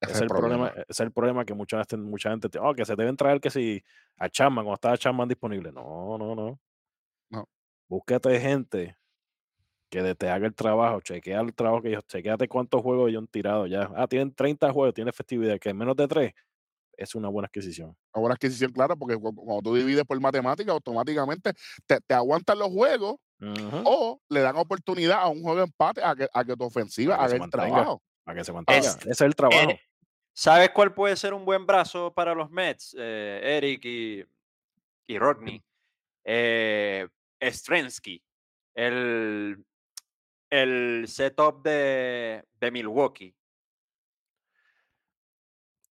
Ese 0.00 0.12
es 0.12 0.20
el 0.22 0.28
problema, 0.28 0.68
ese 0.68 0.84
es 0.88 1.00
el 1.00 1.12
problema 1.12 1.44
que 1.44 1.54
mucha 1.54 1.78
gente, 1.78 1.96
mucha 1.96 2.30
gente, 2.30 2.48
te- 2.48 2.58
oh, 2.58 2.72
que 2.74 2.84
se 2.84 2.94
deben 2.94 3.16
traer 3.16 3.40
que 3.40 3.50
si 3.50 3.82
a 4.18 4.28
Chapman 4.28 4.64
cuando 4.64 4.74
estaba 4.74 4.96
Chapman 4.96 5.28
disponible. 5.28 5.72
No, 5.72 6.16
no, 6.18 6.34
no. 6.34 6.60
No. 7.30 7.48
Búsquete 7.88 8.38
gente 8.40 8.96
que 9.90 10.14
te 10.14 10.28
haga 10.28 10.46
el 10.46 10.54
trabajo, 10.54 11.00
chequea 11.00 11.40
el 11.40 11.54
trabajo 11.54 11.82
que 11.82 11.88
ellos, 11.88 12.04
chequeate 12.06 12.46
cuántos 12.46 12.82
juegos 12.82 13.08
ellos 13.08 13.22
han 13.22 13.26
tirado 13.28 13.66
ya. 13.66 13.90
Ah, 13.96 14.06
tienen 14.06 14.34
30 14.34 14.70
juegos, 14.72 14.94
tienen 14.94 15.08
efectividad, 15.08 15.58
que 15.58 15.70
en 15.70 15.76
menos 15.78 15.96
de 15.96 16.06
3 16.06 16.32
es 16.96 17.14
una 17.14 17.28
buena 17.28 17.46
adquisición. 17.46 17.96
Una 18.12 18.20
buena 18.20 18.34
adquisición, 18.34 18.70
claro, 18.72 18.96
porque 18.96 19.16
cu- 19.16 19.34
cuando 19.34 19.62
tú 19.62 19.74
divides 19.74 20.04
por 20.04 20.20
matemática, 20.20 20.72
automáticamente 20.72 21.52
te, 21.86 22.00
te 22.00 22.14
aguantan 22.14 22.58
los 22.58 22.68
juegos 22.68 23.16
o 23.84 24.20
le 24.28 24.40
dan 24.40 24.56
oportunidad 24.56 25.20
a 25.20 25.28
un 25.28 25.42
juego 25.42 25.58
de 25.58 25.64
empate 25.64 26.02
a 26.04 26.14
que, 26.14 26.28
a 26.32 26.44
que 26.44 26.56
tu 26.56 26.64
ofensiva 26.64 27.14
haga 27.14 27.32
el 27.34 27.38
mantenga. 27.40 27.66
trabajo. 27.66 28.02
Para 28.24 28.38
que 28.38 28.44
se 28.44 28.52
mantenga. 28.52 28.80
Es- 28.80 28.96
Ese 28.96 29.10
es 29.10 29.20
el 29.22 29.34
trabajo. 29.36 29.72
¿Sabes 30.38 30.70
cuál 30.70 30.94
puede 30.94 31.16
ser 31.16 31.34
un 31.34 31.44
buen 31.44 31.66
brazo 31.66 32.14
para 32.14 32.32
los 32.32 32.48
Mets, 32.48 32.94
eh, 32.96 33.40
Eric 33.42 33.84
y, 33.84 34.24
y 35.08 35.18
Rodney? 35.18 35.60
Eh, 36.22 37.08
Strensky, 37.42 38.22
el, 38.72 39.64
el 40.48 41.08
setup 41.08 41.60
de, 41.64 42.44
de 42.52 42.70
Milwaukee. 42.70 43.34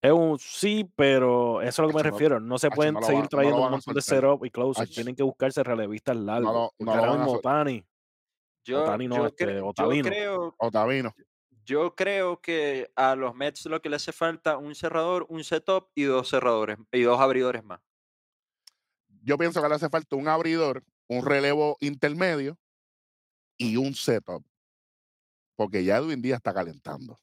Es 0.02 0.14
un 0.14 0.40
sí, 0.40 0.90
pero 0.96 1.62
eso 1.62 1.68
es 1.68 1.80
a 1.80 1.82
lo 1.82 1.88
que 1.90 1.96
me 1.96 2.04
no, 2.04 2.10
refiero. 2.12 2.40
No 2.40 2.58
se 2.58 2.72
pueden 2.72 2.94
no 2.94 3.02
seguir 3.02 3.16
van, 3.16 3.24
no 3.24 3.30
trayendo 3.30 3.62
un 3.66 3.72
montón 3.72 3.94
de 3.96 4.02
setup 4.02 4.46
y 4.46 4.50
closers. 4.50 4.92
Tienen 4.92 5.18
que 5.18 5.24
buscarse 5.24 5.62
relevistas 5.62 6.16
no 6.16 6.24
largos. 6.24 6.72
no 6.80 6.94
mismo 6.94 7.32
soltar. 7.32 7.54
Otani, 7.68 7.86
Yo, 8.64 8.82
Otani 8.82 9.08
no, 9.10 9.16
yo, 9.18 9.26
este, 9.26 9.46
cre- 9.46 9.58
yo 9.60 9.68
Otavino. 9.68 10.10
creo, 10.10 10.56
Otavino. 10.58 11.14
Yo 11.68 11.94
creo 11.96 12.40
que 12.42 12.90
a 12.96 13.16
los 13.16 13.36
Mets 13.36 13.66
lo 13.66 13.82
que 13.82 13.90
le 13.90 13.98
hace 13.98 14.14
falta 14.14 14.58
un 14.58 14.74
cerrador, 14.74 15.26
un 15.30 15.44
setup 15.44 15.90
y 15.96 16.04
dos 16.04 16.30
cerradores 16.30 16.78
y 16.94 17.02
dos 17.02 17.20
abridores 17.20 17.62
más. 17.64 17.82
Yo 19.22 19.38
pienso 19.38 19.62
que 19.62 19.68
le 19.68 19.76
hace 19.76 19.90
falta 19.90 20.16
un 20.16 20.30
abridor, 20.30 20.84
un 21.10 21.26
relevo 21.26 21.76
intermedio 21.82 22.58
y 23.58 23.76
un 23.76 23.94
setup. 23.94 24.46
Porque 25.58 25.84
ya 25.84 25.98
Edwin 25.98 26.22
Díaz 26.22 26.38
está 26.38 26.54
calentando. 26.54 27.20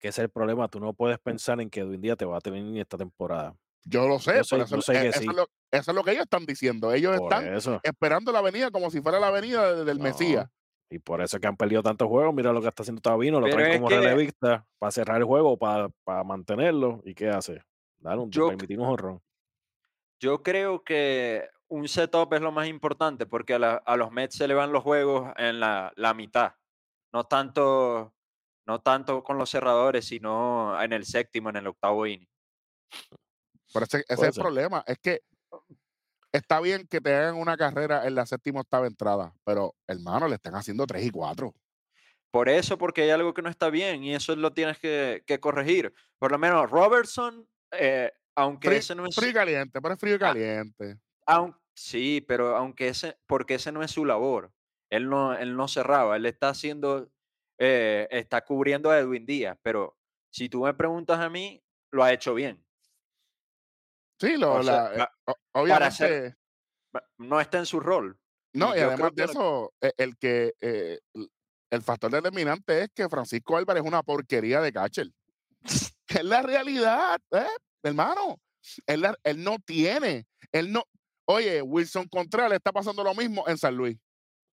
Que 0.00 0.08
ese 0.08 0.22
es 0.22 0.24
el 0.24 0.30
problema. 0.30 0.66
Tú 0.68 0.80
no 0.80 0.92
puedes 0.94 1.18
pensar 1.20 1.60
en 1.60 1.70
que 1.70 1.80
Edwin 1.80 2.00
Díaz 2.00 2.16
te 2.16 2.24
va 2.24 2.38
a 2.38 2.40
tener 2.40 2.58
en 2.60 2.76
esta 2.78 2.96
temporada. 2.98 3.54
Yo 3.84 4.08
lo 4.08 4.18
sé, 4.18 4.36
Yo 4.38 4.44
sé, 4.44 4.56
pero 4.56 4.64
eso, 4.64 4.76
yo 4.76 4.82
sé 4.82 4.92
que 4.94 5.08
eso 5.08 5.20
sí. 5.20 5.26
es 5.28 5.34
lo, 5.36 5.46
eso 5.70 5.90
es 5.90 5.94
lo 5.94 6.02
que 6.02 6.10
ellos 6.12 6.24
están 6.24 6.44
diciendo. 6.46 6.92
Ellos 6.92 7.16
Por 7.18 7.32
están 7.32 7.54
eso. 7.54 7.80
esperando 7.84 8.32
la 8.32 8.38
avenida 8.40 8.70
como 8.70 8.90
si 8.90 9.00
fuera 9.00 9.20
la 9.20 9.28
avenida 9.28 9.74
de- 9.74 9.84
del 9.84 10.00
Mesías. 10.00 10.48
Y 10.90 10.98
por 10.98 11.20
eso 11.22 11.36
es 11.36 11.40
que 11.40 11.46
han 11.46 11.56
perdido 11.56 11.82
tantos 11.82 12.08
juegos. 12.08 12.34
Mira 12.34 12.52
lo 12.52 12.60
que 12.60 12.68
está 12.68 12.82
haciendo 12.82 13.00
Tavino. 13.02 13.40
Lo 13.40 13.46
Pero 13.46 13.56
traen 13.56 13.78
como 13.78 13.88
que 13.88 13.96
relevista 14.00 14.66
para 14.78 14.90
cerrar 14.92 15.16
el 15.18 15.24
juego, 15.24 15.56
para, 15.56 15.88
para 16.04 16.22
mantenerlo. 16.24 17.00
¿Y 17.04 17.14
qué 17.14 17.28
hace? 17.30 17.62
Dar 17.98 18.18
un, 18.18 18.30
yo, 18.30 18.48
permitir 18.48 18.78
un 18.78 18.86
jonrón. 18.86 19.22
yo 20.20 20.42
creo 20.42 20.84
que 20.84 21.48
un 21.68 21.88
setup 21.88 22.32
es 22.34 22.40
lo 22.42 22.52
más 22.52 22.68
importante 22.68 23.26
porque 23.26 23.54
a, 23.54 23.58
la- 23.58 23.76
a 23.76 23.96
los 23.96 24.12
Mets 24.12 24.36
se 24.36 24.46
le 24.46 24.54
van 24.54 24.72
los 24.72 24.82
juegos 24.82 25.32
en 25.36 25.58
la, 25.58 25.92
la 25.96 26.14
mitad. 26.14 26.52
No 27.12 27.24
tanto, 27.24 28.14
no 28.66 28.80
tanto 28.80 29.24
con 29.24 29.38
los 29.38 29.50
cerradores, 29.50 30.04
sino 30.04 30.80
en 30.80 30.92
el 30.92 31.04
séptimo, 31.06 31.48
en 31.48 31.56
el 31.56 31.66
octavo 31.66 32.06
inning. 32.06 32.28
Pero 33.72 33.84
ese, 33.86 33.98
ese 34.00 34.14
es 34.14 34.22
el 34.22 34.32
ser. 34.34 34.42
problema. 34.42 34.84
Es 34.86 34.98
que 34.98 35.22
está 36.34 36.60
bien 36.60 36.86
que 36.88 37.00
te 37.00 37.14
hagan 37.14 37.36
una 37.36 37.56
carrera 37.56 38.06
en 38.06 38.16
la 38.16 38.26
séptima 38.26 38.60
octava 38.60 38.86
entrada, 38.86 39.32
pero 39.44 39.74
hermano, 39.86 40.26
le 40.28 40.34
están 40.34 40.56
haciendo 40.56 40.86
tres 40.86 41.04
y 41.04 41.10
cuatro. 41.10 41.54
Por 42.32 42.48
eso, 42.48 42.76
porque 42.76 43.02
hay 43.02 43.10
algo 43.10 43.32
que 43.32 43.42
no 43.42 43.48
está 43.48 43.70
bien 43.70 44.02
y 44.02 44.14
eso 44.14 44.34
lo 44.34 44.52
tienes 44.52 44.78
que, 44.78 45.22
que 45.26 45.38
corregir. 45.38 45.94
Por 46.18 46.32
lo 46.32 46.38
menos 46.38 46.68
Robertson, 46.68 47.48
eh, 47.70 48.12
aunque 48.34 48.68
Frío, 48.68 48.78
ese 48.80 48.94
no 48.96 49.06
es... 49.06 49.14
frío 49.14 49.30
y 49.30 49.34
caliente, 49.34 49.80
pero 49.80 49.94
es 49.94 50.00
frío 50.00 50.16
y 50.16 50.18
caliente. 50.18 50.98
sí, 51.72 52.24
pero 52.26 52.56
aunque 52.56 52.88
ese, 52.88 53.16
porque 53.28 53.54
ese 53.54 53.70
no 53.70 53.84
es 53.84 53.92
su 53.92 54.04
labor. 54.04 54.52
Él 54.90 55.08
no, 55.08 55.36
él 55.36 55.56
no 55.56 55.68
cerraba, 55.68 56.16
él 56.16 56.26
está 56.26 56.48
haciendo, 56.48 57.10
eh, 57.58 58.08
está 58.10 58.44
cubriendo 58.44 58.90
a 58.90 58.98
Edwin 58.98 59.24
Díaz, 59.24 59.56
pero 59.62 59.96
si 60.30 60.48
tú 60.48 60.64
me 60.64 60.74
preguntas 60.74 61.20
a 61.20 61.30
mí, 61.30 61.62
lo 61.92 62.02
ha 62.02 62.12
hecho 62.12 62.34
bien. 62.34 62.64
Sí, 64.24 64.36
lo, 64.36 64.54
O 64.54 64.62
sea, 64.62 64.90
la, 64.90 65.04
eh, 65.04 65.08
para 65.24 65.36
obviamente. 65.52 66.36
no 67.18 67.40
está 67.40 67.58
en 67.58 67.66
su 67.66 67.80
rol. 67.80 68.18
No, 68.54 68.74
Y 68.76 68.80
además 68.80 69.12
de 69.14 69.24
eso, 69.24 69.72
e- 69.80 69.92
el 69.96 70.16
que 70.16 70.54
eh, 70.60 71.00
el 71.70 71.82
factor 71.82 72.10
determinante 72.10 72.82
es 72.84 72.90
que 72.94 73.08
Francisco 73.08 73.56
Álvarez 73.56 73.82
es 73.82 73.88
una 73.88 74.02
porquería 74.02 74.60
de 74.60 74.72
catcher. 74.72 75.10
Es 76.06 76.22
la 76.24 76.42
realidad, 76.42 77.18
¿eh? 77.32 77.46
hermano. 77.82 78.38
Él, 78.86 79.00
la- 79.00 79.16
él 79.24 79.42
no 79.42 79.56
tiene, 79.58 80.26
él 80.52 80.70
no. 80.70 80.84
Oye, 81.26 81.60
Wilson 81.62 82.06
Contreras 82.08 82.50
le 82.50 82.56
está 82.56 82.70
pasando 82.70 83.02
lo 83.02 83.14
mismo 83.14 83.44
en 83.48 83.58
San 83.58 83.74
Luis. 83.76 83.98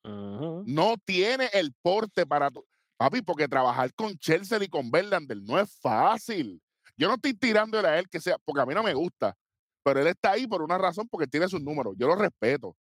No 0.04 0.96
tiene 1.06 1.50
el 1.54 1.74
porte 1.82 2.26
para 2.26 2.50
tu- 2.50 2.66
papi, 2.98 3.22
porque 3.22 3.48
trabajar 3.48 3.94
con 3.94 4.18
Chelsea 4.18 4.58
y 4.64 4.68
con 4.68 4.90
Verlander 4.90 5.38
no 5.44 5.60
es 5.60 5.78
fácil. 5.80 6.62
Yo 6.98 7.08
no 7.08 7.16
estoy 7.16 7.34
tirándole 7.34 7.88
a 7.88 8.00
él 8.00 8.10
que 8.10 8.20
sea, 8.20 8.38
porque 8.44 8.62
a 8.62 8.66
mí 8.66 8.74
no 8.74 8.84
me 8.84 8.94
gusta, 8.94 9.36
pero 9.84 10.00
él 10.02 10.08
está 10.08 10.32
ahí 10.32 10.48
por 10.48 10.62
una 10.62 10.78
razón, 10.78 11.08
porque 11.10 11.28
tiene 11.28 11.48
sus 11.48 11.62
números. 11.62 11.96
Yo 11.98 12.08
lo 12.08 12.16
respeto. 12.16 12.76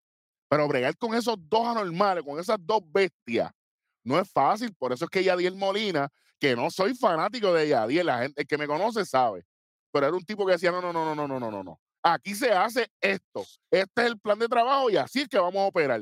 Pero 0.49 0.67
bregar 0.67 0.97
con 0.97 1.15
esos 1.15 1.37
dos 1.39 1.67
anormales, 1.67 2.25
con 2.25 2.39
esas 2.39 2.59
dos 2.61 2.81
bestias, 2.85 3.51
no 4.05 4.19
es 4.19 4.31
fácil. 4.31 4.75
Por 4.75 4.93
eso 4.93 5.05
es 5.05 5.11
que 5.11 5.23
Yadiel 5.23 5.55
Molina, 5.55 6.09
que 6.39 6.57
no 6.57 6.71
soy 6.71 6.95
fanático 6.95 7.53
de 7.53 7.69
Yadiel, 7.69 8.07
la 8.07 8.23
gente 8.23 8.43
el 8.43 8.47
que 8.47 8.59
me 8.59 8.67
conoce 8.67 9.05
sabe, 9.05 9.45
pero 9.93 10.07
era 10.07 10.17
un 10.17 10.25
tipo 10.25 10.45
que 10.45 10.53
decía, 10.53 10.73
no, 10.73 10.81
no, 10.81 10.93
no, 10.93 11.15
no, 11.15 11.27
no, 11.27 11.39
no, 11.39 11.51
no, 11.51 11.63
no. 11.63 11.81
Aquí 12.03 12.35
se 12.35 12.51
hace 12.51 12.89
esto. 13.01 13.45
Este 13.71 14.03
es 14.03 14.07
el 14.07 14.19
plan 14.19 14.39
de 14.39 14.49
trabajo 14.49 14.91
y 14.91 14.97
así 14.97 15.21
es 15.21 15.29
que 15.29 15.39
vamos 15.39 15.57
a 15.57 15.67
operar. 15.67 16.01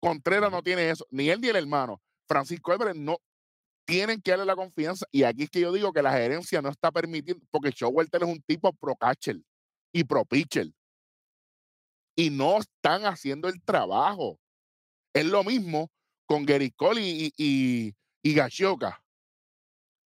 Contreras 0.00 0.50
no 0.50 0.62
tiene 0.62 0.90
eso, 0.90 1.06
ni 1.10 1.30
él 1.30 1.40
ni 1.40 1.48
el 1.48 1.56
hermano. 1.56 2.00
Francisco 2.26 2.72
Álvarez 2.72 2.96
no 2.96 3.18
tienen 3.86 4.20
que 4.20 4.32
darle 4.32 4.44
la 4.44 4.56
confianza. 4.56 5.06
Y 5.10 5.22
aquí 5.22 5.44
es 5.44 5.50
que 5.50 5.60
yo 5.60 5.72
digo 5.72 5.92
que 5.92 6.02
la 6.02 6.12
gerencia 6.12 6.60
no 6.60 6.68
está 6.68 6.90
permitiendo, 6.92 7.44
porque 7.50 7.70
Showalter 7.70 8.22
es 8.22 8.28
un 8.28 8.42
tipo 8.42 8.72
pro 8.74 8.94
catcher 8.96 9.38
y 9.92 10.04
pro 10.04 10.24
pitcher. 10.24 10.72
Y 12.16 12.30
no 12.30 12.58
están 12.58 13.04
haciendo 13.04 13.48
el 13.48 13.62
trabajo. 13.62 14.40
Es 15.12 15.24
lo 15.24 15.44
mismo 15.44 15.90
con 16.26 16.44
Gary 16.44 16.70
Cole 16.70 17.00
y, 17.00 17.32
y, 17.36 17.94
y 18.22 18.34
Gashioka. 18.34 19.02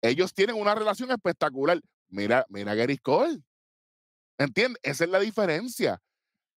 Ellos 0.02 0.34
tienen 0.34 0.56
una 0.56 0.74
relación 0.74 1.10
espectacular. 1.10 1.80
Mira, 2.08 2.44
mira 2.48 2.74
Gary 2.74 2.98
Cole. 2.98 3.42
¿Entiendes? 4.38 4.80
Esa 4.82 5.04
es 5.04 5.10
la 5.10 5.20
diferencia. 5.20 6.02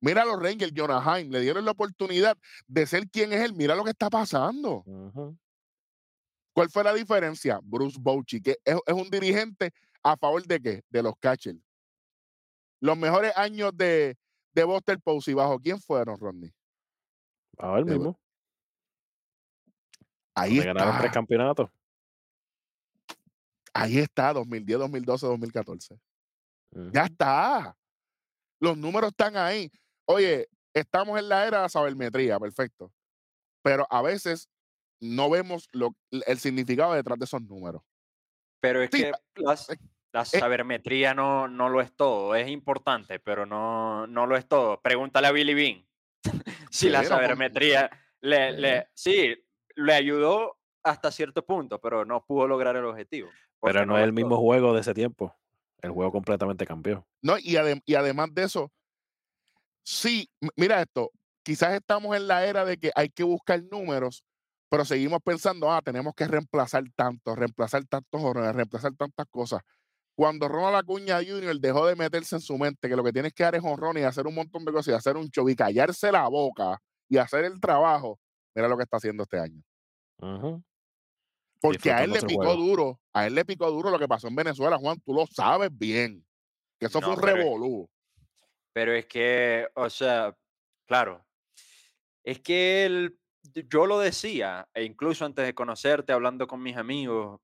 Mira 0.02 0.24
a 0.24 0.26
los 0.26 0.42
Rangers, 0.42 0.74
Jonah 0.76 1.02
Heim, 1.02 1.32
le 1.32 1.40
dieron 1.42 1.66
la 1.66 1.72
oportunidad 1.72 2.38
de 2.68 2.86
ser 2.86 3.10
quien 3.10 3.34
es 3.34 3.42
él. 3.42 3.54
Mira 3.54 3.76
lo 3.76 3.84
que 3.84 3.92
está 3.92 4.10
pasando. 4.10 4.84
¿Cuál 6.54 6.70
fue 6.70 6.84
la 6.84 6.94
diferencia? 6.94 7.60
Bruce 7.64 7.98
Bochy, 8.00 8.42
que 8.42 8.58
es, 8.64 8.78
es 8.86 8.94
un 8.94 9.10
dirigente 9.10 9.72
a 10.04 10.16
favor 10.18 10.46
de 10.46 10.62
qué? 10.62 10.84
De 10.90 11.02
los 11.02 11.16
catchers. 11.20 11.60
Los 12.82 12.98
mejores 12.98 13.36
años 13.36 13.72
de, 13.76 14.18
de 14.54 14.64
Buster 14.64 15.00
Posey, 15.00 15.34
¿bajo 15.34 15.60
quién 15.60 15.80
fueron, 15.80 16.20
Rodney? 16.20 16.52
A 17.58 17.72
ver 17.72 17.86
De- 17.86 17.94
mismo. 17.94 18.20
Ahí 20.36 20.58
Donde 20.58 20.68
ganaron 20.74 20.94
tres 20.98 21.06
está. 21.06 21.14
campeonatos. 21.14 21.70
Ahí 23.74 23.98
está, 24.00 24.34
2010, 24.34 24.80
2012, 24.80 25.26
2014. 25.28 25.94
Ujú. 26.72 26.92
Ya 26.94 27.06
está. 27.06 27.78
Los 28.60 28.78
números 28.78 29.10
están 29.12 29.36
ahí. 29.38 29.70
Oye, 30.06 30.48
estamos 30.74 31.18
en 31.20 31.30
la 31.30 31.46
era 31.48 31.58
de 31.58 31.64
la 31.64 31.70
sabermetría, 31.70 32.40
perfecto. 32.40 32.92
Pero 33.62 33.86
a 33.90 34.02
veces 34.02 34.50
no 35.02 35.30
vemos 35.30 35.68
lo, 35.72 35.96
el 36.12 36.40
significado 36.40 36.94
detrás 36.94 37.18
de 37.20 37.26
esos 37.26 37.42
números. 37.42 37.82
Pero 38.62 38.82
es 38.82 38.90
Sí, 38.92 39.04
que 39.04 39.12
las- 39.36 39.68
eh, 40.16 40.20
la 40.20 40.40
sabermetría 40.40 41.14
no, 41.14 41.48
no 41.48 41.70
lo 41.70 41.82
es 41.82 41.92
todo. 41.96 42.36
Es 42.36 42.50
importante, 42.50 43.20
pero 43.20 43.46
no, 43.46 44.08
no 44.08 44.26
lo 44.26 44.38
es 44.38 44.48
todo. 44.48 44.80
Pregúntale 44.82 45.28
a 45.28 45.32
Billy 45.32 45.54
Bean. 45.54 45.86
si 46.72 46.90
la 46.90 47.00
con- 47.00 47.08
sabermetría 47.10 47.90
le, 48.22 48.54
Sí. 48.56 48.62
le- 48.62 48.88
sí, 48.94 49.36
le 49.76 49.94
ayudó 49.94 50.58
hasta 50.84 51.12
cierto 51.12 51.46
punto, 51.46 51.80
pero 51.82 52.06
no 52.06 52.24
pudo 52.26 52.48
lograr 52.48 52.76
el 52.76 52.86
objetivo. 52.86 53.30
Pero 53.62 53.86
no 53.86 53.98
es 53.98 54.04
el 54.04 54.14
mismo 54.14 54.38
juego 54.38 54.74
de 54.74 54.82
ese 54.82 54.94
tiempo. 54.94 55.36
El 55.82 55.92
juego 55.92 56.12
completamente 56.12 56.66
cambió. 56.66 57.06
No, 57.22 57.38
y, 57.38 57.54
adem- 57.56 57.82
y 57.86 57.96
además 57.96 58.30
de 58.34 58.44
eso, 58.44 58.72
sí, 59.84 60.30
mira 60.56 60.82
esto, 60.82 61.12
quizás 61.44 61.74
estamos 61.74 62.16
en 62.16 62.28
la 62.28 62.46
era 62.46 62.66
de 62.66 62.78
que 62.78 62.92
hay 62.96 63.10
que 63.10 63.24
buscar 63.24 63.62
números, 63.72 64.24
pero 64.70 64.86
seguimos 64.86 65.20
pensando, 65.24 65.72
ah, 65.72 65.82
tenemos 65.82 66.14
que 66.16 66.28
reemplazar 66.28 66.84
tanto, 66.96 67.36
reemplazar 67.36 67.86
tantos 67.86 68.22
horrores, 68.24 68.56
reemplazar 68.56 68.94
tantas 68.96 69.26
cosas. 69.30 69.62
Cuando 70.16 70.48
Ronald 70.48 70.78
Acuña 70.78 71.18
Jr. 71.18 71.60
dejó 71.60 71.86
de 71.88 71.96
meterse 71.96 72.38
en 72.38 72.42
su 72.42 72.58
mente 72.58 72.88
que 72.88 72.96
lo 72.96 73.04
que 73.04 73.12
tienes 73.12 73.34
que 73.34 73.44
dar 73.44 73.56
es 73.56 73.64
honrón 73.64 73.98
y 73.98 74.02
hacer 74.02 74.26
un 74.26 74.36
montón 74.36 74.64
de 74.64 74.72
cosas 74.72 74.94
y 74.94 74.96
hacer 74.96 75.18
un 75.18 75.30
show 75.30 75.48
y 75.50 75.56
callarse 75.56 76.10
la 76.12 76.28
boca 76.30 76.82
y 77.10 77.18
hacer 77.18 77.44
el 77.44 77.60
trabajo, 77.60 78.18
mira 78.56 78.70
lo 78.70 78.78
que 78.78 78.84
está 78.84 78.98
haciendo 78.98 79.24
este 79.24 79.40
año. 79.40 79.62
Porque 81.60 81.92
a 81.92 82.04
él 82.04 82.12
le 82.12 82.22
picó 82.22 82.44
juego. 82.44 82.56
duro, 82.56 83.02
a 83.14 83.28
él 83.28 83.36
le 83.36 83.44
picó 83.44 83.70
duro 83.70 83.90
lo 83.90 84.00
que 84.00 84.08
pasó 84.08 84.28
en 84.30 84.36
Venezuela, 84.36 84.78
Juan, 84.78 85.00
tú 85.02 85.14
lo 85.14 85.26
sabes 85.28 85.70
bien, 85.72 86.26
que 86.80 86.86
eso 86.86 87.02
No, 87.02 87.08
fue 87.08 87.16
un 87.16 87.22
pero 87.22 87.36
revolú. 87.36 87.90
Pero 88.72 88.94
es 88.94 89.06
que, 89.08 89.68
o 89.74 89.90
sea, 89.90 90.38
claro, 90.86 91.26
es 92.24 92.40
que 92.40 92.86
él, 92.86 93.20
yo 93.70 93.86
lo 93.86 94.00
decía, 94.00 94.68
e 94.74 94.84
incluso 94.84 95.26
antes 95.26 95.46
de 95.46 95.54
conocerte, 95.54 96.14
hablando 96.14 96.48
con 96.48 96.62
mis 96.62 96.78
amigos, 96.78 97.42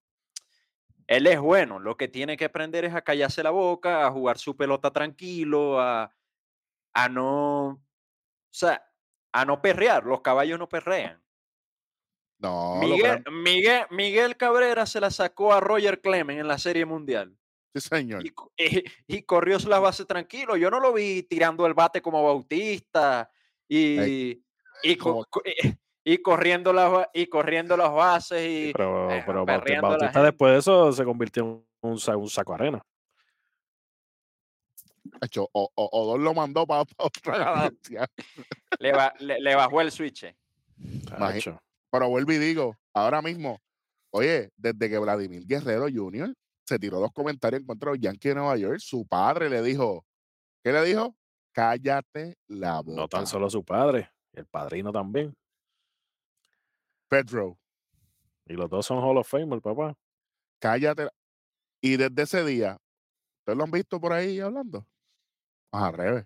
él 1.12 1.28
es 1.28 1.39
bueno, 1.39 1.78
lo 1.80 1.97
que 1.97 2.07
tiene 2.07 2.38
que 2.38 2.45
aprender 2.45 2.86
es 2.86 2.95
a 2.95 3.01
callarse 3.01 3.43
la 3.43 3.49
boca, 3.49 4.07
a 4.07 4.12
jugar 4.12 4.38
su 4.38 4.55
pelota 4.55 4.91
tranquilo, 4.91 5.80
a, 5.80 6.09
a 6.93 7.09
no, 7.09 7.68
o 7.68 7.80
sea, 8.49 8.86
a 9.34 9.45
no 9.45 9.62
perrear, 9.62 10.05
los 10.05 10.22
caballos 10.22 10.57
no 10.57 10.70
perrean. 10.70 11.22
No, 12.39 12.80
Miguel, 12.80 13.24
Miguel, 13.32 13.84
Miguel 13.91 14.38
Cabrera 14.38 14.86
se 14.86 14.99
la 14.99 15.12
sacó 15.12 15.53
a 15.53 15.59
Roger 15.59 16.01
Clemens 16.01 16.39
en 16.39 16.47
la 16.47 16.57
Serie 16.57 16.86
Mundial. 16.86 17.38
sí, 17.76 17.82
señor. 17.82 18.26
y, 18.26 18.30
co- 18.32 18.51
y- 18.57 18.84
y 19.07 19.22
corrió 19.24 19.57
las 19.59 19.82
bases 19.82 20.07
tranquilo. 20.07 20.55
Yo 20.57 20.72
no 20.72 20.80
lo 20.80 20.93
vi 20.93 21.24
tirando 21.24 21.66
el 21.68 21.74
bate 21.74 22.01
como 22.01 22.24
Bautista 22.24 23.30
y, 23.68 24.41
y, 24.84 24.95
co- 24.95 25.26
y- 26.04 26.18
corriendo 26.22 26.74
las 26.74 27.08
y 27.14 27.28
corriendo 27.28 27.76
las 27.78 27.91
bases 27.91 28.41
y 28.47 28.72
Pero, 28.74 29.12
eh, 29.12 29.24
pero 29.26 29.45
Bautista, 29.45 30.24
después 30.24 30.54
de 30.54 30.60
eso 30.60 30.91
se 30.91 31.04
convirtió 31.06 31.43
en 31.43 31.49
un, 31.49 31.66
un 31.91 32.30
saco 32.30 32.52
de 32.54 32.56
arena. 32.56 32.82
Hecho, 35.22 35.47
o, 35.52 35.70
o, 35.74 35.89
Odor 35.91 36.20
lo 36.20 36.34
mandó 36.34 36.66
para 36.66 36.82
otra 36.97 37.38
galaxia. 37.38 38.08
Le, 38.80 38.91
ba- 38.91 39.14
le- 39.20 39.39
le 39.39 39.56
bajó 39.56 39.82
el 39.82 39.91
switch. 39.91 40.26
Imagi- 40.80 41.34
Tacho. 41.34 41.60
Pero 41.91 42.10
vuelvo 42.10 42.32
y 42.32 42.38
digo, 42.38 42.78
ahora 42.93 43.22
mismo, 43.22 43.60
oye, 44.12 44.49
desde 44.56 44.89
que 44.89 44.97
Vladimir 44.97 45.45
Guerrero 45.45 45.88
Jr. 45.93 46.34
se 46.66 46.80
tiró 46.80 46.99
los 47.02 47.12
comentarios 47.12 47.62
en 47.62 47.68
contra 47.68 47.91
de 47.91 47.97
los 47.97 48.04
Yankees 48.04 48.32
de 48.32 48.36
Nueva 48.36 48.56
York, 48.58 48.80
su 48.80 49.06
padre 49.06 49.49
le 49.49 49.62
dijo, 49.62 50.06
¿qué 50.64 50.72
le 50.72 50.84
dijo? 50.84 51.16
Cállate 51.52 52.38
la 52.47 52.80
boca. 52.82 53.02
No 53.02 53.08
tan 53.10 53.28
solo 53.28 53.49
su 53.49 53.64
padre, 53.64 54.10
el 54.34 54.45
padrino 54.45 54.91
también. 54.91 55.36
Pedro, 57.12 57.59
Y 58.45 58.53
los 58.53 58.70
dos 58.70 58.86
son 58.86 58.99
Hall 59.03 59.18
of 59.18 59.28
Fame, 59.28 59.53
el 59.53 59.62
papá. 59.62 59.97
cállate. 60.59 61.05
la- 61.05 61.14
Y 61.82 61.97
desde 61.97 62.22
ese 62.22 62.45
día, 62.45 62.78
¿ustedes 63.39 63.57
lo 63.57 63.66
han 63.66 63.72
visto 63.72 63.99
por 63.99 64.14
ahí 64.14 64.39
hablando? 64.39 64.88
Pues 65.70 65.84
al 65.84 65.93
revés. 65.93 66.26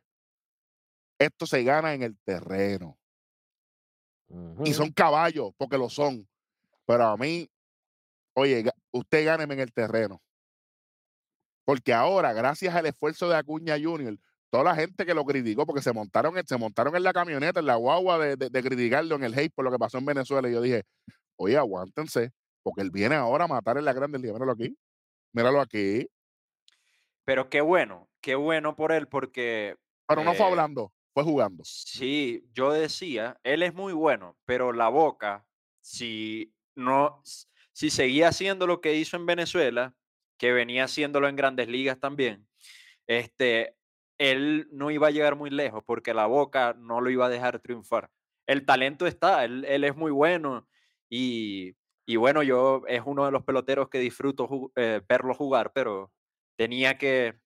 Esto 1.19 1.47
se 1.47 1.63
gana 1.63 1.93
en 1.95 2.03
el 2.03 2.17
terreno. 2.19 2.99
Y 4.63 4.73
son 4.73 4.91
caballos, 4.91 5.51
porque 5.57 5.77
lo 5.77 5.89
son. 5.89 6.27
Pero 6.85 7.05
a 7.05 7.17
mí, 7.17 7.49
oye, 8.35 8.69
usted 8.91 9.25
gáneme 9.25 9.53
en 9.55 9.61
el 9.61 9.73
terreno. 9.73 10.21
Porque 11.63 11.93
ahora, 11.93 12.31
gracias 12.33 12.75
al 12.75 12.85
esfuerzo 12.85 13.27
de 13.29 13.37
Acuña 13.37 13.75
Junior, 13.81 14.19
toda 14.55 14.63
la 14.63 14.75
gente 14.75 15.05
que 15.05 15.13
lo 15.13 15.25
criticó, 15.25 15.65
porque 15.65 15.81
se 15.81 15.91
montaron, 15.91 16.37
en- 16.37 16.47
se 16.47 16.57
montaron 16.57 16.95
en 16.95 17.03
la 17.03 17.11
camioneta, 17.11 17.59
en 17.59 17.65
la 17.65 17.75
guagua 17.75 18.17
de, 18.17 18.35
de- 18.37 18.49
de 18.49 18.63
criticarlo 18.63 19.15
en 19.15 19.23
el 19.25 19.37
hate 19.37 19.53
por 19.53 19.65
lo 19.65 19.71
que 19.71 19.77
pasó 19.77 19.97
en 19.97 20.05
Venezuela. 20.05 20.47
Y 20.49 20.53
yo 20.53 20.61
dije, 20.61 20.83
oye, 21.35 21.57
aguántense, 21.57 22.31
porque 22.63 22.81
él 22.81 22.89
viene 22.89 23.15
ahora 23.15 23.43
a 23.45 23.47
matar 23.49 23.77
en 23.77 23.83
la 23.85 23.91
grande 23.91 24.17
liga. 24.17 24.31
Míralo 24.33 24.53
aquí. 24.53 24.77
Míralo 25.33 25.59
aquí. 25.59 26.07
Pero 27.25 27.49
qué 27.49 27.59
bueno, 27.59 28.09
qué 28.21 28.35
bueno 28.35 28.75
por 28.77 28.91
él 28.93 29.07
porque 29.07 29.75
Pero 30.07 30.23
no 30.23 30.33
fue 30.35 30.45
Eh, 30.45 30.49
hablando, 30.49 30.93
fue 31.13 31.23
jugando. 31.23 31.63
Sí, 31.65 32.45
yo 32.53 32.71
decía, 32.71 33.37
él 33.43 33.61
es 33.61 33.73
muy 33.73 33.91
bueno, 33.91 34.37
pero 34.45 34.71
la 34.71 34.87
boca, 34.87 35.45
si 35.81 36.53
no, 36.75 37.21
si 37.73 37.89
seguía 37.89 38.29
haciendo 38.29 38.67
lo 38.67 38.79
que 38.79 38.95
hizo 38.95 39.17
en 39.17 39.25
Venezuela, 39.25 39.93
que 40.37 40.53
venía 40.53 40.85
haciéndolo 40.85 41.27
en 41.27 41.35
grandes 41.35 41.67
ligas 41.67 41.99
también, 41.99 42.47
este, 43.07 43.75
él 44.17 44.67
no 44.71 44.91
iba 44.91 45.07
a 45.07 45.11
llegar 45.11 45.35
muy 45.35 45.49
lejos 45.49 45.83
porque 45.85 46.13
la 46.13 46.25
boca 46.25 46.75
no 46.77 47.01
lo 47.01 47.09
iba 47.09 47.25
a 47.25 47.29
dejar 47.29 47.59
triunfar. 47.59 48.09
El 48.47 48.65
talento 48.65 49.07
está, 49.07 49.43
él, 49.45 49.65
él 49.65 49.83
es 49.83 49.95
muy 49.95 50.11
bueno 50.11 50.67
y, 51.09 51.75
y 52.05 52.15
bueno, 52.15 52.43
yo 52.43 52.83
es 52.87 53.01
uno 53.05 53.25
de 53.25 53.31
los 53.31 53.43
peloteros 53.43 53.89
que 53.89 53.99
disfruto 53.99 54.47
ju- 54.47 54.71
eh, 54.75 55.01
verlo 55.07 55.33
jugar, 55.33 55.71
pero 55.73 56.11
tenía 56.57 56.97
que, 56.97 57.39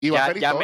Y 0.00 0.10
va 0.10 0.18
a 0.18 0.20
Ya- 0.20 0.26
ser 0.26 0.38
ya 0.40 0.54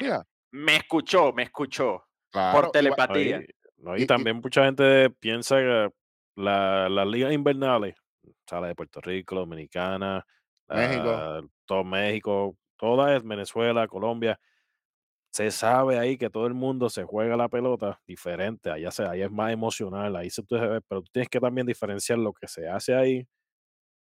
me- 0.52 0.76
escuchó, 0.76 1.32
me 1.32 1.44
escuchó 1.44 2.04
Claro, 2.30 2.60
por 2.60 2.70
telepatía. 2.70 3.38
No, 3.38 3.42
y, 3.42 3.46
no, 3.78 3.96
y 3.96 4.06
también 4.06 4.36
mucha 4.36 4.64
gente 4.64 5.08
piensa 5.10 5.56
que 5.58 5.90
la- 6.36 6.88
las 6.90 7.06
ligas 7.06 7.32
invernales, 7.32 7.94
o 8.26 8.32
sea, 8.46 8.60
la 8.60 8.68
de 8.68 8.74
Puerto 8.74 9.00
Rico, 9.00 9.34
Dominicana, 9.36 10.26
México. 10.68 11.04
la- 11.04 11.42
todo 11.66 11.84
México, 11.84 12.56
toda 12.76 13.16
es 13.16 13.22
Venezuela, 13.24 13.86
Colombia, 13.88 14.38
se 15.32 15.50
sabe 15.50 15.98
ahí 15.98 16.18
que 16.18 16.30
todo 16.30 16.46
el 16.46 16.54
mundo 16.54 16.90
se 16.90 17.04
juega 17.04 17.36
la 17.36 17.48
pelota 17.48 18.00
diferente, 18.06 18.70
allá, 18.70 18.90
se, 18.90 19.04
ahí 19.06 19.22
es 19.22 19.30
más 19.30 19.52
emocional, 19.52 20.16
ahí 20.16 20.30
se 20.30 20.42
puede 20.42 20.68
ver, 20.68 20.82
pero 20.88 21.02
tú 21.02 21.10
tienes 21.12 21.28
que 21.30 21.40
también 21.40 21.66
diferenciar 21.66 22.18
lo 22.18 22.32
que 22.34 22.48
se 22.48 22.68
hace 22.68 22.94
ahí 22.94 23.26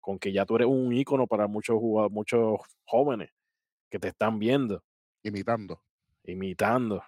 con 0.02 0.20
que 0.20 0.32
ya 0.34 0.46
tú 0.46 0.56
eres 0.58 0.68
un 0.70 0.94
ícono 0.94 1.28
para 1.28 1.48
muchos 1.48 1.78
jugadores, 1.78 2.14
muchos 2.14 2.60
jóvenes 2.86 3.32
que 3.92 4.00
te 4.00 4.10
están 4.10 4.40
viendo 4.40 4.84
imitando. 5.24 5.84
imitando. 6.24 6.98
O 6.98 7.04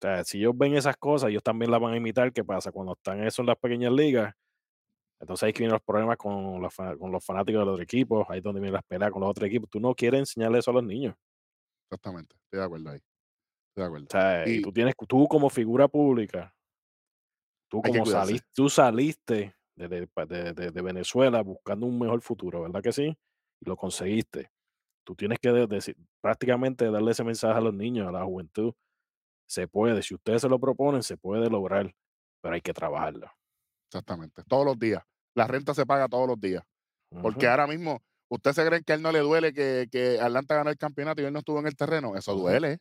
sea, 0.00 0.24
si 0.24 0.38
ellos 0.38 0.54
ven 0.56 0.74
esas 0.76 0.96
cosas, 0.96 1.30
ellos 1.30 1.42
también 1.42 1.70
las 1.70 1.80
van 1.80 1.94
a 1.94 1.96
imitar. 1.96 2.32
¿Qué 2.32 2.44
pasa? 2.44 2.72
Cuando 2.72 2.94
están 2.94 3.24
eso 3.24 3.42
en 3.42 3.46
las 3.48 3.56
pequeñas 3.58 3.92
ligas, 3.92 4.34
entonces 5.20 5.44
ahí 5.46 5.52
que 5.52 5.60
vienen 5.60 5.74
los 5.74 5.82
problemas 5.82 6.16
con 6.18 6.60
los, 6.62 6.74
fa- 6.74 6.96
con 6.98 7.12
los 7.12 7.24
fanáticos 7.24 7.60
de 7.62 7.66
los 7.66 7.74
otros 7.74 7.84
equipos, 7.84 8.26
ahí 8.30 8.38
es 8.38 8.44
donde 8.44 8.60
vienen 8.60 8.74
las 8.74 8.84
peleas 8.84 9.12
con 9.12 9.22
los 9.22 9.30
otros 9.30 9.48
equipos. 9.48 9.70
Tú 9.70 9.80
no 9.80 9.94
quieres 9.94 10.20
enseñarle 10.20 10.58
eso 10.60 10.70
a 10.72 10.74
los 10.74 10.84
niños. 10.84 11.14
Exactamente. 11.90 12.36
Estoy 12.44 12.58
de 12.60 12.64
acuerdo 12.66 12.90
ahí. 12.90 13.00
De 13.76 13.84
acuerdo. 13.84 14.06
O 14.06 14.10
sea, 14.10 14.48
y, 14.48 14.62
tú 14.62 14.72
tienes, 14.72 14.94
tú 15.08 15.26
como 15.28 15.50
figura 15.50 15.88
pública, 15.88 16.54
tú 17.68 17.82
como 17.82 18.06
saliste, 18.06 18.46
tú 18.54 18.68
saliste 18.68 19.54
de, 19.76 19.88
de- 19.88 20.70
de- 20.70 20.82
Venezuela 20.82 21.42
buscando 21.42 21.86
un 21.86 21.98
mejor 21.98 22.20
futuro, 22.22 22.62
¿verdad 22.62 22.82
que 22.82 22.92
sí? 22.92 23.16
Y 23.60 23.68
lo 23.68 23.76
conseguiste. 23.76 24.50
Tú 25.04 25.14
tienes 25.16 25.38
que 25.40 25.50
de- 25.50 25.66
decir- 25.66 25.96
prácticamente 26.20 26.90
darle 26.90 27.10
ese 27.10 27.24
mensaje 27.24 27.58
a 27.58 27.60
los 27.60 27.74
niños, 27.74 28.06
a 28.08 28.12
la 28.12 28.24
juventud. 28.24 28.72
Se 29.46 29.68
puede, 29.68 30.02
si 30.02 30.14
ustedes 30.14 30.42
se 30.42 30.48
lo 30.48 30.58
proponen, 30.58 31.02
se 31.02 31.16
puede 31.16 31.50
lograr, 31.50 31.94
pero 32.40 32.54
hay 32.54 32.60
que 32.60 32.72
trabajarlo. 32.72 33.30
Exactamente. 33.88 34.42
Todos 34.48 34.64
los 34.64 34.78
días. 34.78 35.02
La 35.34 35.46
renta 35.46 35.74
se 35.74 35.84
paga 35.84 36.08
todos 36.08 36.28
los 36.28 36.40
días. 36.40 36.62
Porque 37.22 37.46
ahora 37.46 37.66
mismo, 37.66 38.02
¿usted 38.28 38.52
se 38.52 38.66
cree 38.66 38.82
que 38.82 38.92
a 38.92 38.96
él 38.96 39.02
no 39.02 39.12
le 39.12 39.20
duele 39.20 39.52
que, 39.52 39.86
que 39.90 40.18
Atlanta 40.20 40.56
ganó 40.56 40.70
el 40.70 40.78
campeonato 40.78 41.22
y 41.22 41.24
él 41.26 41.32
no 41.32 41.40
estuvo 41.40 41.58
en 41.60 41.66
el 41.66 41.76
terreno? 41.76 42.16
Eso 42.16 42.34
duele. 42.34 42.78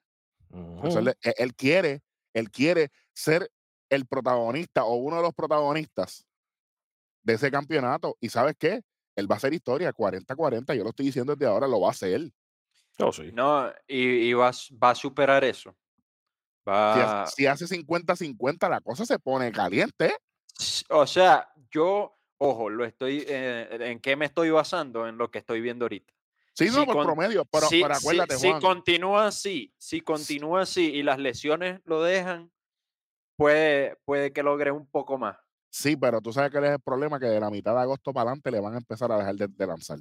Le- 1.02 1.16
él, 1.22 1.34
él 1.38 1.56
quiere, 1.56 2.02
él 2.34 2.50
quiere 2.52 2.90
ser 3.14 3.50
el 3.90 4.06
protagonista 4.08 4.86
o 4.86 4.96
uno 4.96 5.18
de 5.18 5.22
los 5.24 5.34
protagonistas 5.34 6.26
de 7.24 7.34
ese 7.34 7.52
campeonato. 7.52 8.18
¿Y 8.20 8.30
sabes 8.30 8.56
qué? 8.58 8.82
Él 9.16 9.30
va 9.30 9.36
a 9.36 9.38
hacer 9.38 9.54
historia 9.54 9.94
40-40. 9.94 10.74
Yo 10.76 10.84
lo 10.84 10.90
estoy 10.90 11.08
diciendo 11.08 11.36
desde 11.36 11.50
ahora, 11.52 11.68
lo 11.68 11.80
va 11.82 11.90
a 11.90 11.92
hacer. 11.92 12.32
Oh, 13.00 13.12
sí. 13.12 13.32
No, 13.34 13.72
y, 13.88 14.30
y 14.30 14.34
va, 14.34 14.48
a 14.48 14.52
s- 14.52 14.74
va 14.76 14.92
a 14.92 14.96
superar 14.96 15.44
eso. 15.44 15.76
Si, 16.62 16.70
Va, 16.70 17.24
hace- 17.24 17.36
si 17.36 17.48
hace 17.48 17.68
50-50, 17.68 18.70
la 18.70 18.82
cosa 18.82 19.06
se 19.06 19.20
pone 19.20 19.52
caliente. 19.52 20.14
o 20.90 21.06
sea, 21.08 21.50
yo, 21.72 22.18
ojo, 22.38 22.70
lo 22.70 22.86
estoy, 22.86 23.24
eh, 23.28 23.68
¿en 23.92 24.00
qué 24.00 24.16
me 24.16 24.26
estoy 24.26 24.50
basando? 24.50 25.08
En 25.08 25.18
lo 25.18 25.32
que 25.32 25.40
estoy 25.40 25.62
viendo 25.62 25.86
ahorita. 25.86 26.14
Sí, 26.56 26.66
no, 26.68 26.82
Si 26.82 26.86
por 26.86 26.96
con- 26.96 27.06
promedio. 27.06 27.46
Pero, 27.46 27.68
si, 27.68 27.82
pero 27.82 27.96
acuérdate, 27.96 28.38
si 28.38 28.48
Juan. 28.50 28.62
continúa 28.62 29.28
así, 29.28 29.74
si 29.78 30.02
continúa 30.02 30.62
así 30.62 30.86
y 30.92 31.04
las 31.04 31.18
lesiones 31.20 31.82
lo 31.86 32.04
dejan, 32.04 32.52
puede, 33.38 33.96
puede 34.06 34.32
que 34.32 34.44
logre 34.44 34.72
un 34.72 34.86
poco 34.88 35.18
más. 35.18 35.38
Sí, 35.72 35.96
pero 35.98 36.22
tú 36.22 36.32
sabes 36.32 36.52
que 36.52 36.60
es 36.60 36.64
el 36.66 36.80
problema, 36.80 37.20
que 37.20 37.26
de 37.26 37.40
la 37.40 37.50
mitad 37.50 37.74
de 37.74 37.82
agosto 37.82 38.14
para 38.14 38.30
adelante 38.30 38.52
le 38.52 38.60
van 38.60 38.76
a 38.76 38.78
empezar 38.78 39.12
a 39.12 39.18
dejar 39.18 39.36
de, 39.36 39.48
de 39.48 39.68
lanzar. 39.68 40.00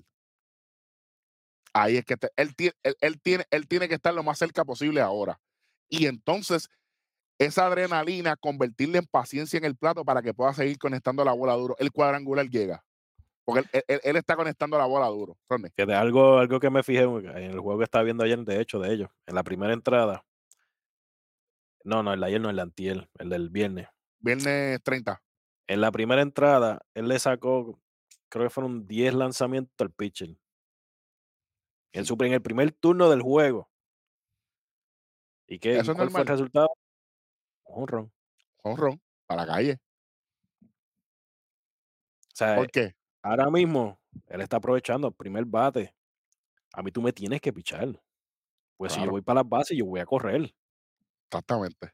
Ahí 1.72 1.96
es 1.96 2.05
que 2.05 2.16
te- 2.18 2.30
él, 2.36 2.55
tie- 2.55 2.74
él, 2.82 2.96
él 3.00 3.20
tiene, 3.22 3.44
él 3.50 3.66
tiene 3.66 3.88
que 3.88 3.94
estar 3.94 4.12
lo 4.12 4.22
más 4.22 4.38
cerca 4.38 4.64
posible 4.64 5.00
ahora. 5.00 5.40
Y 5.88 6.07
entonces, 6.07 6.68
esa 7.38 7.66
adrenalina, 7.66 8.36
convertirla 8.36 8.98
en 8.98 9.07
paciencia 9.07 9.57
en 9.57 9.64
el 9.64 9.76
plato 9.76 10.05
para 10.05 10.20
que 10.22 10.34
pueda 10.34 10.53
seguir 10.53 10.78
conectando 10.78 11.24
la 11.24 11.32
bola 11.32 11.55
duro. 11.55 11.74
El 11.78 11.90
cuadrangular 11.90 12.46
llega. 12.50 12.84
Porque 13.45 13.64
él, 13.72 14.01
él- 14.03 14.16
está 14.16 14.36
conectando 14.36 14.78
la 14.78 14.86
bola 14.86 15.07
duro. 15.07 15.36
Que 15.74 15.86
de 15.86 15.95
algo, 15.95 16.38
algo 16.38 16.61
que 16.61 16.70
me 16.70 16.82
fijé 16.82 17.03
en 17.03 17.51
el 17.51 17.59
juego 17.59 17.78
que 17.78 17.84
estaba 17.84 18.05
viendo 18.05 18.24
ayer, 18.24 18.38
de 18.38 18.61
hecho, 18.61 18.78
de 18.78 18.93
ellos, 18.93 19.11
en 19.26 19.34
la 19.34 19.43
primera 19.43 19.72
entrada. 19.72 20.24
No, 21.84 22.03
no, 22.03 22.12
el 22.12 22.20
de 22.20 22.26
ayer 22.26 22.40
no, 22.40 22.51
el 22.51 22.57
de 22.57 22.62
antier, 22.62 23.09
el 23.18 23.28
del 23.28 23.51
viernes. 23.51 23.88
Viernes 24.20 24.80
30. 24.82 25.20
En 25.66 25.80
la 25.80 25.90
primera 25.90 26.22
entrada, 26.22 26.80
él 26.95 27.09
le 27.09 27.18
sacó, 27.18 27.80
creo 28.28 28.47
que 28.47 28.51
fueron 28.51 28.86
10 28.86 29.14
lanzamientos 29.14 29.74
al 29.80 29.90
pitcher. 29.90 30.36
En, 31.93 32.07
su, 32.07 32.16
en 32.20 32.32
el 32.32 32.43
primer 32.43 32.72
turno 32.72 33.11
del 33.11 33.22
juego. 33.22 33.68
¿Y 35.47 35.59
qué? 35.59 35.78
Eso 35.78 35.90
¿Y 35.90 35.95
es 35.95 35.97
cuál 35.97 36.11
fue 36.11 36.20
el 36.20 36.26
resultado? 36.28 36.68
Un 37.64 37.88
ron. 37.88 38.12
Honrón. 38.62 39.03
Para 39.26 39.45
la 39.45 39.53
calle. 39.53 39.78
O 40.62 42.34
sea, 42.34 42.57
¿Por 42.57 42.70
qué? 42.70 42.95
Ahora 43.23 43.51
mismo, 43.51 43.99
él 44.27 44.41
está 44.41 44.57
aprovechando 44.57 45.09
el 45.09 45.14
primer 45.14 45.45
bate. 45.45 45.95
A 46.73 46.83
mí 46.83 46.91
tú 46.91 47.01
me 47.03 47.12
tienes 47.12 47.41
que 47.41 47.53
pichar. 47.53 47.89
Pues 48.77 48.93
si 48.93 49.03
yo 49.03 49.11
voy 49.11 49.23
para 49.23 49.41
las 49.43 49.49
bases, 49.49 49.77
yo 49.77 49.85
voy 49.87 50.01
a 50.01 50.07
correr. 50.07 50.53
Exactamente. 51.31 51.93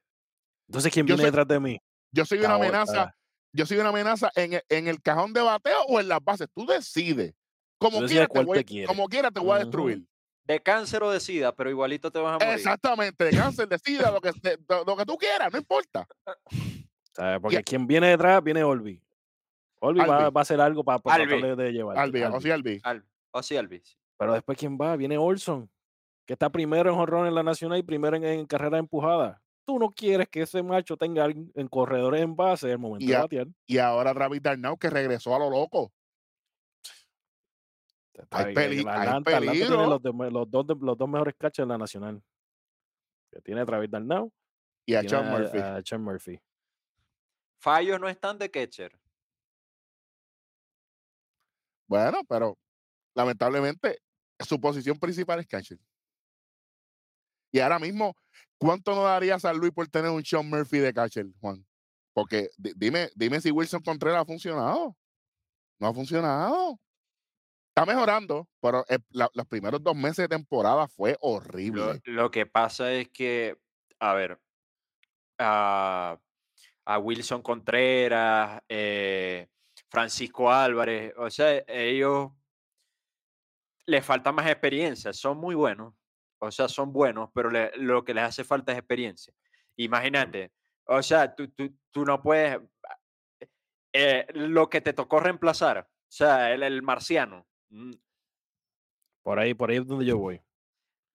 Entonces, 0.68 0.92
¿quién 0.92 1.06
Yo 1.06 1.14
viene 1.14 1.22
soy- 1.22 1.30
detrás 1.30 1.48
de 1.48 1.60
mí? 1.60 1.78
Yo 2.12 2.24
soy 2.24 2.38
una 2.38 2.54
amenaza. 2.54 3.14
Yo 3.52 3.66
soy 3.66 3.78
una 3.78 3.88
amenaza 3.90 4.30
en 4.34 4.54
el, 4.54 4.62
en 4.68 4.88
el 4.88 5.00
cajón 5.02 5.32
de 5.32 5.40
bateo 5.40 5.82
o 5.88 6.00
en 6.00 6.08
las 6.08 6.22
bases. 6.22 6.48
Tú 6.54 6.66
decides. 6.66 7.34
Como 7.78 8.00
quiera 8.06 8.26
te 8.26 8.42
voy, 8.42 8.64
como 8.86 9.08
quiera 9.08 9.30
te 9.30 9.40
voy 9.40 9.52
a 9.56 9.58
destruir. 9.60 10.04
De 10.44 10.60
cáncer 10.60 11.02
o 11.02 11.10
de 11.10 11.20
sida, 11.20 11.52
pero 11.54 11.68
igualito 11.70 12.10
te 12.10 12.18
vas 12.18 12.40
a 12.40 12.44
morir. 12.44 12.58
Exactamente, 12.58 13.24
de 13.24 13.30
cáncer, 13.32 13.68
de 13.68 13.78
sida, 13.78 14.10
lo 14.10 14.20
que, 14.20 14.32
de- 14.42 14.58
lo, 14.68 14.84
lo 14.84 14.96
que 14.96 15.04
tú 15.04 15.16
quieras, 15.18 15.50
no 15.52 15.58
importa. 15.58 16.06
¿sabes? 17.12 17.38
Porque 17.40 17.62
quien 17.62 17.86
viene 17.86 18.08
detrás 18.08 18.42
viene 18.42 18.64
Olvi. 18.64 19.02
Olvi 19.80 20.00
va, 20.00 20.16
Albi. 20.26 20.34
va 20.34 20.40
a 20.40 20.42
hacer 20.42 20.60
algo 20.60 20.82
para, 20.84 21.00
Albi. 21.04 21.28
tratar 21.28 21.56
de, 21.56 21.64
de 21.64 21.72
llevar. 21.72 21.98
Albi, 21.98 22.22
o 22.22 22.40
sí, 22.40 22.50
Albi. 22.50 22.80
Al- 22.82 23.04
o 23.30 23.42
sí, 23.42 23.56
Alvis. 23.56 23.98
Pero 24.16 24.32
después, 24.32 24.58
¿quién 24.58 24.76
va? 24.80 24.96
Viene 24.96 25.16
Olson, 25.18 25.70
que 26.26 26.32
está 26.32 26.50
primero 26.50 26.90
en 26.90 26.96
jonrón 26.96 27.26
en 27.26 27.34
la 27.34 27.42
nacional 27.42 27.78
y 27.78 27.82
primero 27.82 28.16
en, 28.16 28.24
en 28.24 28.46
carrera 28.46 28.78
empujada. 28.78 29.40
Tú 29.64 29.78
no 29.78 29.90
quieres 29.90 30.28
que 30.28 30.42
ese 30.42 30.62
macho 30.62 30.96
tenga 30.96 31.26
en 31.26 31.68
corredores 31.68 32.22
en 32.22 32.34
base 32.34 32.66
en 32.66 32.72
el 32.72 32.78
momento 32.78 33.04
Y 33.04 33.08
de 33.08 33.16
batear. 33.18 33.46
Y 33.66 33.78
ahora 33.78 34.14
Travis 34.14 34.42
Darnau 34.42 34.76
que 34.78 34.88
regresó 34.90 35.36
a 35.36 35.38
lo 35.38 35.50
loco. 35.50 35.92
Está 38.14 38.38
Hay 38.38 38.54
peli- 38.54 38.78
hay 38.78 38.84
Atlanta, 38.86 39.40
tiene 39.40 39.68
los, 39.68 40.02
de- 40.02 40.30
los 40.30 40.50
dos, 40.50 40.66
de- 40.66 40.74
los 40.80 40.98
dos 40.98 41.08
mejores 41.08 41.34
catchers 41.38 41.68
de 41.68 41.72
la 41.72 41.78
nacional. 41.78 42.20
que 43.30 43.40
tiene 43.42 43.60
a 43.60 43.66
Travis 43.66 43.90
Darnell 43.90 44.32
Y 44.86 44.94
a 44.94 45.02
Sean 45.02 45.30
Murphy. 45.30 45.58
a 45.58 45.98
Murphy. 45.98 46.40
Fallos 47.60 48.00
no 48.00 48.08
están 48.08 48.38
de 48.38 48.50
catcher. 48.50 48.98
Bueno, 51.88 52.20
pero 52.28 52.56
lamentablemente 53.14 53.98
su 54.38 54.60
posición 54.60 54.98
principal 54.98 55.40
es 55.40 55.46
catcher. 55.46 55.78
Y 57.50 57.60
ahora 57.60 57.78
mismo, 57.78 58.14
¿cuánto 58.58 58.94
nos 58.94 59.04
daría 59.04 59.38
San 59.38 59.56
Luis 59.56 59.72
por 59.72 59.88
tener 59.88 60.10
un 60.10 60.24
Sean 60.24 60.48
Murphy 60.48 60.78
de 60.78 60.92
catcher, 60.92 61.26
Juan? 61.40 61.66
Porque 62.12 62.50
di- 62.58 62.72
dime, 62.76 63.08
dime 63.14 63.40
si 63.40 63.50
Wilson 63.50 63.80
Contreras 63.82 64.22
ha 64.22 64.24
funcionado. 64.26 64.94
No 65.80 65.88
ha 65.88 65.94
funcionado. 65.94 66.78
Está 67.74 67.86
mejorando, 67.86 68.48
pero 68.60 68.84
el- 68.88 69.02
la- 69.10 69.30
los 69.32 69.46
primeros 69.46 69.82
dos 69.82 69.96
meses 69.96 70.16
de 70.16 70.28
temporada 70.28 70.88
fue 70.88 71.12
Lo, 71.12 71.18
horrible. 71.30 72.00
lo 72.04 72.30
que 72.30 72.44
pasa 72.44 72.92
es 72.92 73.08
que, 73.08 73.56
a 74.00 74.12
ver, 74.14 74.38
a, 75.38 76.18
a 76.84 76.98
Wilson 76.98 77.40
Contreras, 77.42 78.60
eh, 78.68 79.48
Francisco 79.90 80.52
Álvarez, 80.52 81.12
o 81.16 81.30
sea, 81.30 81.62
ellos 81.66 82.30
les 83.86 84.04
falta 84.04 84.32
más 84.32 84.46
experiencia, 84.46 85.12
son 85.12 85.38
muy 85.38 85.54
buenos, 85.54 85.94
o 86.38 86.50
sea, 86.50 86.68
son 86.68 86.92
buenos, 86.92 87.30
pero 87.34 87.50
le- 87.50 87.72
lo 87.76 88.04
que 88.04 88.12
les 88.14 88.24
hace 88.24 88.44
falta 88.44 88.72
es 88.72 88.78
experiencia. 88.78 89.32
Imagínate, 89.76 90.52
o 90.84 91.02
sea, 91.02 91.34
tú, 91.34 91.48
tú, 91.48 91.74
tú 91.90 92.04
no 92.04 92.20
puedes, 92.22 92.58
eh, 93.92 94.26
lo 94.34 94.68
que 94.68 94.80
te 94.80 94.92
tocó 94.92 95.20
reemplazar, 95.20 95.78
o 95.88 96.10
sea, 96.10 96.52
el, 96.52 96.62
el 96.62 96.82
marciano, 96.82 97.46
mm, 97.70 97.92
Por 99.22 99.38
ahí, 99.38 99.54
por 99.54 99.70
ahí 99.70 99.76
es 99.78 99.86
donde 99.86 100.06
yo 100.06 100.18
voy. 100.18 100.42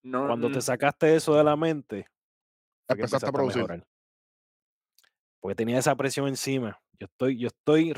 no, 0.03 0.27
Cuando 0.27 0.51
te 0.51 0.61
sacaste 0.61 1.15
eso 1.15 1.35
de 1.35 1.43
la 1.43 1.55
mente, 1.55 2.07
Empezaste 2.87 3.25
a. 3.27 3.31
Porque 5.39 5.55
tenía 5.55 5.79
esa 5.79 5.95
presión 5.95 6.27
encima. 6.27 6.79
Yo 6.99 7.05
estoy, 7.05 7.37
yo 7.39 7.47
estoy, 7.47 7.93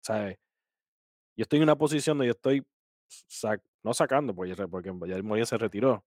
¿sabes? 0.00 0.38
Yo 1.36 1.42
estoy 1.42 1.58
en 1.58 1.64
una 1.64 1.76
posición 1.76 2.18
donde 2.18 2.28
yo 2.28 2.32
estoy, 2.32 2.66
no 3.82 3.94
sacando, 3.94 4.34
porque, 4.34 4.54
porque 4.66 4.92
ya 5.06 5.22
Moya 5.22 5.46
se 5.46 5.56
retiró, 5.56 6.04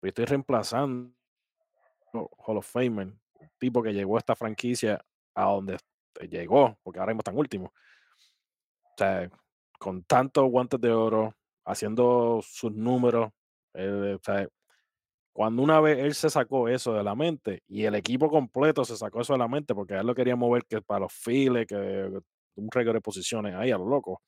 pero 0.00 0.08
yo 0.08 0.10
estoy 0.10 0.24
reemplazando 0.24 1.14
Hall 2.12 2.58
of 2.58 2.66
Famer, 2.70 3.06
un 3.06 3.50
tipo 3.58 3.82
que 3.82 3.92
llegó 3.92 4.16
a 4.16 4.18
esta 4.18 4.34
franquicia 4.34 5.04
a 5.34 5.44
donde 5.44 5.78
llegó, 6.28 6.78
porque 6.82 6.98
ahora 6.98 7.12
mismo 7.12 7.20
están 7.20 7.38
últimos. 7.38 7.70
O 8.98 9.28
con 9.78 10.02
tantos 10.04 10.50
guantes 10.50 10.80
de 10.80 10.92
oro, 10.92 11.34
haciendo 11.64 12.40
sus 12.42 12.72
números. 12.72 13.30
eh, 13.74 14.18
cuando 15.32 15.62
una 15.62 15.80
vez 15.80 15.98
él 15.98 16.14
se 16.14 16.28
sacó 16.28 16.68
eso 16.68 16.92
de 16.92 17.04
la 17.04 17.14
mente 17.14 17.62
y 17.68 17.84
el 17.84 17.94
equipo 17.94 18.28
completo 18.28 18.84
se 18.84 18.96
sacó 18.96 19.20
eso 19.20 19.32
de 19.32 19.38
la 19.38 19.48
mente 19.48 19.74
porque 19.74 19.94
él 19.94 20.06
lo 20.06 20.14
quería 20.14 20.36
mover 20.36 20.64
que 20.66 20.82
para 20.82 21.00
los 21.00 21.12
files, 21.12 21.66
que 21.66 22.20
un 22.56 22.68
regalo 22.70 22.94
de 22.94 23.00
posiciones 23.00 23.54
ahí 23.54 23.70
a 23.70 23.78
lo 23.78 23.86
loco. 23.88 24.22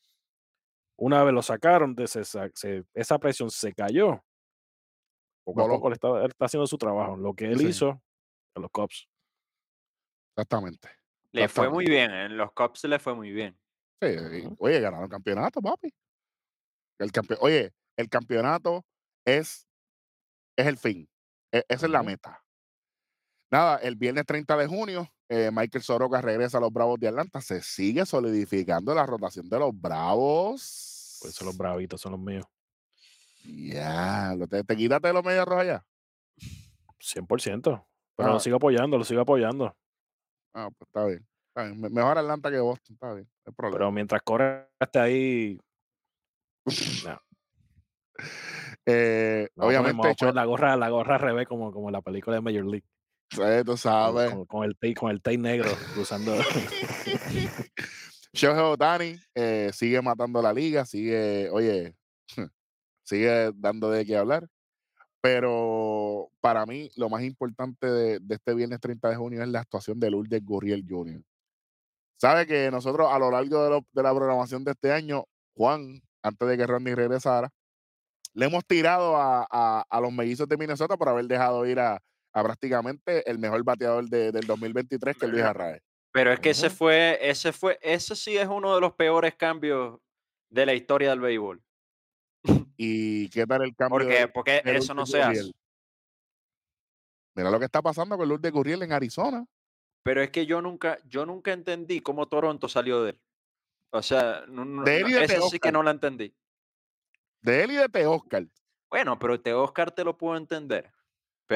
Una 0.98 1.24
vez 1.24 1.34
lo 1.34 1.42
sacaron, 1.42 1.94
de 1.94 2.06
se- 2.06 2.84
esa 2.94 3.18
presión 3.18 3.50
se 3.50 3.72
cayó. 3.72 4.22
Poco 5.44 5.62
a 5.64 5.68
poco 5.68 5.90
está, 5.92 6.08
él 6.22 6.30
está 6.30 6.44
haciendo 6.44 6.66
su 6.66 6.78
trabajo. 6.78 7.16
Lo 7.16 7.34
que 7.34 7.46
él 7.46 7.58
Sí. 7.58 7.68
hizo 7.68 8.00
en 8.54 8.62
los 8.62 8.70
Cubs. 8.70 9.08
Exactamente. 10.36 10.88
le 11.34 11.48
fue 11.48 11.68
muy 11.70 11.86
bien, 11.86 12.10
en 12.10 12.36
los 12.36 12.52
Cubs 12.52 12.84
le 12.84 12.98
fue 12.98 13.14
muy 13.14 13.32
bien. 13.32 13.58
Sí, 14.02 14.08
y, 14.08 14.54
oye, 14.58 14.80
ganaron 14.80 15.04
el 15.04 15.10
campeonato, 15.10 15.62
papi. 15.62 15.90
El 17.00 17.10
campe- 17.10 17.38
oye, 17.40 17.72
el 17.96 18.08
campeonato 18.10 18.84
es, 19.26 19.66
es 20.58 20.66
el 20.66 20.76
fin. 20.76 21.08
E- 21.50 21.64
esa 21.68 21.86
es 21.86 21.90
la 21.92 22.02
meta. 22.02 22.44
Nada, 23.52 23.76
el 23.76 23.96
viernes 23.96 24.24
30 24.24 24.56
de 24.56 24.66
junio, 24.66 25.06
eh, 25.28 25.50
Michael 25.52 25.84
Soroka 25.84 26.22
regresa 26.22 26.56
a 26.56 26.60
los 26.62 26.72
Bravos 26.72 26.98
de 26.98 27.08
Atlanta. 27.08 27.40
Se 27.42 27.60
sigue 27.60 28.06
solidificando 28.06 28.94
la 28.94 29.04
rotación 29.04 29.46
de 29.50 29.58
los 29.58 29.78
Bravos. 29.78 31.18
Pues 31.20 31.34
son 31.34 31.48
los 31.48 31.56
bravitos, 31.58 32.00
son 32.00 32.12
los 32.12 32.20
míos. 32.20 32.46
Ya, 33.44 34.34
te, 34.48 34.64
te 34.64 34.76
quítate 34.76 35.08
de 35.08 35.12
los 35.14 35.22
medios 35.22 35.44
rojos 35.46 35.66
ya. 35.66 35.84
100%. 36.98 37.86
Pero 38.16 38.28
Ah. 38.30 38.32
lo 38.32 38.40
sigo 38.40 38.56
apoyando, 38.56 38.96
lo 38.96 39.04
sigo 39.04 39.20
apoyando. 39.20 39.76
Ah, 40.54 40.70
pues 40.76 40.88
está 40.88 41.04
bien. 41.06 41.26
está 41.48 41.64
bien. 41.64 41.78
Me- 41.80 41.90
Mejor 41.90 42.16
Atlanta 42.18 42.50
que 42.50 42.58
Boston, 42.58 42.94
está 42.94 43.12
bien. 43.12 43.26
No 43.44 43.50
hay 43.50 43.54
problema. 43.54 43.76
Pero 43.78 43.92
mientras 43.92 44.22
corre 44.22 44.66
hasta 44.80 45.02
ahí, 45.02 45.58
no, 47.06 47.20
Eh, 48.86 49.48
obviamente, 49.56 50.14
la 50.32 50.44
gorra, 50.46 50.76
la 50.76 50.88
gorra 50.88 51.16
al 51.16 51.20
revés 51.20 51.46
como, 51.46 51.70
como 51.72 51.90
la 51.90 52.00
película 52.00 52.36
de 52.36 52.42
Major 52.42 52.64
League. 52.64 52.86
Eh, 53.40 53.62
tú 53.64 53.72
Con, 53.72 53.78
sabes. 53.78 54.30
con- 54.30 54.44
con 54.46 54.64
el 54.64 54.74
tape, 54.74 54.94
con 54.94 55.10
el 55.10 55.22
tape 55.22 55.38
negro 55.38 55.70
cruzando. 55.94 56.34
Shohei 58.34 58.60
Otani 58.60 59.16
eh, 59.34 59.70
sigue 59.74 60.00
matando 60.00 60.40
la 60.40 60.52
liga, 60.52 60.84
sigue, 60.86 61.50
oye, 61.50 61.94
sigue 63.04 63.52
dando 63.54 63.90
de 63.90 64.06
qué 64.06 64.16
hablar. 64.16 64.48
Pero 65.20 66.30
para 66.40 66.66
mí, 66.66 66.90
lo 66.96 67.08
más 67.08 67.22
importante 67.22 67.86
de, 67.86 68.18
de 68.20 68.34
este 68.34 68.54
viernes 68.54 68.80
30 68.80 69.08
de 69.10 69.16
junio 69.16 69.42
es 69.42 69.48
la 69.48 69.60
actuación 69.60 70.00
de 70.00 70.10
Lourdes 70.10 70.44
Gurriel 70.44 70.84
Jr. 70.88 71.22
Sabe 72.20 72.46
que 72.46 72.70
nosotros 72.70 73.08
a 73.10 73.18
lo 73.18 73.30
largo 73.30 73.62
de, 73.64 73.70
lo- 73.70 73.86
de 73.92 74.02
la 74.02 74.14
programación 74.14 74.64
de 74.64 74.72
este 74.72 74.90
año, 74.92 75.24
Juan, 75.54 76.02
antes 76.22 76.48
de 76.48 76.56
que 76.56 76.66
Randy 76.66 76.94
regresara, 76.94 77.50
le 78.34 78.46
hemos 78.46 78.64
tirado 78.66 79.16
a, 79.16 79.46
a- 79.48 79.84
a 79.88 80.00
los 80.00 80.12
mellizos 80.12 80.48
de 80.48 80.56
Minnesota 80.56 80.96
por 80.96 81.08
haber 81.08 81.26
dejado 81.26 81.66
ir 81.66 81.78
a, 81.78 82.02
a 82.32 82.42
prácticamente 82.42 83.28
el 83.30 83.38
mejor 83.38 83.62
bateador 83.64 84.08
de- 84.08 84.32
del 84.32 84.46
2023, 84.46 85.16
que 85.16 85.26
Luis. 85.26 85.42
Arraez. 85.42 85.82
Pero 86.12 86.32
es 86.32 86.40
que 86.40 86.50
ese 86.50 86.68
fue, 86.70 87.18
ese 87.22 87.52
fue, 87.52 87.78
ese 87.82 88.14
sí 88.16 88.36
es 88.36 88.46
uno 88.48 88.74
de 88.74 88.80
los 88.80 88.92
peores 88.94 89.34
cambios 89.34 89.98
de 90.50 90.66
la 90.66 90.74
historia 90.74 91.10
del 91.10 91.20
béisbol. 91.20 91.62
¿Y 92.76 93.28
qué 93.30 93.46
tal 93.46 93.62
el 93.62 93.74
cambio? 93.74 93.98
Porque, 93.98 94.14
de- 94.20 94.28
porque 94.28 94.62
de 94.64 94.76
eso 94.76 94.92
no 94.94 95.06
se 95.06 95.22
hace. 95.22 95.50
Mira 97.34 97.50
lo 97.50 97.58
que 97.58 97.64
está 97.64 97.80
pasando 97.80 98.16
con 98.18 98.28
Lourdes 98.28 98.52
Gurriel 98.52 98.82
en 98.82 98.92
Arizona. 98.92 99.46
Pero 100.04 100.20
es 100.20 100.30
que 100.30 100.44
yo 100.44 100.60
nunca, 100.60 100.98
yo 101.06 101.24
nunca 101.24 101.52
entendí 101.52 102.00
cómo 102.00 102.26
Toronto 102.28 102.68
salió 102.68 103.02
de 103.04 103.10
él. 103.10 103.20
O 103.90 104.02
sea, 104.02 104.44
no, 104.48 104.64
no- 104.64 104.84
De 104.84 104.98
él 105.00 105.08
y 105.08 105.12
de 105.12 105.24
esa 105.24 105.40
sí 105.48 105.58
que 105.58 105.72
no 105.72 105.82
la 105.82 105.92
entendí. 105.92 106.34
De 107.40 107.64
él 107.64 107.70
y 107.72 107.76
de 107.76 107.88
Teóscar. 107.88 108.46
Bueno, 108.90 109.18
pero 109.18 109.40
te 109.40 109.54
Oscar 109.54 109.90
te 109.92 110.04
lo 110.04 110.16
puedo 110.18 110.36
entender. 110.36 110.90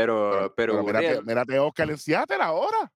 Pero, 0.00 0.52
Pero, 0.56 0.72
pero, 0.72 0.84
mírate, 0.84 1.22
mírate 1.22 1.58
Oscar 1.58 1.90
en 1.90 1.98
Seattle 1.98 2.38
ahora. 2.40 2.92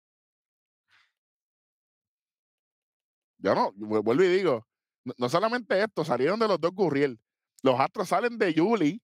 Yo 3.39 3.55
no, 3.55 3.73
vu- 3.73 4.03
vuelvo 4.03 4.23
y 4.23 4.29
digo, 4.29 4.67
no, 5.05 5.15
no 5.17 5.29
solamente 5.29 5.83
esto, 5.83 6.05
salieron 6.05 6.39
de 6.39 6.49
los 6.49 6.61
dos 6.61 6.73
Gurriel. 6.73 7.19
Los 7.63 7.79
Astros 7.81 8.09
salen 8.09 8.37
de 8.39 8.53
Yuli 8.53 9.01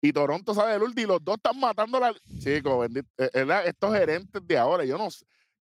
y 0.00 0.12
Toronto 0.12 0.54
sale 0.54 0.72
de 0.72 0.78
Lourdes 0.78 1.04
y 1.04 1.06
los 1.06 1.22
dos 1.24 1.36
están 1.36 1.58
matando 1.58 1.98
la. 2.00 2.14
Chicos, 2.38 2.80
bendito, 2.80 3.08
eh, 3.18 3.30
¿verdad? 3.34 3.66
estos 3.66 3.92
gerentes 3.94 4.46
de 4.46 4.58
ahora, 4.58 4.84
yo 4.84 4.96
no, 4.96 5.08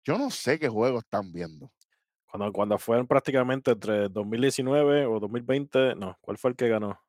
yo 0.04 0.18
no 0.18 0.30
sé 0.30 0.58
qué 0.58 0.68
juego 0.68 0.98
están 0.98 1.32
viendo. 1.32 1.70
Cuando, 2.30 2.52
cuando 2.52 2.78
fueron 2.78 3.06
prácticamente 3.06 3.70
entre 3.70 4.08
2019 4.10 5.06
o 5.06 5.18
2020, 5.18 5.94
no, 5.94 6.18
¿cuál 6.20 6.36
fue 6.36 6.50
el 6.50 6.56
que 6.56 6.68
ganó? 6.68 7.00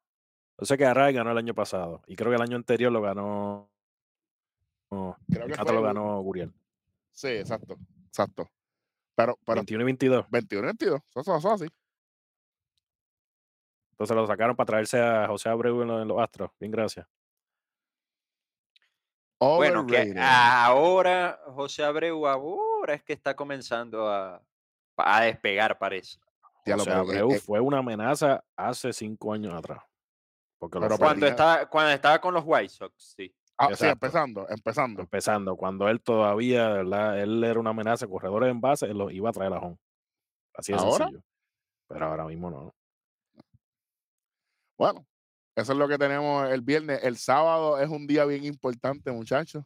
Yo 0.57 0.65
sé 0.65 0.77
que 0.77 0.85
Array 0.85 1.13
ganó 1.13 1.31
el 1.31 1.37
año 1.37 1.53
pasado 1.53 2.01
y 2.07 2.15
creo 2.15 2.31
que 2.31 2.35
el 2.37 2.41
año 2.41 2.55
anterior 2.55 2.91
lo 2.91 3.01
ganó. 3.01 3.69
No, 4.91 5.17
Creo 5.31 5.47
que 5.47 5.55
fue 5.55 5.73
lo 5.73 5.79
el- 5.79 5.85
ganó 5.85 6.21
Guriel. 6.21 6.53
Sí, 7.11 7.27
exacto, 7.27 7.77
exacto. 8.07 8.49
Pero, 9.15 9.37
pero 9.45 9.55
21 9.55 9.81
y 9.81 9.85
22. 9.85 10.25
21 10.29 10.63
y 10.63 10.67
22, 10.67 11.01
eso, 11.15 11.35
eso, 11.37 11.51
así. 11.51 11.67
Entonces 13.91 14.15
lo 14.15 14.25
sacaron 14.25 14.55
para 14.55 14.65
traerse 14.67 15.01
a 15.01 15.27
José 15.27 15.49
Abreu 15.49 15.81
en 15.81 15.87
los, 15.89 16.01
en 16.01 16.07
los 16.07 16.19
Astros. 16.21 16.51
Bien, 16.59 16.71
gracias. 16.71 17.05
bueno, 19.39 19.85
que 19.85 20.13
ahora 20.17 21.39
José 21.47 21.83
Abreu 21.83 22.25
ahora 22.27 22.93
es 22.93 23.03
que 23.03 23.13
está 23.13 23.35
comenzando 23.35 24.07
a, 24.09 24.41
a 24.97 25.21
despegar, 25.21 25.77
parece. 25.77 26.17
Ya 26.65 26.75
lo 26.77 26.83
José 26.83 26.91
eh, 26.91 26.93
Abreu 26.95 27.31
eh, 27.31 27.39
fue 27.39 27.59
una 27.59 27.79
amenaza 27.79 28.43
hace 28.55 28.93
cinco 28.93 29.33
años 29.33 29.53
atrás. 29.53 29.83
Porque 30.57 30.75
lo 30.77 30.81
Pero 30.81 30.97
fue 30.97 31.05
Cuando 31.05 31.19
tenía- 31.25 31.29
estaba, 31.31 31.65
cuando 31.69 31.91
estaba 31.91 32.21
con 32.21 32.33
los 32.33 32.43
White 32.45 32.69
Sox, 32.69 33.13
sí. 33.17 33.33
Ah, 33.59 33.75
sí, 33.75 33.85
empezando, 33.85 34.47
empezando. 34.49 35.01
empezando. 35.01 35.55
Cuando 35.55 35.87
él 35.89 36.01
todavía, 36.01 36.69
¿verdad? 36.69 37.19
Él 37.19 37.43
era 37.43 37.59
una 37.59 37.69
amenaza, 37.71 38.07
corredores 38.07 38.49
en 38.49 38.61
base, 38.61 38.85
él 38.87 38.97
los 38.97 39.11
iba 39.13 39.29
a 39.29 39.33
traer 39.33 39.53
a 39.53 39.59
home. 39.59 39.77
Así 40.55 40.73
¿Ahora? 40.73 41.05
sencillo. 41.05 41.23
Pero 41.87 42.05
ahora 42.05 42.25
mismo 42.25 42.49
no. 42.49 42.73
Bueno, 44.77 45.05
eso 45.55 45.73
es 45.73 45.77
lo 45.77 45.87
que 45.87 45.97
tenemos 45.97 46.49
el 46.49 46.61
viernes. 46.61 47.03
El 47.03 47.17
sábado 47.17 47.79
es 47.79 47.89
un 47.89 48.07
día 48.07 48.25
bien 48.25 48.45
importante, 48.45 49.11
muchachos. 49.11 49.63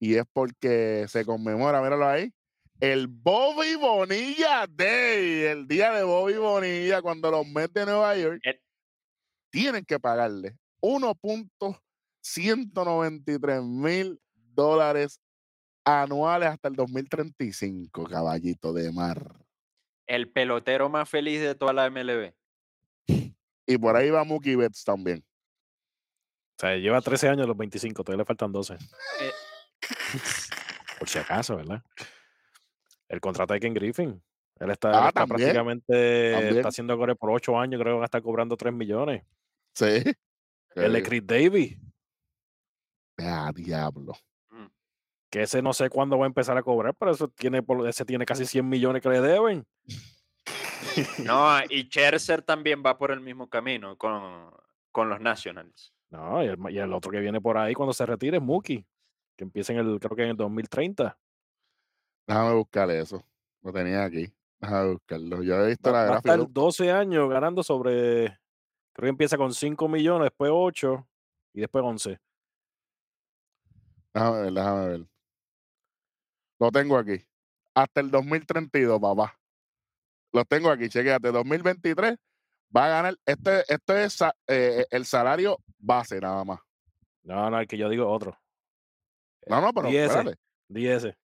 Y 0.00 0.16
es 0.16 0.24
porque 0.32 1.06
se 1.08 1.24
conmemora, 1.24 1.80
míralo 1.80 2.08
ahí, 2.08 2.32
el 2.80 3.06
Bobby 3.06 3.76
Bonilla 3.76 4.66
Day, 4.68 5.42
el 5.44 5.68
día 5.68 5.92
de 5.92 6.02
Bobby 6.02 6.34
Bonilla, 6.34 7.00
cuando 7.00 7.30
los 7.30 7.46
Mets 7.46 7.72
de 7.72 7.86
Nueva 7.86 8.16
York 8.16 8.40
El- 8.42 8.60
tienen 9.52 9.84
que 9.84 10.00
pagarle 10.00 10.56
1.193 12.22 13.62
mil 13.62 14.20
dólares 14.34 15.20
anuales 15.84 16.48
hasta 16.50 16.68
el 16.68 16.76
2035, 16.76 18.04
caballito 18.04 18.72
de 18.72 18.92
mar. 18.92 19.34
El 20.06 20.30
pelotero 20.30 20.88
más 20.88 21.08
feliz 21.08 21.40
de 21.40 21.54
toda 21.54 21.72
la 21.72 21.90
MLB. 21.90 22.32
Y 23.66 23.78
por 23.78 23.96
ahí 23.96 24.10
va 24.10 24.24
Mookie 24.24 24.56
Betts 24.56 24.84
también. 24.84 25.24
O 26.56 26.60
sea, 26.60 26.76
lleva 26.76 27.00
13 27.00 27.28
años 27.30 27.46
los 27.46 27.56
25, 27.56 28.04
todavía 28.04 28.22
le 28.22 28.26
faltan 28.26 28.52
12. 28.52 28.74
Eh, 28.74 29.30
Por 30.98 31.08
si 31.08 31.18
acaso, 31.18 31.56
¿verdad? 31.56 31.82
El 33.08 33.20
contrato 33.20 33.54
de 33.54 33.60
Ken 33.60 33.74
Griffin. 33.74 34.22
Él 34.60 34.70
está, 34.70 34.90
él 34.90 34.94
Ah, 34.96 35.08
está 35.08 35.20
también, 35.26 35.38
prácticamente 35.38 36.32
también. 36.32 36.56
está 36.58 36.68
haciendo 36.68 36.96
gore 36.96 37.16
por 37.16 37.30
8 37.30 37.58
años, 37.58 37.80
creo 37.80 37.94
que 37.94 37.98
va 37.98 38.04
a 38.04 38.06
estar 38.06 38.22
cobrando 38.22 38.56
3 38.56 38.72
millones. 38.72 39.24
Sí. 39.74 40.02
El 40.76 40.92
de 40.92 41.02
Chris 41.02 41.26
Davis, 41.26 41.76
ah, 43.18 43.50
diablo. 43.54 44.12
mm, 44.50 44.66
que 45.30 45.42
ese 45.42 45.62
no 45.62 45.72
sé 45.72 45.88
cuándo 45.90 46.18
va 46.18 46.24
a 46.24 46.28
empezar 46.28 46.56
a 46.56 46.62
cobrar, 46.62 46.94
pero 46.94 47.10
eso 47.12 47.28
tiene, 47.28 47.62
ese 47.88 48.04
tiene 48.04 48.24
casi 48.26 48.44
100 48.46 48.68
millones 48.68 49.02
que 49.02 49.08
le 49.08 49.20
deben. 49.20 49.66
No, 51.24 51.58
y 51.70 51.84
Scherzer 51.84 52.42
también 52.42 52.82
va 52.84 52.98
por 52.98 53.12
el 53.12 53.20
mismo 53.20 53.48
camino 53.48 53.96
con, 53.96 54.50
con 54.90 55.08
los 55.08 55.20
Nationals. 55.20 55.94
No, 56.10 56.42
y 56.44 56.48
el, 56.48 56.58
y 56.70 56.78
el 56.78 56.92
otro 56.92 57.10
que 57.10 57.20
viene 57.20 57.40
por 57.40 57.56
ahí 57.56 57.72
cuando 57.72 57.94
se 57.94 58.04
retire 58.04 58.36
es 58.36 58.42
Mookie, 58.42 58.84
que 59.36 59.44
empieza 59.44 59.72
en 59.72 59.78
el, 59.78 59.98
creo 59.98 60.14
que 60.14 60.24
en 60.24 60.30
el 60.30 60.36
2030. 60.36 61.16
Déjame 62.26 62.54
buscar 62.54 62.90
eso. 62.90 63.24
Lo 63.62 63.72
tenía 63.72 64.04
aquí. 64.04 64.30
Déjame 64.60 64.92
buscarlo. 64.92 65.42
Yo 65.42 65.54
he 65.64 65.68
visto 65.68 65.90
Va, 65.90 65.92
la 65.92 65.98
va 66.00 66.04
a 66.04 66.20
gráfica. 66.20 66.34
estar 66.34 66.52
12 66.52 66.92
años 66.92 67.28
ganando 67.30 67.62
sobre, 67.62 68.26
creo 68.92 69.06
que 69.06 69.08
empieza 69.08 69.36
con 69.38 69.54
5 69.54 69.88
millones, 69.88 70.26
después 70.26 70.50
8 70.52 71.08
y 71.54 71.60
después 71.60 71.82
11. 71.84 72.18
Déjame 74.14 74.42
ver, 74.42 74.52
déjame 74.52 74.88
ver. 74.88 75.06
Lo 76.58 76.70
tengo 76.70 76.96
aquí. 76.96 77.24
Hasta 77.74 78.00
el 78.00 78.10
2032, 78.10 79.00
papá. 79.00 79.38
Lo 80.32 80.44
tengo 80.44 80.70
aquí, 80.70 80.88
chequéate. 80.88 81.32
2023 81.32 82.16
va 82.74 82.86
a 82.86 82.88
ganar. 82.88 83.16
Este, 83.26 83.64
este 83.68 84.04
es 84.04 84.18
eh, 84.46 84.86
el 84.90 85.04
salario 85.04 85.58
base 85.78 86.20
nada 86.20 86.44
más. 86.44 86.60
No, 87.22 87.50
no, 87.50 87.60
el 87.60 87.66
que 87.66 87.76
yo 87.76 87.88
digo 87.88 88.08
otro. 88.08 88.38
No, 89.46 89.60
no, 89.60 89.72
pero 89.72 89.88
10. 89.88 90.10
espérate. 90.10 90.38
10. 90.68 91.14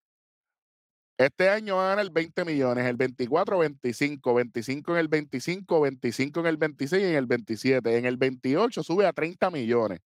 Este 1.19 1.49
año 1.49 1.77
va 1.77 1.87
a 1.87 1.97
ganar 1.97 2.13
20 2.13 2.45
millones, 2.45 2.87
el 2.87 2.97
24, 2.97 3.59
25, 3.59 4.35
25 4.35 4.93
en 4.93 4.99
el 4.99 5.09
25, 5.09 5.81
25 5.81 6.41
en 6.41 6.47
el 6.47 6.57
26 6.57 7.03
y 7.03 7.07
en 7.07 7.15
el 7.17 7.27
27. 7.27 7.99
En 7.99 8.05
el 8.07 8.17
28 8.17 8.83
sube 8.85 9.05
a 9.05 9.13
30 9.13 9.51
millones. 9.51 10.01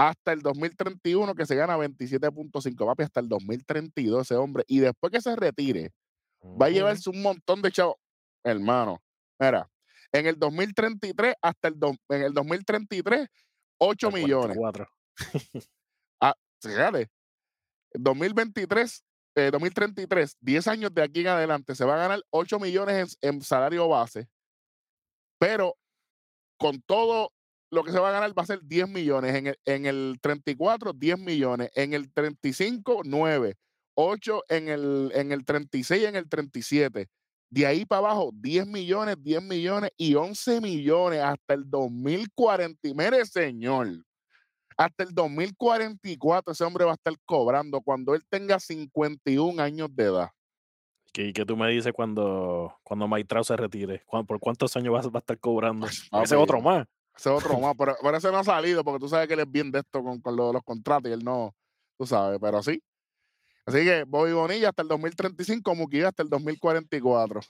Hasta 0.00 0.32
el 0.32 0.40
2031 0.40 1.34
que 1.34 1.44
se 1.44 1.54
gana 1.56 1.76
27.5, 1.76 2.86
papi, 2.86 3.02
hasta 3.02 3.20
el 3.20 3.28
2032 3.28 4.22
ese 4.22 4.34
hombre. 4.36 4.64
Y 4.66 4.78
después 4.80 5.12
que 5.12 5.20
se 5.20 5.36
retire, 5.36 5.90
va 6.42 6.66
a 6.66 6.70
llevarse 6.70 7.10
un 7.10 7.20
montón 7.20 7.60
de 7.60 7.70
chavos. 7.70 7.96
Hermano, 8.42 9.02
mira, 9.38 9.68
en 10.12 10.26
el 10.26 10.38
2033 10.38 11.34
hasta 11.42 11.68
el, 11.68 11.78
dos- 11.78 11.96
en 12.08 12.22
el 12.22 12.32
2033, 12.32 13.28
8 13.78 14.06
Al 14.06 14.12
millones. 14.14 14.56
44. 14.56 14.88
Fíjate, 16.62 17.10
2023, 17.94 19.02
eh, 19.34 19.50
2033, 19.50 20.36
10 20.40 20.68
años 20.68 20.94
de 20.94 21.02
aquí 21.02 21.20
en 21.20 21.28
adelante, 21.28 21.74
se 21.74 21.84
va 21.86 21.94
a 21.94 21.98
ganar 22.08 22.22
8 22.30 22.58
millones 22.58 23.16
en, 23.22 23.36
en 23.36 23.42
salario 23.42 23.88
base, 23.88 24.28
pero 25.38 25.76
con 26.58 26.82
todo 26.82 27.32
lo 27.70 27.84
que 27.84 27.92
se 27.92 27.98
va 27.98 28.08
a 28.08 28.12
ganar 28.12 28.36
va 28.36 28.42
a 28.42 28.46
ser 28.46 28.60
10 28.62 28.88
millones. 28.88 29.34
En 29.34 29.46
el, 29.48 29.58
en 29.64 29.86
el 29.86 30.18
34, 30.20 30.92
10 30.92 31.18
millones. 31.18 31.70
En 31.74 31.94
el 31.94 32.12
35, 32.12 33.02
9. 33.04 33.56
8 33.94 34.42
en 34.48 34.68
el, 34.68 35.12
en 35.14 35.32
el 35.32 35.44
36 35.44 36.02
y 36.02 36.06
en 36.06 36.16
el 36.16 36.28
37. 36.28 37.08
De 37.52 37.66
ahí 37.66 37.84
para 37.84 37.98
abajo, 38.00 38.30
10 38.32 38.66
millones, 38.66 39.16
10 39.20 39.42
millones 39.42 39.90
y 39.96 40.14
11 40.14 40.60
millones 40.60 41.20
hasta 41.20 41.54
el 41.54 41.68
2040. 41.68 42.88
Y 42.88 42.94
Mire, 42.94 43.24
señor, 43.26 43.88
hasta 44.76 45.02
el 45.04 45.10
2044 45.14 46.52
ese 46.52 46.64
hombre 46.64 46.84
va 46.84 46.92
a 46.92 46.94
estar 46.94 47.12
cobrando 47.26 47.80
cuando 47.80 48.14
él 48.14 48.22
tenga 48.28 48.58
51 48.60 49.60
años 49.62 49.88
de 49.94 50.04
edad. 50.04 50.30
¿Qué, 51.12 51.32
qué 51.32 51.44
tú 51.44 51.56
me 51.56 51.68
dices 51.68 51.92
cuando, 51.92 52.72
cuando 52.84 53.08
Trout 53.26 53.44
se 53.46 53.56
retire? 53.56 54.02
¿Cuán- 54.06 54.24
¿Por 54.26 54.38
cuántos 54.38 54.76
años 54.76 54.94
va, 54.94 55.00
a- 55.00 55.08
va 55.08 55.18
a 55.18 55.18
estar 55.18 55.38
cobrando? 55.38 55.86
Ese 56.22 56.36
otro 56.36 56.60
más. 56.60 56.86
Ese 57.16 57.28
es 57.28 57.44
otro 57.44 57.58
más, 57.60 57.74
pero, 57.78 57.96
pero 58.02 58.16
ese 58.16 58.30
no 58.30 58.38
ha 58.38 58.44
salido 58.44 58.82
porque 58.84 59.00
tú 59.00 59.08
sabes 59.08 59.26
que 59.28 59.34
él 59.34 59.40
es 59.40 59.50
bien 59.50 59.70
de 59.70 59.80
esto 59.80 60.02
con, 60.02 60.20
con 60.20 60.36
lo 60.36 60.48
de 60.48 60.52
los 60.54 60.62
contratos 60.64 61.10
y 61.10 61.14
él 61.14 61.24
no, 61.24 61.54
tú 61.98 62.06
sabes, 62.06 62.38
pero 62.40 62.62
sí. 62.62 62.82
Así 63.66 63.84
que 63.84 64.04
Bobby 64.04 64.32
Bonilla 64.32 64.70
hasta 64.70 64.82
el 64.82 64.88
2035, 64.88 65.74
Mookie 65.74 66.02
hasta 66.02 66.22
el 66.22 66.28
2044. 66.30 67.40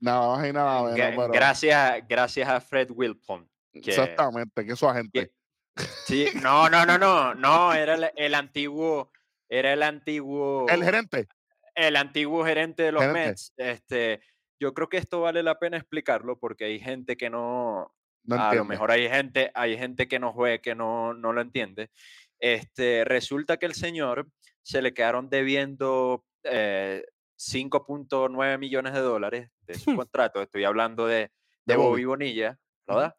Nada 0.00 0.36
más 0.36 0.46
y 0.46 0.52
nada 0.52 0.82
menos. 0.82 0.94
Pero- 1.16 1.28
gracias, 1.32 2.06
gracias 2.06 2.48
a 2.48 2.60
Fred 2.60 2.90
Wilpon. 2.90 3.48
que- 3.72 3.90
Exactamente, 3.90 4.64
que 4.64 4.72
es 4.72 4.78
su 4.78 4.88
agente. 4.88 5.32
Sí, 6.06 6.28
no, 6.42 6.70
no, 6.70 6.86
no, 6.86 6.96
no, 6.96 7.34
no, 7.34 7.74
era 7.74 7.94
el, 7.96 8.10
el 8.16 8.34
antiguo, 8.34 9.10
era 9.46 9.74
el 9.74 9.82
antiguo, 9.82 10.66
El 10.70 10.82
gerente. 10.82 11.28
el 11.74 11.96
antiguo 11.96 12.46
gerente 12.46 12.82
de 12.84 12.92
los 12.92 13.02
Gerente. 13.02 13.28
Mets. 13.28 13.52
Este, 13.58 14.20
yo 14.58 14.72
creo 14.72 14.88
que 14.88 14.96
esto 14.96 15.20
vale 15.20 15.42
la 15.42 15.58
pena 15.58 15.76
explicarlo 15.76 16.38
porque 16.38 16.64
hay 16.64 16.80
gente 16.80 17.18
que 17.18 17.28
no, 17.28 17.94
No 18.26 18.40
a 18.40 18.54
lo 18.54 18.64
mejor 18.64 18.90
hay 18.90 19.08
gente, 19.08 19.50
hay 19.54 19.76
gente 19.76 20.08
que 20.08 20.18
nos 20.18 20.36
ve 20.36 20.60
que 20.60 20.74
no, 20.74 21.14
no 21.14 21.32
lo 21.32 21.40
entiende. 21.40 21.90
Este, 22.38 23.04
resulta 23.04 23.56
que 23.56 23.66
el 23.66 23.74
señor 23.74 24.28
se 24.62 24.82
le 24.82 24.92
quedaron 24.92 25.30
debiendo 25.30 26.24
eh, 26.42 27.04
5.9 27.38 28.58
millones 28.58 28.92
de 28.92 29.00
dólares 29.00 29.50
de 29.60 29.74
su 29.74 29.94
contrato. 29.96 30.42
Estoy 30.42 30.64
hablando 30.64 31.06
de, 31.06 31.30
De. 31.64 31.76
Bobby 31.76 32.04
Bonilla, 32.04 32.58
¿verdad? 32.86 33.14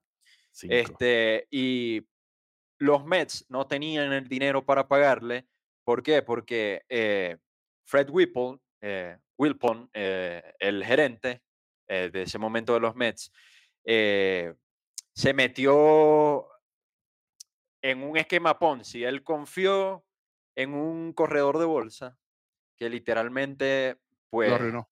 Cinco. 0.51 0.73
Este, 0.73 1.47
y 1.49 2.07
los 2.79 3.05
Mets 3.05 3.45
no 3.49 3.67
tenían 3.67 4.11
el 4.13 4.27
dinero 4.27 4.65
para 4.65 4.87
pagarle. 4.87 5.47
¿Por 5.83 6.03
qué? 6.03 6.21
Porque 6.21 6.83
eh, 6.89 7.37
Fred 7.85 8.09
Whipple, 8.09 8.59
eh, 8.81 9.17
Wilpon, 9.37 9.89
eh, 9.93 10.53
el 10.59 10.83
gerente 10.83 11.41
eh, 11.87 12.09
de 12.11 12.23
ese 12.23 12.37
momento 12.37 12.73
de 12.73 12.79
los 12.79 12.95
Mets, 12.95 13.31
eh, 13.85 14.53
se 15.17 15.33
metió 15.33 16.47
en 17.81 18.03
un 18.03 18.17
esquema 18.17 18.59
Ponzi. 18.59 19.03
Él 19.03 19.23
confió 19.23 20.05
en 20.55 20.75
un 20.75 21.11
corredor 21.11 21.57
de 21.57 21.65
bolsa 21.65 22.19
que 22.77 22.87
literalmente, 22.87 23.97
pues, 24.29 24.49
Lo 24.49 24.55
arruinó. 24.55 24.89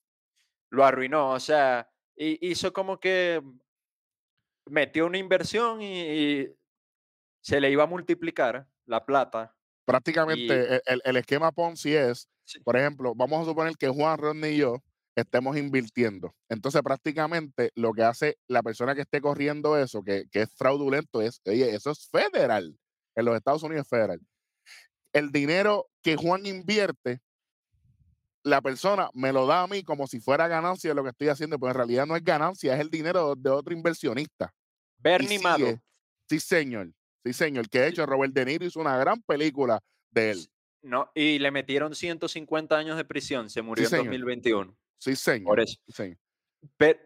lo 0.71 0.83
arruinó. 0.83 1.29
O 1.29 1.39
sea, 1.39 1.87
hi- 2.15 2.39
hizo 2.41 2.73
como 2.73 2.99
que 2.99 3.39
metió 4.67 5.05
una 5.05 5.19
inversión 5.19 5.83
y, 5.83 6.01
y 6.01 6.55
se 7.41 7.61
le 7.61 7.69
iba 7.69 7.83
a 7.83 7.87
multiplicar 7.87 8.67
la 8.87 9.05
plata. 9.05 9.55
Prácticamente 9.85 10.77
e- 10.77 10.81
el, 10.87 11.01
el 11.05 11.17
esquema 11.17 11.51
Ponzi 11.51 11.93
es, 11.95 12.27
Sí. 12.45 12.59
por 12.61 12.75
ejemplo, 12.77 13.13
vamos 13.15 13.41
a 13.43 13.45
suponer 13.45 13.75
que 13.77 13.89
Juan, 13.89 14.17
Rodney 14.17 14.55
y 14.55 14.57
yo 14.57 14.77
estemos 15.15 15.57
invirtiendo. 15.57 16.35
Entonces, 16.49 16.81
prácticamente 16.81 17.71
lo 17.75 17.93
que 17.93 18.03
hace 18.03 18.37
la 18.47 18.61
persona 18.61 18.95
que 18.95 19.01
esté 19.01 19.21
corriendo 19.21 19.77
eso, 19.77 20.03
que, 20.03 20.25
que 20.29 20.43
es 20.43 20.53
fraudulento, 20.55 21.21
es, 21.21 21.41
oye, 21.45 21.73
eso 21.73 21.91
es 21.91 22.09
federal. 22.09 22.77
En 23.15 23.25
los 23.25 23.35
Estados 23.35 23.63
Unidos 23.63 23.85
es 23.85 23.89
federal. 23.89 24.19
El 25.13 25.31
dinero 25.31 25.87
que 26.01 26.17
Juan 26.17 26.45
invierte, 26.45 27.21
la 28.43 28.61
persona 28.61 29.09
me 29.13 29.31
lo 29.31 29.47
da 29.47 29.63
a 29.63 29.67
mí 29.67 29.83
como 29.83 30.05
si 30.05 30.19
fuera 30.19 30.47
ganancia 30.47 30.91
de 30.91 30.95
lo 30.95 31.03
que 31.03 31.09
estoy 31.09 31.29
haciendo, 31.29 31.57
pero 31.57 31.71
en 31.71 31.77
realidad 31.77 32.05
no 32.05 32.15
es 32.15 32.23
ganancia, 32.23 32.75
es 32.75 32.81
el 32.81 32.89
dinero 32.89 33.35
de 33.35 33.49
otro 33.49 33.73
inversionista. 33.73 34.53
Bernie. 34.97 35.39
Madoff. 35.39 35.79
Sí, 36.29 36.39
señor. 36.39 36.91
Sí, 37.23 37.33
señor. 37.33 37.69
Que 37.69 37.79
de 37.79 37.87
hecho 37.87 38.05
Robert 38.05 38.33
De 38.33 38.45
Niro 38.45 38.65
hizo 38.65 38.79
una 38.79 38.97
gran 38.97 39.21
película 39.21 39.81
de 40.11 40.31
él. 40.31 40.47
No, 40.81 41.09
y 41.15 41.39
le 41.39 41.49
metieron 41.49 41.95
150 41.95 42.77
años 42.77 42.97
de 42.97 43.05
prisión. 43.05 43.49
Se 43.49 43.61
murió 43.61 43.85
en 43.85 43.89
señor. 43.89 44.05
2021. 44.05 44.77
Sí, 44.97 45.15
señor. 45.15 45.45
Por 45.45 45.59
eso. 45.59 45.75
Sí. 45.87 46.15
Pero. 46.77 46.99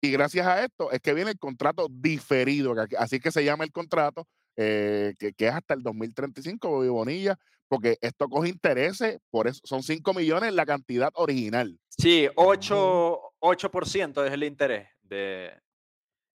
Y 0.00 0.10
gracias 0.10 0.46
a 0.46 0.62
esto 0.62 0.92
es 0.92 1.00
que 1.00 1.14
viene 1.14 1.30
el 1.30 1.38
contrato 1.38 1.88
diferido, 1.90 2.74
así 2.98 3.20
que 3.20 3.30
se 3.30 3.42
llama 3.42 3.64
el 3.64 3.72
contrato, 3.72 4.28
eh, 4.54 5.14
que, 5.18 5.32
que 5.32 5.46
es 5.46 5.54
hasta 5.54 5.72
el 5.72 5.82
2035, 5.82 6.68
Bobby 6.68 6.88
Bonilla, 6.88 7.38
porque 7.68 7.96
esto 8.02 8.28
coge 8.28 8.50
intereses, 8.50 9.18
por 9.30 9.48
eso 9.48 9.60
son 9.64 9.82
5 9.82 10.12
millones 10.12 10.52
la 10.52 10.66
cantidad 10.66 11.10
original. 11.14 11.78
Sí, 11.88 12.28
8%, 12.36 13.18
8% 13.40 14.26
es 14.26 14.32
el 14.32 14.44
interés 14.44 14.88
de, 15.02 15.58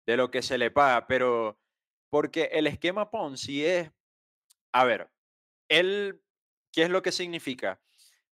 de 0.07 0.17
lo 0.17 0.31
que 0.31 0.41
se 0.41 0.57
le 0.57 0.71
paga, 0.71 1.05
pero 1.05 1.59
porque 2.09 2.49
el 2.51 2.65
esquema 2.65 3.11
Ponzi 3.11 3.63
es, 3.63 3.91
a 4.73 4.83
ver, 4.83 5.11
él, 5.69 6.21
¿qué 6.73 6.83
es 6.83 6.89
lo 6.89 7.03
que 7.03 7.11
significa? 7.11 7.79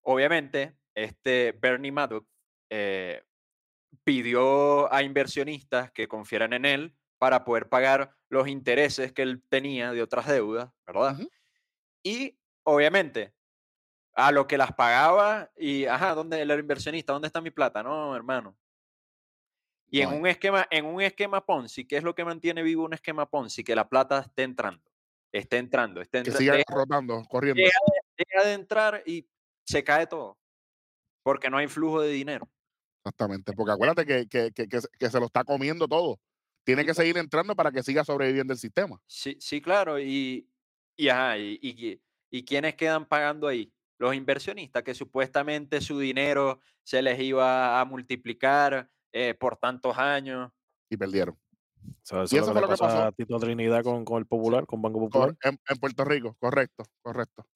Obviamente, 0.02 0.76
este 0.94 1.52
Bernie 1.52 1.92
Madoff 1.92 2.24
eh, 2.70 3.22
pidió 4.04 4.92
a 4.92 5.02
inversionistas 5.02 5.90
que 5.92 6.08
confiaran 6.08 6.52
en 6.52 6.64
él 6.64 6.96
para 7.18 7.44
poder 7.44 7.68
pagar 7.68 8.14
los 8.28 8.48
intereses 8.48 9.12
que 9.12 9.22
él 9.22 9.42
tenía 9.48 9.92
de 9.92 10.02
otras 10.02 10.26
deudas, 10.26 10.70
¿verdad? 10.86 11.14
Ujú. 11.18 11.28
Y 12.02 12.38
obviamente, 12.64 13.32
a 14.14 14.30
lo 14.30 14.46
que 14.46 14.58
las 14.58 14.72
pagaba 14.72 15.50
y, 15.56 15.86
ajá, 15.86 16.14
¿dónde 16.14 16.40
el 16.42 16.50
inversionista? 16.50 17.12
¿Dónde 17.12 17.26
está 17.26 17.40
mi 17.40 17.50
plata? 17.50 17.82
No, 17.82 18.14
hermano. 18.14 18.56
Y 19.90 20.00
en 20.00 20.12
un 20.12 20.26
esquema, 20.26 20.66
en 20.70 20.86
un 20.86 21.00
esquema 21.00 21.44
Ponzi, 21.44 21.86
¿qué 21.86 21.96
es 21.96 22.02
lo 22.02 22.14
que 22.14 22.24
mantiene 22.24 22.62
vivo 22.62 22.84
un 22.84 22.94
esquema 22.94 23.30
Ponzi? 23.30 23.62
Que 23.62 23.76
la 23.76 23.88
plata 23.88 24.18
esté 24.20 24.42
entrando, 24.42 24.82
esté 25.30 25.58
entrando, 25.58 26.00
esté 26.00 26.18
Que 26.22 26.30
entrando. 26.30 26.38
siga 26.40 26.54
Deja, 26.54 26.74
rotando, 26.74 27.22
corriendo. 27.28 27.62
deja 27.62 27.78
de, 27.86 28.24
deja 28.24 28.48
de 28.48 28.54
entrar 28.54 29.02
y 29.06 29.28
se 29.64 29.84
cae 29.84 30.06
todo. 30.08 30.36
Porque 31.24 31.50
no 31.50 31.56
hay 31.56 31.66
flujo 31.66 32.00
de 32.00 32.10
dinero. 32.12 32.48
Exactamente. 33.04 33.52
Porque 33.52 33.72
acuérdate 33.72 34.06
que, 34.06 34.28
que, 34.28 34.52
que, 34.52 34.68
que 34.68 34.80
se- 34.80 34.88
que 34.98 35.10
se 35.10 35.18
lo 35.18 35.26
está 35.26 35.42
comiendo 35.42 35.88
todo. 35.88 36.20
Tiene 36.64 36.86
que 36.86 36.94
seguir 36.94 37.18
entrando 37.18 37.56
para 37.56 37.72
que 37.72 37.82
siga 37.82 38.04
sobreviviendo 38.04 38.52
el 38.52 38.58
sistema. 38.58 39.00
Sí, 39.06 39.36
sí, 39.40 39.60
claro. 39.60 39.98
Y, 39.98 40.48
y, 40.96 41.08
ajá, 41.08 41.36
y, 41.38 41.58
y, 41.60 41.74
qui- 41.76 42.00
¿y 42.30 42.44
quiénes 42.44 42.76
quedan 42.76 43.04
pagando 43.06 43.48
ahí? 43.48 43.72
Los 43.98 44.14
inversionistas, 44.14 44.82
que 44.82 44.94
supuestamente 44.94 45.80
su 45.80 45.98
dinero 45.98 46.60
se 46.82 47.00
les 47.02 47.18
iba 47.20 47.80
a 47.80 47.84
multiplicar 47.84 48.90
eh, 49.12 49.34
por 49.34 49.56
tantos 49.56 49.96
años. 49.98 50.50
Y 50.90 50.96
perdieron. 50.96 51.36
O 51.36 51.92
sea, 52.02 52.20
Y 52.20 52.24
eso 52.24 52.36
es 52.36 52.42
eso 52.42 52.46
lo 52.46 52.52
fue 52.52 52.54
que 52.54 52.60
lo 52.62 52.68
que 52.68 52.76
pasó 52.80 53.02
a 53.04 53.12
Tito 53.12 53.38
Trinidad 53.38 53.82
con, 53.82 54.04
con 54.04 54.18
el 54.18 54.26
Popular, 54.26 54.66
con 54.66 54.80
Banco 54.82 54.98
Cor- 55.00 55.10
Popular. 55.10 55.36
en, 55.44 55.58
en 55.68 55.78
Puerto 55.78 56.04
Rico, 56.04 56.34
correcto, 56.40 56.84
correcto. 57.02 57.46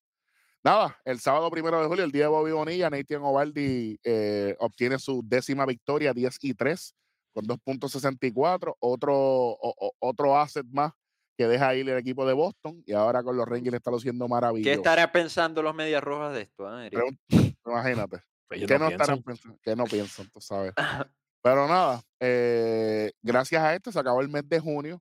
Nada, 0.64 0.98
el 1.04 1.20
sábado 1.20 1.50
primero 1.50 1.80
de 1.80 1.86
julio, 1.86 2.04
el 2.04 2.10
día 2.12 2.22
de 2.24 2.28
Bobby 2.28 2.50
Bonilla, 2.52 2.90
Nathan 2.90 3.22
Ovaldi 3.22 3.98
eh, 4.04 4.56
obtiene 4.58 4.98
su 4.98 5.22
décima 5.24 5.64
victoria, 5.64 6.12
10 6.12 6.36
y 6.42 6.52
3, 6.54 6.94
con 7.32 7.46
2.64. 7.46 8.76
Otro, 8.80 9.14
o- 9.16 9.74
o- 9.78 9.92
otro 10.00 10.36
asset 10.36 10.66
más 10.70 10.92
que 11.38 11.46
deja 11.46 11.74
ir 11.76 11.88
el 11.88 11.96
equipo 11.96 12.26
de 12.26 12.32
Boston 12.34 12.82
y 12.84 12.92
ahora 12.92 13.22
con 13.22 13.36
los 13.36 13.46
Rangers 13.46 13.76
está 13.76 13.90
luciendo 13.92 14.24
¿Qué 14.26 14.28
maravilloso. 14.30 14.78
estará 14.78 15.12
pensando 15.12 15.62
los 15.62 15.74
Medias 15.74 16.02
Rojas 16.02 16.34
de 16.34 16.42
esto? 16.42 16.64
Pregun- 16.68 17.18
Imagínate. 17.64 18.20
Ellos 18.50 18.66
¿Qué 18.66 18.74
no 18.78 18.86
no 18.86 18.90
estarán 18.90 19.22
pensando? 19.22 19.58
¿Qué 19.62 19.76
no 19.76 19.84
piensan, 19.84 20.28
tú 20.30 20.40
sabes? 20.40 20.72
Pero 21.42 21.68
nada, 21.68 22.02
eh, 22.18 23.12
gracias 23.22 23.62
a 23.62 23.74
esto 23.74 23.92
se 23.92 23.98
acabó 24.00 24.20
el 24.20 24.28
mes 24.28 24.48
de 24.48 24.58
junio 24.58 25.00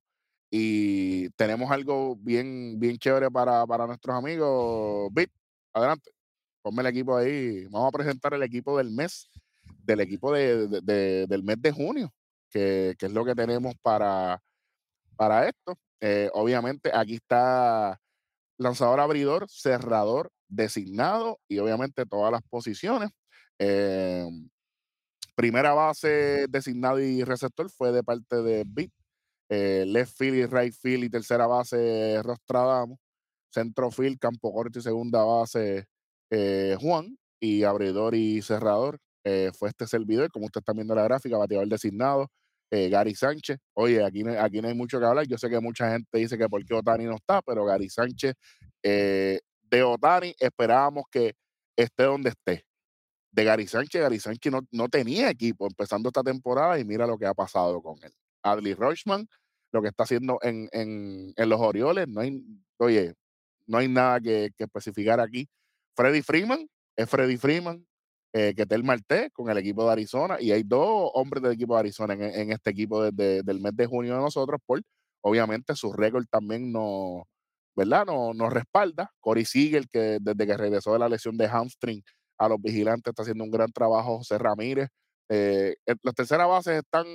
y 0.51 1.29
tenemos 1.31 1.71
algo 1.71 2.15
bien, 2.17 2.79
bien 2.79 2.97
chévere 2.97 3.31
para, 3.31 3.65
para 3.65 3.87
nuestros 3.87 4.15
amigos. 4.15 5.09
Bit, 5.13 5.31
adelante, 5.77 6.11
ponme 6.61 6.81
el 6.81 6.87
equipo 6.87 7.17
ahí. 7.17 7.65
Vamos 7.65 7.89
a 7.89 7.97
presentar 7.97 8.33
el 8.33 8.43
equipo 8.43 8.77
del 8.77 8.91
mes, 8.91 9.29
del 9.83 10.01
equipo 10.01 10.31
de, 10.33 10.67
de- 10.67 10.81
de- 10.81 11.27
del 11.27 11.43
mes 11.43 11.61
de 11.61 11.71
junio, 11.71 12.13
que, 12.49 12.95
que 12.99 13.05
es 13.07 13.11
lo 13.13 13.25
que 13.25 13.35
tenemos 13.35 13.73
para, 13.81 14.41
para 15.15 15.47
esto. 15.49 15.77
Eh, 16.01 16.29
obviamente 16.33 16.91
aquí 16.93 17.15
está 17.15 17.99
lanzador 18.57 18.99
abridor, 18.99 19.47
cerrador 19.49 20.31
designado 20.47 21.39
y 21.47 21.59
obviamente 21.59 22.05
todas 22.05 22.31
las 22.31 22.41
posiciones. 22.49 23.09
Eh, 23.59 24.25
primera 25.35 25.73
base 25.73 26.45
designado 26.49 26.99
y 26.99 27.23
receptor 27.23 27.69
fue 27.69 27.91
de 27.91 28.03
parte 28.03 28.37
de 28.41 28.63
Bit. 28.65 28.91
Eh, 29.49 29.85
left 29.87 30.17
field 30.17 30.35
y 30.37 30.45
right 30.45 30.73
field 30.73 31.05
y 31.05 31.09
tercera 31.09 31.47
base 31.47 32.21
Rostradamus. 32.23 32.99
Centro 33.49 33.91
field, 33.91 34.19
campo 34.19 34.53
corto 34.53 34.79
y 34.79 34.81
segunda 34.81 35.23
base 35.23 35.85
eh, 36.29 36.75
Juan. 36.79 37.17
Y 37.39 37.63
abridor 37.63 38.15
y 38.15 38.41
cerrador 38.41 38.99
eh, 39.23 39.51
fue 39.53 39.69
este 39.69 39.85
servidor, 39.85 40.31
como 40.31 40.45
usted 40.47 40.59
está 40.59 40.73
viendo 40.73 40.93
en 40.93 40.97
la 40.99 41.03
gráfica, 41.03 41.37
bateador 41.37 41.67
designado, 41.67 42.27
eh, 42.71 42.89
Gary 42.89 43.13
Sánchez. 43.13 43.57
Oye, 43.75 44.03
aquí 44.03 44.23
no, 44.23 44.31
aquí 44.39 44.59
no 44.59 44.67
hay 44.67 44.73
mucho 44.73 44.99
que 44.99 45.05
hablar. 45.05 45.27
Yo 45.27 45.37
sé 45.37 45.49
que 45.49 45.59
mucha 45.59 45.91
gente 45.91 46.17
dice 46.17 46.37
que 46.37 46.49
por 46.49 46.65
qué 46.65 46.73
Otani 46.73 47.05
no 47.05 47.15
está, 47.15 47.41
pero 47.43 47.63
Gary 47.65 47.89
Sánchez 47.89 48.33
de 49.69 49.83
Otani 49.83 50.33
esperábamos 50.39 51.05
que 51.11 51.33
esté 51.75 52.03
donde 52.03 52.29
esté 52.29 52.65
de 53.31 53.43
Gary 53.43 53.67
Sánchez. 53.67 54.01
Gary 54.01 54.19
Sánchez 54.19 54.51
no, 54.51 54.61
no 54.71 54.89
tenía 54.89 55.29
equipo 55.29 55.67
empezando 55.67 56.09
esta 56.09 56.23
temporada 56.23 56.79
y 56.79 56.85
mira 56.85 57.05
lo 57.05 57.17
que 57.17 57.25
ha 57.25 57.33
pasado 57.33 57.81
con 57.81 58.01
él. 58.03 58.11
Adley 58.43 58.73
Rochman, 58.73 59.27
lo 59.71 59.81
que 59.81 59.89
está 59.89 60.03
haciendo 60.03 60.39
en, 60.41 60.69
en, 60.71 61.33
en 61.35 61.49
los 61.49 61.59
Orioles, 61.59 62.07
no 62.07 62.21
hay, 62.21 62.41
oye, 62.77 63.13
no 63.67 63.77
hay 63.77 63.87
nada 63.87 64.19
que, 64.19 64.51
que 64.57 64.63
especificar 64.63 65.19
aquí. 65.19 65.47
Freddy 65.95 66.21
Freeman, 66.21 66.67
es 66.95 67.09
Freddy 67.09 67.37
Freeman, 67.37 67.85
eh, 68.33 68.53
Ketel 68.55 68.83
Marte 68.83 69.31
con 69.31 69.49
el 69.49 69.57
equipo 69.57 69.85
de 69.85 69.91
Arizona 69.91 70.37
y 70.39 70.51
hay 70.51 70.63
dos 70.63 71.09
hombres 71.13 71.41
del 71.41 71.53
equipo 71.53 71.73
de 71.73 71.79
Arizona 71.79 72.13
en, 72.13 72.51
este 72.51 72.69
equipo 72.71 73.01
desde 73.01 73.41
del 73.41 73.61
mes 73.61 73.75
de 73.75 73.85
junio 73.85 74.15
de 74.15 74.21
nosotros 74.21 74.59
por 74.65 74.81
obviamente 75.21 75.75
su 75.75 75.93
récord 75.93 76.25
también 76.29 76.71
no, 76.71 77.25
¿verdad? 77.75 78.05
No, 78.05 78.33
nos 78.33 78.51
respalda. 78.53 79.11
Corey 79.19 79.45
Siegel, 79.45 79.87
que 79.89 80.19
desde 80.21 80.45
que 80.45 80.57
regresó 80.57 80.93
de 80.93 80.99
la 80.99 81.09
lesión 81.09 81.37
de 81.37 81.47
hamstring 81.47 82.03
a 82.37 82.49
los 82.49 82.61
vigilantes 82.61 83.11
está 83.11 83.23
haciendo 83.23 83.43
un 83.43 83.51
gran 83.51 83.71
trabajo. 83.71 84.17
José 84.17 84.37
Ramírez. 84.37 84.89
Eh, 85.29 85.75
las 86.03 86.15
terceras 86.15 86.47
bases 86.47 86.79
están, 86.79 87.05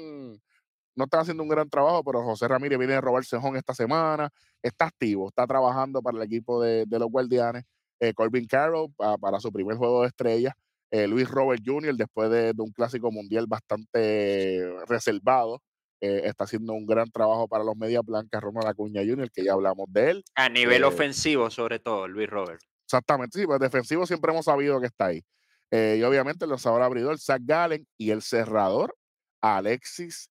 no 0.95 1.05
están 1.05 1.21
haciendo 1.21 1.43
un 1.43 1.49
gran 1.49 1.69
trabajo, 1.71 2.03
pero 2.05 2.23
José 2.23 2.49
Ramírez 2.49 2.79
viene 2.79 2.95
a 2.95 3.01
robar 3.01 3.25
cejón 3.25 3.57
esta 3.57 3.75
semana. 3.75 4.31
Está 4.63 4.87
activo, 4.87 5.29
está 5.29 5.47
trabajando 5.47 6.03
para 6.03 6.19
el 6.19 6.23
equipo 6.25 6.63
de, 6.63 6.85
de 6.87 6.99
los 6.99 7.09
guardianes. 7.09 7.65
Eh, 8.01 8.13
Corbin 8.15 8.47
Carroll 8.47 8.93
pa- 8.97 9.17
para 9.19 9.39
su 9.41 9.51
primer 9.53 9.77
juego 9.77 10.03
de 10.03 10.09
estrellas. 10.09 10.55
Eh, 10.91 11.07
Luis 11.07 11.29
Robert 11.31 11.63
Jr., 11.65 11.95
después 11.97 12.31
de, 12.31 12.53
de 12.53 12.63
un 12.63 12.71
clásico 12.73 13.11
mundial 13.11 13.47
bastante 13.47 14.71
reservado, 14.87 15.63
eh, 16.01 16.23
está 16.25 16.45
haciendo 16.45 16.73
un 16.75 16.85
gran 16.85 17.11
trabajo 17.11 17.47
para 17.49 17.65
los 17.65 17.77
Medias 17.77 18.03
Blancas. 18.05 18.43
Ronald 18.43 18.67
Acuña 18.67 19.01
Jr., 19.03 19.31
que 19.31 19.45
ya 19.45 19.53
hablamos 19.55 19.87
de 19.89 20.11
él. 20.11 20.25
A 20.35 20.49
nivel 20.49 20.83
Eh, 20.83 20.87
ofensivo, 20.87 21.49
sobre 21.51 21.79
todo, 21.79 22.09
Luis 22.09 22.29
Robert. 22.29 22.61
Exactamente, 22.85 23.39
sí, 23.39 23.47
pues 23.47 23.59
defensivo 23.61 24.05
siempre 24.07 24.33
hemos 24.33 24.45
sabido 24.45 24.81
que 24.81 24.87
está 24.89 25.07
ahí. 25.07 25.23
Y 25.71 26.03
obviamente 26.03 26.45
el 26.45 26.51
lanzador 26.51 26.83
abridor, 26.83 27.19
Zach 27.19 27.41
Gallen, 27.43 27.87
y 27.97 28.11
el 28.11 28.21
cerrador, 28.21 28.95
Alexis 29.41 30.29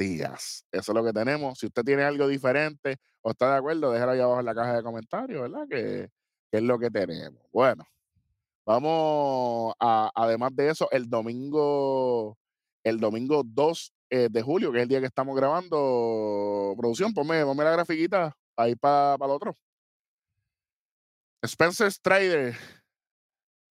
Díaz. 0.00 0.64
Eso 0.72 0.92
es 0.92 0.96
lo 0.96 1.04
que 1.04 1.12
tenemos. 1.12 1.58
Si 1.58 1.66
usted 1.66 1.84
tiene 1.84 2.02
algo 2.04 2.26
diferente 2.26 2.96
o 3.20 3.30
está 3.30 3.52
de 3.52 3.58
acuerdo, 3.58 3.92
déjalo 3.92 4.12
ahí 4.12 4.20
abajo 4.20 4.40
en 4.40 4.46
la 4.46 4.54
caja 4.54 4.76
de 4.76 4.82
comentarios, 4.82 5.42
¿verdad? 5.42 5.66
Que, 5.68 6.08
que 6.50 6.58
es 6.58 6.62
lo 6.62 6.78
que 6.78 6.90
tenemos. 6.90 7.42
Bueno, 7.52 7.84
vamos 8.64 9.74
a, 9.78 10.10
además 10.14 10.56
de 10.56 10.70
eso, 10.70 10.88
el 10.90 11.08
domingo, 11.10 12.38
el 12.82 12.98
domingo 12.98 13.42
2 13.44 13.92
eh, 14.08 14.28
de 14.30 14.42
julio, 14.42 14.72
que 14.72 14.78
es 14.78 14.82
el 14.84 14.88
día 14.88 15.00
que 15.00 15.06
estamos 15.06 15.36
grabando, 15.36 16.74
producción, 16.78 17.12
ponme, 17.12 17.44
ponme 17.44 17.64
la 17.64 17.72
grafiquita 17.72 18.34
ahí 18.56 18.74
para 18.74 19.14
el 19.14 19.30
otro. 19.30 19.54
Spencer 21.42 21.92
Strider. 21.92 22.56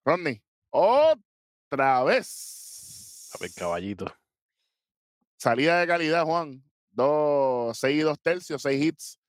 Rodney. 0.06 0.42
Otra 0.72 2.04
vez. 2.04 3.32
A 3.34 3.38
ver, 3.40 3.52
caballito. 3.54 4.19
Salida 5.40 5.80
de 5.80 5.88
calidad, 5.88 6.26
Juan. 6.26 6.62
Dos, 6.92 7.78
seis 7.78 7.98
y 7.98 8.02
dos 8.02 8.20
tercios, 8.20 8.62
seis 8.62 8.84
hits, 8.84 9.20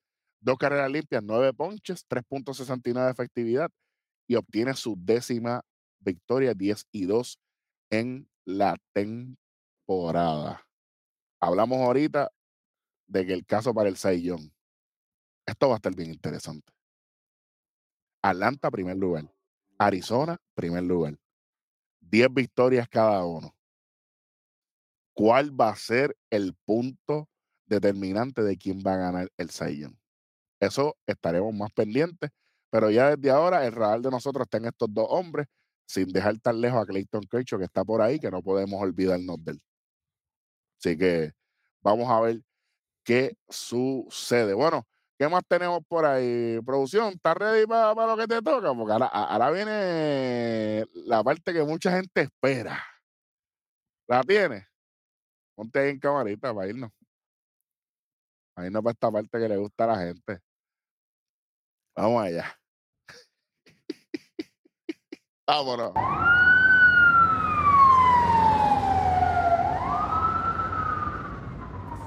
dos 0.40 0.58
carreras 0.58 0.90
limpias, 0.90 1.22
nueve 1.22 1.52
ponches, 1.52 2.04
3.69 2.08 3.04
de 3.04 3.10
efectividad 3.12 3.70
y 4.26 4.34
obtiene 4.34 4.74
su 4.74 4.96
décima 4.98 5.62
victoria, 6.00 6.52
10 6.54 6.86
y 6.90 7.04
2 7.04 7.38
en 7.90 8.28
la 8.44 8.76
temporada. 8.92 10.66
Hablamos 11.38 11.78
ahorita 11.78 12.32
de 13.06 13.26
que 13.26 13.32
el 13.32 13.46
caso 13.46 13.72
para 13.72 13.88
el 13.88 13.96
Saiyón. 13.96 14.52
Esto 15.46 15.68
va 15.68 15.74
a 15.74 15.76
estar 15.76 15.94
bien 15.94 16.10
interesante. 16.10 16.72
Atlanta, 18.22 18.70
primer 18.70 18.96
lugar. 18.96 19.32
Arizona, 19.78 20.38
primer 20.54 20.82
lugar. 20.82 21.16
10 22.00 22.34
victorias 22.34 22.88
cada 22.88 23.24
uno. 23.24 23.54
¿Cuál 25.20 25.50
va 25.50 25.68
a 25.68 25.76
ser 25.76 26.16
el 26.30 26.54
punto 26.64 27.28
determinante 27.66 28.42
de 28.42 28.56
quién 28.56 28.78
va 28.78 28.94
a 28.94 28.96
ganar 28.96 29.28
el 29.36 29.50
Saiyón? 29.50 30.00
Eso 30.58 30.96
estaremos 31.06 31.52
más 31.52 31.70
pendientes, 31.72 32.30
pero 32.70 32.88
ya 32.88 33.14
desde 33.14 33.30
ahora 33.30 33.66
el 33.66 33.72
radar 33.72 34.00
de 34.00 34.10
nosotros 34.10 34.44
está 34.46 34.56
en 34.56 34.64
estos 34.64 34.88
dos 34.90 35.04
hombres, 35.10 35.46
sin 35.86 36.08
dejar 36.08 36.38
tan 36.38 36.62
lejos 36.62 36.82
a 36.82 36.86
Clayton 36.86 37.24
Kershaw 37.30 37.58
que 37.58 37.66
está 37.66 37.84
por 37.84 38.00
ahí, 38.00 38.18
que 38.18 38.30
no 38.30 38.42
podemos 38.42 38.80
olvidarnos 38.80 39.44
de 39.44 39.52
él. 39.52 39.62
Así 40.78 40.96
que 40.96 41.32
vamos 41.82 42.08
a 42.08 42.18
ver 42.22 42.40
qué 43.04 43.36
sucede. 43.46 44.54
Bueno, 44.54 44.86
¿qué 45.18 45.28
más 45.28 45.42
tenemos 45.46 45.80
por 45.86 46.06
ahí? 46.06 46.60
Producción, 46.64 47.12
¿estás 47.12 47.36
ready 47.36 47.66
para 47.66 48.06
lo 48.06 48.16
que 48.16 48.26
te 48.26 48.40
toca? 48.40 48.72
Porque 48.72 48.92
ahora, 48.94 49.08
ahora 49.08 49.50
viene 49.50 50.86
la 50.94 51.22
parte 51.22 51.52
que 51.52 51.62
mucha 51.62 51.92
gente 51.94 52.22
espera. 52.22 52.82
¿La 54.08 54.22
tienes? 54.22 54.69
Ponte 55.54 55.78
ahí 55.78 55.90
en 55.90 56.00
camarita 56.00 56.54
para 56.54 56.68
irnos. 56.68 56.90
Para 58.54 58.66
irnos 58.66 58.82
para 58.82 58.92
esta 58.92 59.10
parte 59.10 59.38
que 59.38 59.48
le 59.48 59.56
gusta 59.56 59.84
a 59.84 59.86
la 59.88 59.98
gente. 59.98 60.40
Vamos 61.94 62.22
allá. 62.24 62.58
Vámonos. 65.46 65.92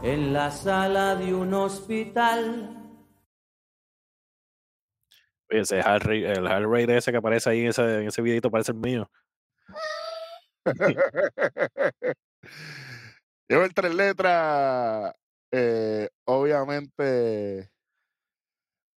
en 0.04 0.34
la 0.34 0.52
sala 0.52 1.16
de 1.16 1.34
un 1.34 1.54
hospital. 1.54 2.78
Ese 5.50 5.82
heart 5.82 6.04
rate- 6.04 6.32
el 6.32 6.46
heart 6.48 6.66
rate 6.68 6.98
ese 6.98 7.12
que 7.12 7.18
aparece 7.18 7.50
ahí 7.50 7.62
en 7.62 7.68
ese, 7.68 8.02
en 8.02 8.08
ese 8.08 8.22
videito 8.22 8.52
parece 8.52 8.74
el 8.74 8.80
mío. 8.80 9.10
Llevo 13.48 13.64
el 13.64 13.74
tres 13.74 13.94
letras, 13.94 15.14
eh, 15.52 16.10
obviamente, 16.26 17.70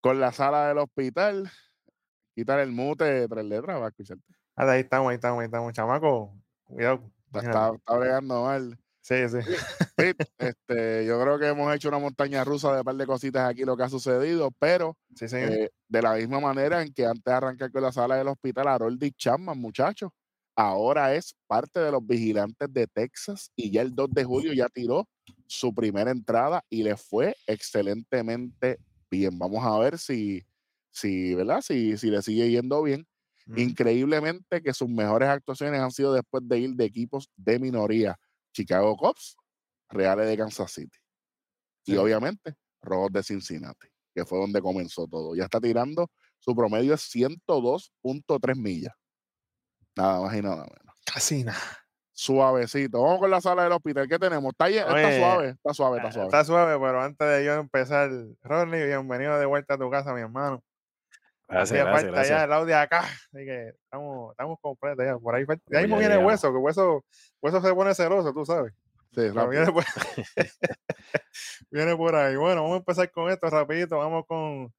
con 0.01 0.21
la 0.21 0.33
sala 0.33 0.69
del 0.69 0.79
hospital. 0.79 1.51
Quitar 2.35 2.61
el 2.61 2.71
mute 2.71 3.05
de 3.05 3.29
tres 3.29 3.45
letras 3.45 3.77
para 3.77 3.89
escucharte. 3.89 4.23
Ah, 4.55 4.71
ahí 4.71 4.81
estamos, 4.81 5.11
ahí 5.11 5.17
estamos, 5.17 5.41
ahí 5.41 5.47
estamos. 5.47 5.73
Chamaco, 5.73 6.35
cuidado. 6.65 7.11
Está, 7.35 7.73
está, 7.75 7.97
bregando 7.97 8.45
mal. 8.45 8.79
Sí, 9.01 9.29
sí. 9.29 9.39
Este, 10.39 11.07
yo 11.07 11.21
creo 11.23 11.39
que 11.39 11.47
hemos 11.47 11.75
hecho 11.75 11.89
una 11.89 11.99
montaña 11.99 12.45
rusa 12.45 12.73
de 12.73 12.79
un 12.81 12.85
par 12.85 12.97
de 12.97 13.07
cositas 13.07 13.49
aquí, 13.49 13.65
lo 13.65 13.77
que 13.77 13.85
ha 13.85 13.89
sucedido, 13.89 14.51
pero 14.59 14.97
Sí, 15.15 15.27
eh, 15.33 15.71
de 15.89 16.03
la 16.03 16.15
misma 16.15 16.41
manera 16.41 16.83
en 16.83 16.93
que 16.93 17.07
antes 17.07 17.25
de 17.25 17.33
arrancar 17.33 17.71
con 17.71 17.83
la 17.83 17.93
sala 17.93 18.17
del 18.17 18.29
hospital, 18.29 18.69
Harold 18.69 19.03
Chapman, 19.17 19.59
muchachos, 19.59 20.11
ahora 20.57 21.15
es 21.15 21.37
parte 21.47 21.79
de 21.79 21.93
los 21.93 22.05
vigilantes 22.05 22.73
de 22.73 22.87
Texas 22.87 23.53
y 23.55 23.71
ya 23.71 23.83
el 23.83 23.95
2 23.95 24.11
de 24.11 24.25
julio 24.25 24.53
ya 24.55 24.69
tiró 24.69 25.07
su 25.47 25.73
primera 25.75 26.11
entrada 26.11 26.65
y 26.71 26.83
le 26.83 26.97
fue 26.97 27.37
excelentemente 27.47 28.79
bien. 29.11 29.39
Vamos 29.39 29.65
a 29.65 29.79
ver 29.79 29.99
si, 29.99 30.45
si 30.91 31.35
¿verdad? 31.35 31.61
Si, 31.61 31.97
si 31.99 32.11
le 32.11 32.23
sigue 32.23 32.51
yendo 32.51 32.83
bien. 32.83 33.07
Mm. 33.45 33.59
Increíblemente 33.59 34.63
que 34.63 34.73
sus 34.73 34.89
mejores 34.89 35.29
actuaciones 35.29 35.81
han 35.81 35.93
sido 35.93 36.13
después 36.13 36.43
de 36.49 36.59
ir 36.59 36.71
de 36.71 36.85
equipos 36.85 37.31
de 37.37 37.59
minoría. 37.59 38.19
Chicago 38.53 38.97
Cubs, 38.97 39.37
Reales 39.91 40.27
de 40.27 40.37
Kansas 40.37 40.73
City. 40.73 40.99
Y 41.85 41.97
obviamente, 41.97 42.55
Rojos 42.83 43.13
de 43.13 43.23
Cincinnati, 43.23 43.87
que 44.15 44.25
fue 44.25 44.39
donde 44.39 44.61
comenzó 44.61 45.07
todo. 45.07 45.37
Ya 45.37 45.45
está 45.45 45.61
tirando, 45.61 46.11
su 46.39 46.57
promedio 46.57 46.95
es 46.95 47.03
102.3 47.15 48.57
millas. 48.57 48.95
Nada 49.97 50.21
más 50.21 50.35
y 50.35 50.43
nada 50.43 50.57
menos. 50.57 50.97
Casi 51.05 51.45
nada. 51.45 51.59
Suavecito. 52.13 53.03
Vamos 53.03 53.19
con 53.21 53.31
la 53.31 53.41
sala 53.41 53.65
del 53.65 53.73
hospital. 53.73 54.09
¿Qué 54.09 54.19
tenemos? 54.19 54.51
Está, 54.53 54.67
suave, 54.69 55.49
está 55.51 55.75
suave, 55.75 55.97
está 55.99 56.09
Ah, 56.09 56.13
suave. 56.13 56.27
Está 56.29 56.45
suave, 56.45 56.79
pero 56.79 57.03
antes 57.03 57.29
de 57.29 57.45
yo 57.45 57.55
empezar, 57.55 58.11
Rodney, 58.43 58.85
bienvenido 58.87 59.39
de 59.39 59.47
vuelta 59.47 59.75
a 59.75 59.79
tu 59.79 59.91
casa, 59.91 60.15
mi 60.15 60.21
hermano. 60.23 60.63
Gracias, 61.49 61.79
gracias, 61.79 61.93
falta 61.93 62.07
ya 62.07 62.13
gracias. 62.17 62.43
el 62.45 62.53
audio 62.53 62.79
acá, 62.79 63.01
así 63.01 63.45
que 63.45 63.69
estamos, 63.85 64.31
estamos 64.33 64.59
completos 64.61 65.05
ya. 65.05 65.17
Por 65.19 65.35
ahí, 65.35 65.45
falta- 65.45 65.63
de 65.67 65.79
ahí 65.79 65.85
mismo 65.85 65.97
ya 65.97 66.01
viene 66.01 66.15
llegamos. 66.15 66.33
hueso, 66.33 66.51
que 66.53 66.59
hueso, 66.59 67.05
hueso 67.41 67.61
se 67.63 67.75
pone 67.75 67.95
celoso, 67.95 68.33
tú 68.33 68.45
sabes. 68.45 68.73
Sí, 69.15 69.21
viene, 69.51 69.73
por... 69.73 69.85
viene 71.71 71.97
por 71.97 72.15
ahí. 72.17 72.37
Bueno, 72.37 72.63
vamos 72.63 72.75
a 72.77 72.79
empezar 72.79 73.11
con 73.11 73.31
esto 73.31 73.49
rapidito. 73.49 73.99
Vamos 73.99 74.25
con 74.27 74.73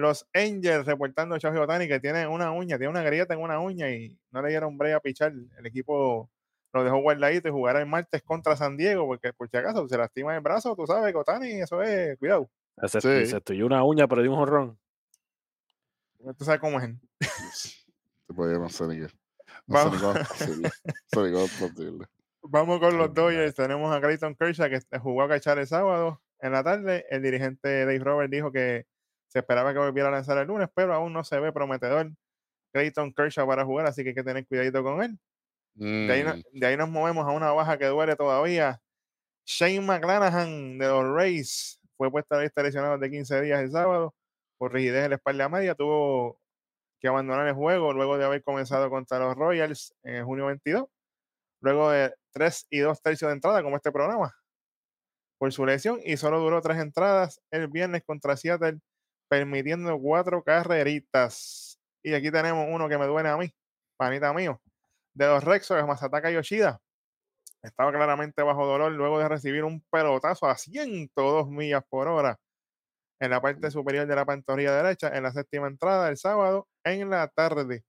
los 0.00 0.26
Angels 0.34 0.86
reportando 0.86 1.34
a 1.34 1.38
Shohei 1.38 1.58
Otani 1.58 1.86
que 1.86 2.00
tiene 2.00 2.26
una 2.26 2.50
uña, 2.52 2.76
tiene 2.78 2.90
una 2.90 3.02
grieta 3.02 3.34
en 3.34 3.40
una 3.40 3.60
uña 3.60 3.90
y 3.90 4.18
no 4.32 4.42
le 4.42 4.48
dieron 4.48 4.76
break 4.76 4.96
a 4.96 5.00
pichar. 5.00 5.32
El 5.58 5.66
equipo 5.66 6.28
lo 6.72 6.84
dejó 6.84 6.98
guardadito 7.00 7.48
y 7.48 7.52
jugará 7.52 7.80
el 7.80 7.86
martes 7.86 8.22
contra 8.22 8.56
San 8.56 8.76
Diego 8.76 9.06
porque 9.06 9.32
por 9.32 9.48
si 9.48 9.56
acaso 9.56 9.86
se 9.88 9.96
lastima 9.96 10.34
el 10.34 10.40
brazo, 10.40 10.74
tú 10.74 10.86
sabes 10.86 11.14
Otani, 11.14 11.60
eso 11.60 11.82
es, 11.82 12.18
cuidado. 12.18 12.50
Se, 12.86 13.00
Sí. 13.00 13.36
estudió 13.36 13.66
una 13.66 13.84
uña, 13.84 14.08
pero 14.08 14.22
dio 14.22 14.30
un 14.32 14.38
jorrón. 14.38 14.78
Tú 16.36 16.44
sabes 16.44 16.60
cómo 16.60 16.78
es. 16.80 16.90
Se 18.26 18.34
podía 18.34 18.58
no 18.58 18.68
sé 18.68 18.86
ni 18.86 18.96
qué. 18.98 19.08
No 19.66 19.78
sé 19.78 19.90
ni 19.90 20.62
Vamos. 20.62 22.00
Vamos 22.42 22.80
con 22.80 22.96
los 22.96 23.12
Dodgers. 23.12 23.54
Tenemos 23.54 23.94
a 23.94 24.00
Clayton 24.00 24.34
Kershaw 24.34 24.68
que 24.68 24.98
jugó 24.98 25.22
a 25.22 25.28
cachar 25.28 25.58
el 25.58 25.66
sábado 25.66 26.22
en 26.40 26.52
la 26.52 26.62
tarde. 26.62 27.04
El 27.10 27.22
dirigente 27.22 27.80
Dave 27.80 27.98
Roberts 27.98 28.30
dijo 28.30 28.52
que 28.52 28.86
se 29.30 29.38
esperaba 29.40 29.72
que 29.72 29.78
volviera 29.78 30.08
a 30.08 30.12
lanzar 30.12 30.36
el 30.38 30.48
lunes, 30.48 30.68
pero 30.74 30.92
aún 30.94 31.12
no 31.12 31.24
se 31.24 31.38
ve 31.40 31.52
prometedor 31.52 32.10
Clayton 32.72 33.12
Kershaw 33.14 33.46
para 33.46 33.64
jugar, 33.64 33.86
así 33.86 34.02
que 34.02 34.10
hay 34.10 34.14
que 34.14 34.24
tener 34.24 34.46
cuidadito 34.46 34.82
con 34.82 35.02
él. 35.02 35.18
De 36.08 36.12
ahí, 36.12 36.24
no- 36.24 36.34
Mm, 36.36 36.42
de 36.60 36.66
ahí 36.66 36.76
nos 36.76 36.90
movemos 36.90 37.26
a 37.26 37.30
una 37.30 37.52
baja 37.52 37.78
que 37.78 37.86
duele 37.86 38.16
todavía. 38.16 38.80
Shane 39.46 39.80
McClanahan 39.80 40.78
de 40.78 40.86
los 40.88 41.04
Rays 41.16 41.80
fue 41.96 42.10
puesta 42.10 42.34
a 42.34 42.38
la 42.38 42.44
lista 42.44 42.60
de 42.62 42.68
lesionados 42.68 43.00
de 43.00 43.10
15 43.10 43.40
días 43.40 43.60
el 43.60 43.70
sábado 43.70 44.14
por 44.58 44.72
rigidez 44.72 45.04
en 45.04 45.10
la 45.10 45.16
espalda 45.16 45.48
media. 45.48 45.74
Tuvo 45.74 46.40
que 47.00 47.08
abandonar 47.08 47.46
el 47.48 47.54
juego 47.54 47.92
luego 47.92 48.18
de 48.18 48.24
haber 48.26 48.42
comenzado 48.42 48.90
contra 48.90 49.18
los 49.18 49.34
Royals 49.36 49.94
en 50.02 50.24
junio 50.26 50.46
22. 50.46 50.86
Luego 51.62 51.90
de 51.90 52.14
3 52.32 52.66
y 52.70 52.80
2 52.80 53.00
tercios 53.02 53.28
de 53.30 53.34
entrada, 53.34 53.62
como 53.62 53.76
este 53.76 53.92
programa, 53.92 54.34
por 55.38 55.52
su 55.52 55.64
lesión, 55.66 56.00
y 56.04 56.16
solo 56.16 56.38
duró 56.40 56.60
tres 56.60 56.78
entradas 56.78 57.40
el 57.50 57.68
viernes 57.68 58.02
contra 58.04 58.36
Seattle, 58.36 58.78
permitiendo 59.30 59.96
cuatro 59.98 60.42
carreritas. 60.42 61.78
Y 62.02 62.12
aquí 62.14 62.30
tenemos 62.30 62.66
uno 62.68 62.88
que 62.88 62.98
me 62.98 63.06
duele 63.06 63.28
a 63.28 63.36
mí, 63.36 63.54
panita 63.96 64.32
mío, 64.34 64.60
de 65.14 65.26
los 65.26 65.44
Rexos, 65.44 65.86
Masataka 65.86 66.30
Yoshida. 66.30 66.80
Estaba 67.62 67.92
claramente 67.92 68.42
bajo 68.42 68.66
dolor 68.66 68.90
luego 68.92 69.18
de 69.18 69.28
recibir 69.28 69.64
un 69.64 69.82
pelotazo 69.90 70.46
a 70.46 70.56
102 70.56 71.48
millas 71.48 71.84
por 71.88 72.08
hora 72.08 72.38
en 73.20 73.30
la 73.30 73.40
parte 73.40 73.70
superior 73.70 74.06
de 74.06 74.16
la 74.16 74.24
pantorrilla 74.24 74.74
derecha 74.82 75.14
en 75.14 75.22
la 75.22 75.32
séptima 75.32 75.68
entrada 75.68 76.08
el 76.08 76.16
sábado 76.16 76.66
en 76.84 77.10
la 77.10 77.28
tarde. 77.28 77.84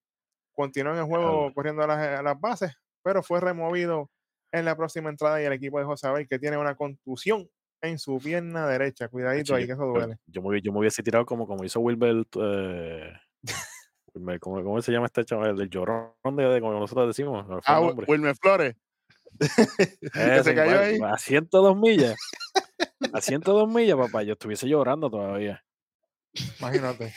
Continuó 0.51 0.93
en 0.93 0.99
el 0.99 1.05
juego 1.05 1.53
corriendo 1.53 1.83
a 1.83 1.87
las, 1.87 2.19
a 2.19 2.21
las 2.21 2.39
bases, 2.39 2.73
pero 3.01 3.23
fue 3.23 3.39
removido 3.39 4.11
en 4.51 4.65
la 4.65 4.75
próxima 4.75 5.09
entrada 5.09 5.41
y 5.41 5.45
el 5.45 5.53
equipo 5.53 5.79
dejó 5.79 5.95
saber 5.95 6.27
que 6.27 6.37
tiene 6.37 6.57
una 6.57 6.75
contusión 6.75 7.49
en 7.81 7.97
su 7.99 8.17
pierna 8.19 8.67
derecha. 8.67 9.07
Cuidadito 9.07 9.55
ahí, 9.55 9.65
que 9.65 9.73
eso 9.73 9.85
duele. 9.85 10.17
Yo, 10.27 10.41
me, 10.41 10.61
yo 10.61 10.71
me 10.71 10.79
hubiese 10.79 11.01
tirado 11.03 11.25
como, 11.25 11.47
como 11.47 11.63
hizo 11.63 11.79
Wilbert. 11.79 12.27
Eh, 12.41 13.11
Wilmer, 14.13 14.39
¿cómo, 14.39 14.63
cómo 14.63 14.81
se 14.81 14.91
llama 14.91 15.05
este 15.07 15.23
chaval? 15.25 15.51
El 15.51 15.55
del 15.57 15.69
llorón 15.69 16.13
de, 16.35 16.43
de- 16.43 16.59
como 16.61 16.73
nosotros 16.79 17.07
decimos. 17.07 17.47
no 17.47 17.59
Ah. 17.65 17.79
Wilmer 18.07 18.35
Flores. 18.35 18.75
Ese, 19.39 20.43
se 20.43 20.55
cayó 20.55 20.79
ahí. 20.79 20.99
A 21.03 21.17
102 21.17 21.77
millas. 21.77 22.15
A 23.13 23.21
102 23.21 23.67
millas, 23.69 23.97
papá. 23.97 24.23
Yo 24.23 24.33
estuviese 24.33 24.67
llorando 24.67 25.09
todavía. 25.09 25.63
Imagínate. 26.59 27.13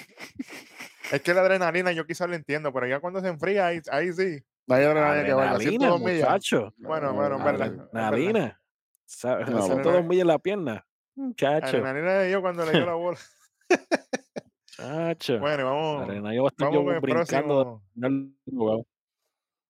es 1.12 1.22
que 1.22 1.34
la 1.34 1.42
adrenalina 1.42 1.92
yo 1.92 2.06
quizás 2.06 2.28
lo 2.28 2.34
entiendo, 2.34 2.72
pero 2.72 2.86
ya 2.86 3.00
cuando 3.00 3.20
se 3.20 3.28
enfría, 3.28 3.66
ahí, 3.66 3.80
ahí 3.90 4.12
sí. 4.12 4.42
No 4.66 4.74
hay 4.76 4.84
adrenalina 4.84 5.26
que 5.26 5.32
valga. 5.34 5.50
Adrenalina, 5.52 5.86
102 5.88 6.00
millas. 6.00 6.20
muchacho. 6.28 6.74
Bueno, 6.78 7.06
No, 7.08 7.14
bueno, 7.14 7.36
en 7.36 7.44
verdad. 7.44 7.88
Adrenalina. 7.92 8.60
¿Sabes? 9.06 9.48
No, 9.48 9.62
102 9.62 10.04
millas 10.04 10.22
en 10.22 10.28
la 10.28 10.38
pierna. 10.38 10.86
Muchacho. 11.14 11.66
Adrenalina 11.66 12.14
de 12.14 12.30
yo 12.30 12.40
cuando 12.40 12.64
le 12.64 12.72
dio 12.72 12.86
la 12.86 12.94
bola. 12.94 13.18
Muchacho. 14.78 15.38
Bueno, 15.38 15.64
vamos, 15.64 16.08
estar 16.08 16.22
vamos 16.58 16.74
yo 16.74 16.84
con 16.84 16.94
el 16.94 17.00
brincando. 17.00 17.82
próximo. 17.94 18.86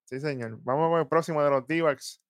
Sí, 0.06 0.20
señor. 0.20 0.58
Vamos 0.62 0.90
con 0.90 1.00
el 1.00 1.08
próximo 1.08 1.42
de 1.42 1.50
los 1.50 1.66
D-backs. 1.66 2.22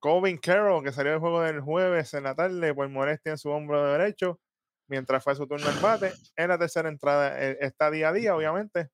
Colvin 0.00 0.38
Carroll, 0.38 0.82
que 0.82 0.90
salió 0.90 1.12
del 1.12 1.20
juego 1.20 1.42
del 1.42 1.60
jueves 1.60 2.12
en 2.14 2.24
la 2.24 2.34
tarde 2.34 2.74
por 2.74 2.88
molestia 2.88 3.30
en 3.30 3.38
su 3.38 3.50
hombro 3.50 3.84
derecho, 3.92 4.40
mientras 4.88 5.22
fue 5.22 5.36
su 5.36 5.46
turno 5.46 5.68
al 5.68 5.78
bate. 5.78 6.12
En 6.34 6.48
la 6.48 6.58
tercera 6.58 6.88
entrada 6.88 7.40
eh, 7.40 7.56
está 7.60 7.88
día 7.88 8.08
a 8.08 8.12
día, 8.12 8.34
obviamente. 8.34 8.90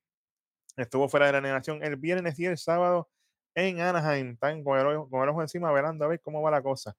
Estuvo 0.77 1.09
fuera 1.09 1.27
de 1.27 1.33
la 1.33 1.39
animación 1.39 1.83
el 1.83 1.97
viernes 1.97 2.39
y 2.39 2.45
el 2.45 2.59
sábado 2.59 3.09
en 3.55 3.81
Anaheim. 3.81 4.33
Están 4.33 4.63
con 4.63 4.79
el, 4.79 4.87
ojo, 4.87 5.09
con 5.09 5.23
el 5.23 5.31
ojo 5.31 5.41
encima, 5.41 5.73
velando 5.73 6.05
a 6.05 6.09
ver 6.09 6.21
cómo 6.21 6.43
va 6.43 6.51
la 6.51 6.63
cosa. 6.63 6.95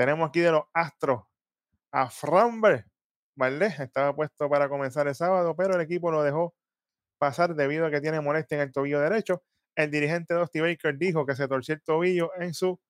Tenemos 0.00 0.30
aquí 0.30 0.40
de 0.40 0.50
los 0.50 0.62
Astros 0.72 1.24
a 1.92 2.08
Framber 2.08 2.86
Valdés. 3.36 3.78
Estaba 3.80 4.16
puesto 4.16 4.48
para 4.48 4.66
comenzar 4.70 5.06
el 5.06 5.14
sábado, 5.14 5.54
pero 5.54 5.74
el 5.74 5.82
equipo 5.82 6.10
lo 6.10 6.22
dejó 6.22 6.54
pasar 7.18 7.54
debido 7.54 7.84
a 7.84 7.90
que 7.90 8.00
tiene 8.00 8.22
molestia 8.22 8.54
en 8.54 8.62
el 8.62 8.72
tobillo 8.72 8.98
derecho. 8.98 9.42
El 9.76 9.90
dirigente 9.90 10.32
Dusty 10.32 10.60
Baker 10.60 10.96
dijo 10.96 11.26
que 11.26 11.36
se 11.36 11.46
torció 11.48 11.74
el 11.74 11.82
tobillo 11.82 12.30
en 12.40 12.54
su 12.54 12.80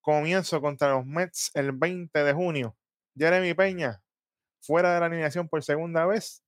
comienzo 0.00 0.60
contra 0.60 0.90
los 0.90 1.04
Mets 1.04 1.50
el 1.54 1.72
20 1.72 2.22
de 2.22 2.32
junio. 2.32 2.76
Jeremy 3.16 3.52
Peña, 3.54 4.00
fuera 4.60 4.94
de 4.94 5.00
la 5.00 5.06
alineación 5.06 5.48
por 5.48 5.64
segunda 5.64 6.06
vez, 6.06 6.44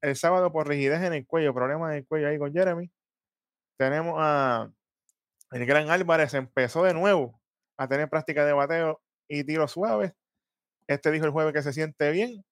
el 0.00 0.16
sábado 0.16 0.52
por 0.52 0.68
rigidez 0.68 1.02
en 1.02 1.12
el 1.12 1.26
cuello, 1.26 1.52
problemas 1.52 1.90
en 1.90 1.98
el 1.98 2.06
cuello 2.06 2.28
ahí 2.28 2.38
con 2.38 2.50
Jeremy. 2.50 2.90
Tenemos 3.76 4.14
a 4.16 4.72
el 5.50 5.66
gran 5.66 5.90
Álvarez, 5.90 6.32
empezó 6.32 6.82
de 6.82 6.94
nuevo 6.94 7.42
a 7.76 7.88
tener 7.88 8.08
práctica 8.08 8.46
de 8.46 8.54
bateo 8.54 9.03
y 9.28 9.44
tiros 9.44 9.72
suaves. 9.72 10.12
Este 10.86 11.10
dijo 11.10 11.24
el 11.24 11.30
jueves 11.32 11.52
que 11.54 11.62
se 11.62 11.72
siente 11.72 12.10
bien 12.10 12.44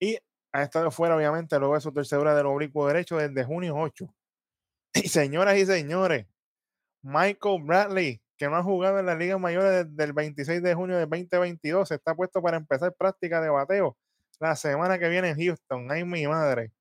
y 0.00 0.18
ha 0.52 0.62
estado 0.62 0.90
fuera, 0.90 1.16
obviamente, 1.16 1.58
luego 1.58 1.74
de 1.74 1.80
su 1.80 1.92
tercera 1.92 2.34
del 2.34 2.46
oblicuo 2.46 2.86
derecho 2.88 3.16
desde 3.16 3.44
junio 3.44 3.74
8. 3.76 4.06
Y 4.94 5.08
señoras 5.08 5.56
y 5.56 5.64
señores, 5.64 6.26
Michael 7.02 7.62
Bradley, 7.62 8.20
que 8.36 8.48
no 8.48 8.56
ha 8.56 8.62
jugado 8.62 8.98
en 8.98 9.06
las 9.06 9.16
ligas 9.18 9.40
mayores 9.40 9.86
desde 9.88 10.04
el 10.04 10.12
26 10.12 10.62
de 10.62 10.74
junio 10.74 10.98
del 10.98 11.08
2022, 11.08 11.90
está 11.92 12.14
puesto 12.14 12.42
para 12.42 12.58
empezar 12.58 12.92
práctica 12.94 13.40
de 13.40 13.48
bateo 13.48 13.96
la 14.38 14.54
semana 14.56 14.98
que 14.98 15.08
viene 15.08 15.30
en 15.30 15.36
Houston. 15.38 15.90
Ay, 15.90 16.04
mi 16.04 16.26
madre. 16.26 16.72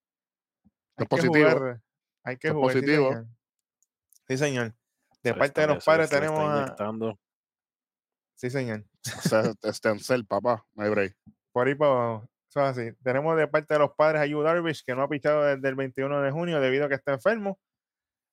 Hay 0.98 1.04
Es 1.04 1.04
que 1.04 1.06
positivo. 1.08 1.50
jugar. 1.52 1.82
Hay 2.24 2.38
que 2.38 2.48
Es 2.50 2.54
jugar. 2.54 2.74
sí, 2.74 2.80
positivo. 2.80 3.10
señor. 3.10 3.28
Sí, 4.28 4.38
señor. 4.38 4.74
De 5.24 5.34
parte 5.36 5.62
de 5.62 5.68
los 5.68 5.86
padres 5.86 6.10
tenemos 6.10 6.40
a... 6.50 6.76
Sí, 8.42 8.50
señor. 8.50 8.84
Stencil, 9.72 10.26
papá. 10.26 10.66
No 10.74 10.84
hay 10.84 10.90
break. 10.90 11.16
Por 11.52 11.68
ahí 11.68 11.76
para 11.76 11.92
abajo. 11.92 12.30
Eso 12.50 12.60
es 12.68 12.78
así. 12.78 12.92
Tenemos 13.04 13.38
de 13.38 13.48
parte 13.48 13.76
de 13.76 13.80
los 13.80 13.92
padres 13.96 14.20
a 14.22 14.26
Yu 14.26 14.42
Darvish, 14.42 14.84
que 14.84 14.96
no 14.96 15.04
ha 15.04 15.08
pichado 15.08 15.44
desde 15.44 15.70
el 15.70 15.76
21 15.76 16.22
de 16.22 16.32
junio 16.32 16.60
debido 16.60 16.86
a 16.86 16.90
que 16.90 16.96
está 16.96 17.14
enfermo. 17.14 17.60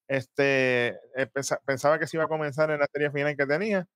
Este, 0.09 0.89
eh, 1.15 1.27
pensa- 1.33 1.61
pensaba 1.67 1.99
que 1.99 2.07
se 2.07 2.17
iba 2.17 2.25
a 2.25 2.29
comenzar 2.29 2.71
en 2.71 2.81
la 2.81 2.87
serie 2.91 3.11
final 3.11 3.37
que 3.37 3.47
tenía, 3.47 3.87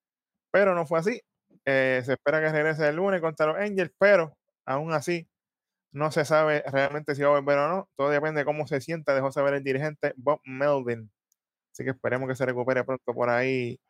pero 0.50 0.74
no 0.74 0.86
fue 0.86 0.98
así. 1.00 1.22
Eh, 1.64 2.02
se 2.04 2.12
espera 2.14 2.40
que 2.42 2.50
regrese 2.52 2.88
el 2.88 2.96
lunes 2.96 3.20
contra 3.22 3.46
los 3.46 3.56
Angels, 3.56 3.92
pero 3.98 4.36
aún 4.66 4.92
así 4.92 5.28
no 5.92 6.12
se 6.12 6.24
sabe 6.26 6.62
realmente 6.70 7.14
si 7.14 7.22
va 7.22 7.28
a 7.30 7.40
volver 7.40 7.58
o 7.58 7.68
no. 7.68 7.88
Todo 7.96 8.10
depende 8.10 8.40
de 8.40 8.44
cómo 8.44 8.66
se 8.66 8.80
sienta, 8.82 9.14
dejó 9.14 9.32
saber 9.32 9.54
el 9.54 9.64
dirigente 9.64 10.12
Bob 10.16 10.40
Melvin. 10.44 11.10
Así 11.72 11.84
que 11.84 11.90
esperemos 11.90 12.28
que 12.28 12.34
se 12.36 12.46
recupere 12.46 12.84
pronto 12.84 13.14
por 13.14 13.30
ahí. 13.30 13.80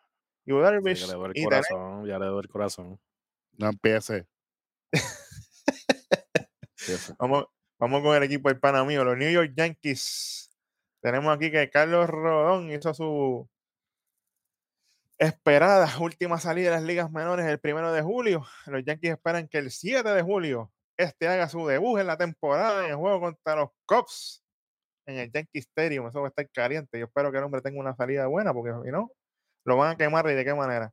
Sí, 0.45 0.53
Darvish. 0.53 1.07
ya 1.07 1.07
le 1.07 1.13
doy 1.15 1.31
el 1.35 1.39
y 1.39 1.45
corazón, 1.45 2.07
ya 2.07 2.19
le 2.19 2.27
doy 2.27 2.41
el 2.41 2.49
corazón. 2.49 3.01
No 3.59 3.69
empiece. 3.69 4.27
Empiece. 6.79 7.15
Vamos, 7.19 7.47
vamos 7.79 8.03
con 8.03 8.17
el 8.17 8.23
equipo 8.25 8.49
del 8.49 8.59
pana 8.59 8.85
mío, 8.85 9.05
los 9.05 9.17
New 9.17 9.31
York 9.31 9.53
Yankees. 9.57 10.51
Tenemos 11.01 11.35
aquí 11.35 11.51
que 11.51 11.71
Carlos 11.71 12.09
Rodón 12.09 12.71
hizo 12.73 12.95
su 12.95 13.49
esperada 15.19 15.89
última 16.01 16.39
salida 16.39 16.71
de 16.71 16.77
las 16.77 16.85
ligas 16.85 17.11
menores 17.11 17.47
el 17.47 17.61
primero 17.61 17.93
de 17.93 18.03
julio. 18.03 18.45
Los 18.67 18.85
Yankees 18.85 19.13
esperan 19.13 19.49
que 19.49 19.59
el 19.59 19.71
7 19.71 20.09
de 20.09 20.23
julio 20.23 20.73
este 20.97 21.29
haga 21.29 21.49
su 21.49 21.67
debut 21.67 22.01
en 22.01 22.07
la 22.07 22.17
temporada 22.17 22.85
en 22.85 22.91
el 22.91 22.97
juego 22.97 23.21
contra 23.21 23.57
los 23.57 23.71
Cubs 23.87 24.43
en 25.07 25.19
el 25.19 25.33
Yankee 25.33 25.59
Stadium. 25.59 26.07
Eso 26.09 26.21
va 26.21 26.27
a 26.27 26.31
estar 26.31 26.49
caliente. 26.51 26.99
Yo 26.99 27.07
espero 27.07 27.31
que 27.31 27.39
el 27.39 27.45
hombre 27.45 27.61
tenga 27.63 27.81
una 27.81 27.95
salida 27.95 28.27
buena 28.27 28.53
porque 28.53 28.73
si 28.85 28.91
no, 28.91 29.11
lo 29.65 29.77
van 29.77 29.93
a 29.93 29.97
quemar 29.97 30.27
y 30.31 30.35
de 30.35 30.45
qué 30.45 30.55
manera. 30.55 30.93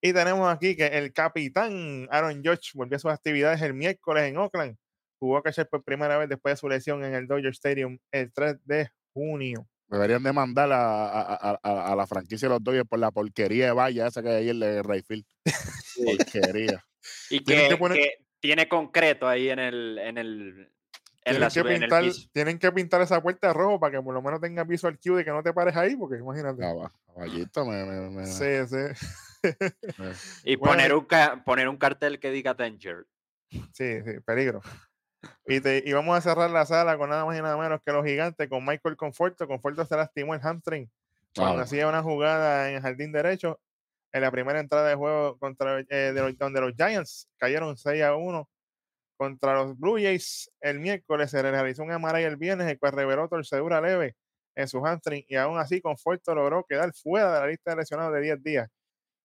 Y 0.00 0.12
tenemos 0.12 0.48
aquí 0.52 0.76
que 0.76 0.86
el 0.86 1.12
capitán 1.12 2.06
Aaron 2.10 2.42
Judge 2.44 2.70
volvió 2.74 2.96
a 2.96 3.00
sus 3.00 3.10
actividades 3.10 3.60
el 3.62 3.74
miércoles 3.74 4.24
en 4.24 4.36
Oakland 4.36 4.76
jugó 5.20 5.38
a 5.38 5.42
catcher 5.42 5.68
por 5.68 5.82
primera 5.82 6.16
vez 6.16 6.28
después 6.28 6.52
de 6.52 6.56
su 6.58 6.68
lesión 6.68 7.02
en 7.04 7.12
el 7.14 7.26
Dodger 7.26 7.50
Stadium 7.50 7.98
el 8.12 8.32
3 8.32 8.58
de 8.64 8.88
junio. 9.12 9.66
Deberían 9.88 10.22
demandar 10.22 10.70
a, 10.70 11.10
a, 11.34 11.58
a- 11.62 11.96
la 11.96 12.06
franquicia 12.06 12.46
de 12.48 12.54
los 12.54 12.62
Dodgers 12.62 12.86
por 12.88 13.00
la 13.00 13.10
porquería 13.10 13.66
de 13.66 13.72
valla 13.72 14.06
esa 14.06 14.22
que 14.22 14.28
hay 14.28 14.36
ayer 14.48 14.54
de 14.54 14.82
Rayfield. 14.82 15.24
Porquería. 16.04 16.84
Y 17.30 17.40
que, 17.42 17.68
que 17.68 17.76
poner- 17.78 17.96
que 17.98 18.10
tiene 18.38 18.68
concreto 18.68 19.26
ahí 19.26 19.48
en 19.48 19.58
el, 19.58 19.98
en 19.98 20.18
el, 20.18 20.30
en 20.58 20.72
Tienen 21.30 21.40
la 21.40 21.50
que, 21.50 21.64
pintar, 21.80 22.02
piso. 22.04 22.28
tienen 22.32 22.58
que 22.58 22.72
pintar 22.72 23.00
esa 23.02 23.22
puerta 23.22 23.48
de 23.48 23.52
rojo 23.54 23.78
para 23.80 23.92
que 23.98 24.02
por 24.02 24.14
lo 24.14 24.22
menos 24.22 24.40
tenga 24.40 24.64
visual 24.64 24.98
cue 25.02 25.16
de 25.18 25.24
que 25.24 25.30
no 25.30 25.42
te 25.42 25.52
pares 25.52 25.76
ahí, 25.76 25.96
porque 25.96 26.16
imagínate. 26.18 26.60
Me, 27.64 27.84
me, 27.84 28.10
me- 28.10 28.26
Sí, 28.26 28.66
sí. 28.68 29.06
Y 30.44 30.56
Bueno, 30.56 30.72
poner, 30.74 30.90
y- 30.90 30.94
un 30.94 31.44
poner 31.44 31.68
un 31.68 31.76
cartel 31.76 32.18
que 32.18 32.30
diga 32.30 32.54
Danger. 32.54 33.06
Sí, 33.50 34.02
sí, 34.02 34.20
peligro. 34.24 34.60
Y, 35.46 35.60
te- 35.60 35.82
y 35.84 35.92
vamos 35.92 36.16
a 36.16 36.20
cerrar 36.20 36.50
la 36.50 36.64
sala 36.66 36.96
con 36.98 37.10
nada 37.10 37.24
más 37.24 37.36
y 37.38 37.42
nada 37.42 37.56
menos 37.56 37.80
que 37.84 37.92
los 37.92 38.04
gigantes, 38.04 38.48
con 38.48 38.64
Michael 38.64 38.96
Conforto. 38.96 39.46
Conforto 39.46 39.84
se 39.84 39.96
lastimó 39.96 40.34
el 40.34 40.40
hamstring 40.40 40.88
cuando 41.34 41.60
Ah, 41.60 41.64
hacía 41.64 41.88
una 41.88 42.02
jugada 42.02 42.68
en 42.68 42.76
el 42.76 42.82
jardín 42.82 43.12
derecho 43.12 43.60
en 44.12 44.22
la 44.22 44.30
primera 44.30 44.58
entrada 44.60 44.88
de 44.88 44.94
juego 44.94 45.38
contra 45.38 45.80
eh, 45.80 46.12
de 46.12 46.20
los, 46.22 46.36
donde 46.38 46.60
los 46.60 46.72
Giants 46.74 47.28
cayeron 47.36 47.76
6 47.76 48.02
a 48.02 48.16
1 48.16 48.48
contra 49.18 49.54
los 49.54 49.78
Blue 49.78 49.98
Jays 50.00 50.50
el 50.60 50.78
miércoles 50.80 51.30
se 51.30 51.42
le 51.42 51.50
realizó 51.50 51.82
un 51.82 51.90
MRI 51.90 52.22
el 52.22 52.36
viernes 52.36 52.68
el 52.68 52.78
cual 52.78 52.92
reveló 52.92 53.28
torcedura 53.28 53.80
leve 53.80 54.16
en 54.54 54.68
su 54.68 54.80
hamstring 54.80 55.24
y 55.28 55.34
aún 55.34 55.58
así 55.58 55.80
Conforto 55.80 56.34
logró 56.34 56.64
quedar 56.64 56.92
fuera 56.94 57.34
de 57.34 57.40
la 57.40 57.46
lista 57.48 57.72
de 57.72 57.76
lesionados 57.76 58.14
de 58.14 58.20
10 58.20 58.42
días 58.42 58.68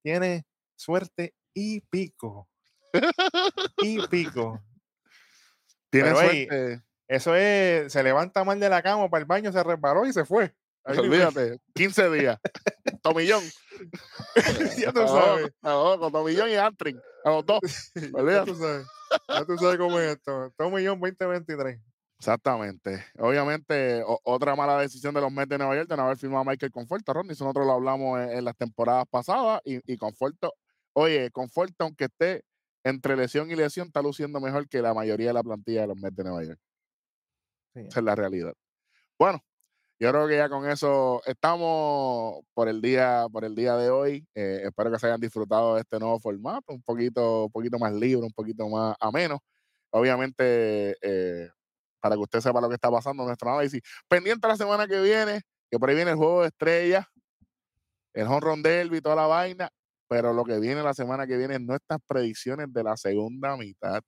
tiene 0.02 0.44
suerte 0.76 1.32
y 1.54 1.80
pico 1.80 2.48
y 3.78 4.06
pico 4.08 4.62
Tiene 5.90 6.12
Pero, 6.12 6.20
ey, 6.20 6.46
suerte. 6.46 6.82
eso 7.08 7.34
es 7.34 7.92
se 7.92 8.02
levanta 8.02 8.44
mal 8.44 8.60
de 8.60 8.68
la 8.68 8.82
cama 8.82 9.08
para 9.08 9.22
el 9.22 9.26
baño 9.26 9.52
se 9.52 9.62
resbaló 9.62 10.04
y 10.04 10.12
se 10.12 10.24
fue 10.24 10.52
Ahí. 10.84 10.98
Olvídate. 10.98 11.58
15 11.74 12.10
días. 12.10 12.38
Tomillón. 13.02 13.42
ya 14.76 14.92
tú 14.92 15.08
sabes 15.08 15.50
a 15.62 15.70
los 15.70 15.84
dos, 15.84 15.98
con 15.98 16.12
Tomillón 16.12 16.50
y 16.50 16.56
Antrim. 16.56 17.00
A 17.24 17.30
los 17.30 17.46
dos. 17.46 17.60
ya 17.94 18.44
tú 18.44 18.54
sabes 18.54 18.86
ya 19.28 19.44
tú 19.44 19.56
sabes 19.58 19.78
cómo 19.78 19.98
es 20.00 20.12
esto 20.16 20.52
Tom 20.56 20.74
Millón 20.74 21.00
2023 21.00 21.80
Exactamente. 22.18 23.04
Obviamente, 23.18 24.02
o- 24.02 24.18
otra 24.24 24.56
mala 24.56 24.78
decisión 24.78 25.12
de 25.14 25.20
los 25.20 25.30
Mets 25.30 25.48
de 25.48 25.58
Nueva 25.58 25.74
York 25.76 25.88
de 25.88 25.96
no 25.96 26.04
haber 26.04 26.16
firmado 26.16 26.40
a 26.40 26.44
Michael 26.44 26.72
Conforto, 26.72 27.12
Ronnie. 27.12 27.32
Eso 27.32 27.44
nosotros 27.44 27.66
lo 27.66 27.72
hablamos 27.72 28.18
en, 28.20 28.30
en 28.38 28.44
las 28.44 28.56
temporadas 28.56 29.04
pasadas. 29.10 29.60
Y, 29.64 29.80
y 29.92 29.96
Conforto, 29.98 30.54
oye, 30.94 31.30
Conforto, 31.32 31.84
aunque 31.84 32.04
esté 32.04 32.42
entre 32.82 33.14
lesión 33.16 33.50
y 33.50 33.56
lesión, 33.56 33.88
está 33.88 34.00
luciendo 34.00 34.40
mejor 34.40 34.66
que 34.68 34.80
la 34.80 34.94
mayoría 34.94 35.28
de 35.28 35.34
la 35.34 35.42
plantilla 35.42 35.82
de 35.82 35.86
los 35.88 35.96
Mets 35.98 36.16
de 36.16 36.24
Nueva 36.24 36.44
York. 36.44 36.58
Sí. 37.74 37.80
Esa 37.88 38.00
es 38.00 38.04
la 38.04 38.14
realidad. 38.14 38.54
Bueno, 39.18 39.44
yo 40.00 40.10
creo 40.10 40.26
que 40.26 40.36
ya 40.36 40.48
con 40.48 40.68
eso 40.68 41.22
estamos 41.26 42.44
por 42.52 42.68
el 42.68 42.80
día, 42.82 43.26
por 43.30 43.44
el 43.44 43.54
día 43.54 43.76
de 43.76 43.90
hoy. 43.90 44.26
Eh, 44.34 44.62
espero 44.64 44.90
que 44.90 44.98
se 44.98 45.06
hayan 45.06 45.20
disfrutado 45.20 45.76
de 45.76 45.82
este 45.82 45.98
nuevo 45.98 46.18
formato, 46.18 46.72
un 46.72 46.82
poquito, 46.82 47.44
un 47.44 47.52
poquito 47.52 47.78
más 47.78 47.92
libre, 47.92 48.26
un 48.26 48.32
poquito 48.32 48.68
más 48.68 48.96
ameno. 49.00 49.40
Obviamente, 49.90 50.96
eh, 51.00 51.48
para 52.00 52.16
que 52.16 52.22
usted 52.22 52.40
sepa 52.40 52.60
lo 52.60 52.68
que 52.68 52.74
está 52.74 52.90
pasando 52.90 53.22
en 53.22 53.28
nuestro 53.28 53.50
análisis. 53.50 53.80
Pendiente 54.08 54.48
la 54.48 54.56
semana 54.56 54.86
que 54.88 55.00
viene, 55.00 55.42
que 55.70 55.78
por 55.78 55.88
ahí 55.88 55.94
viene 55.96 56.10
el 56.10 56.16
juego 56.16 56.42
de 56.42 56.48
estrellas, 56.48 57.06
el 58.12 58.26
home 58.26 58.40
run 58.40 58.62
derby 58.62 59.00
toda 59.00 59.16
la 59.16 59.26
vaina. 59.26 59.70
Pero 60.08 60.32
lo 60.32 60.44
que 60.44 60.58
viene 60.60 60.82
la 60.82 60.92
semana 60.94 61.26
que 61.26 61.36
viene 61.36 61.54
es 61.54 61.60
nuestras 61.60 61.98
predicciones 62.06 62.72
de 62.72 62.82
la 62.82 62.96
segunda 62.96 63.56
mitad 63.56 64.02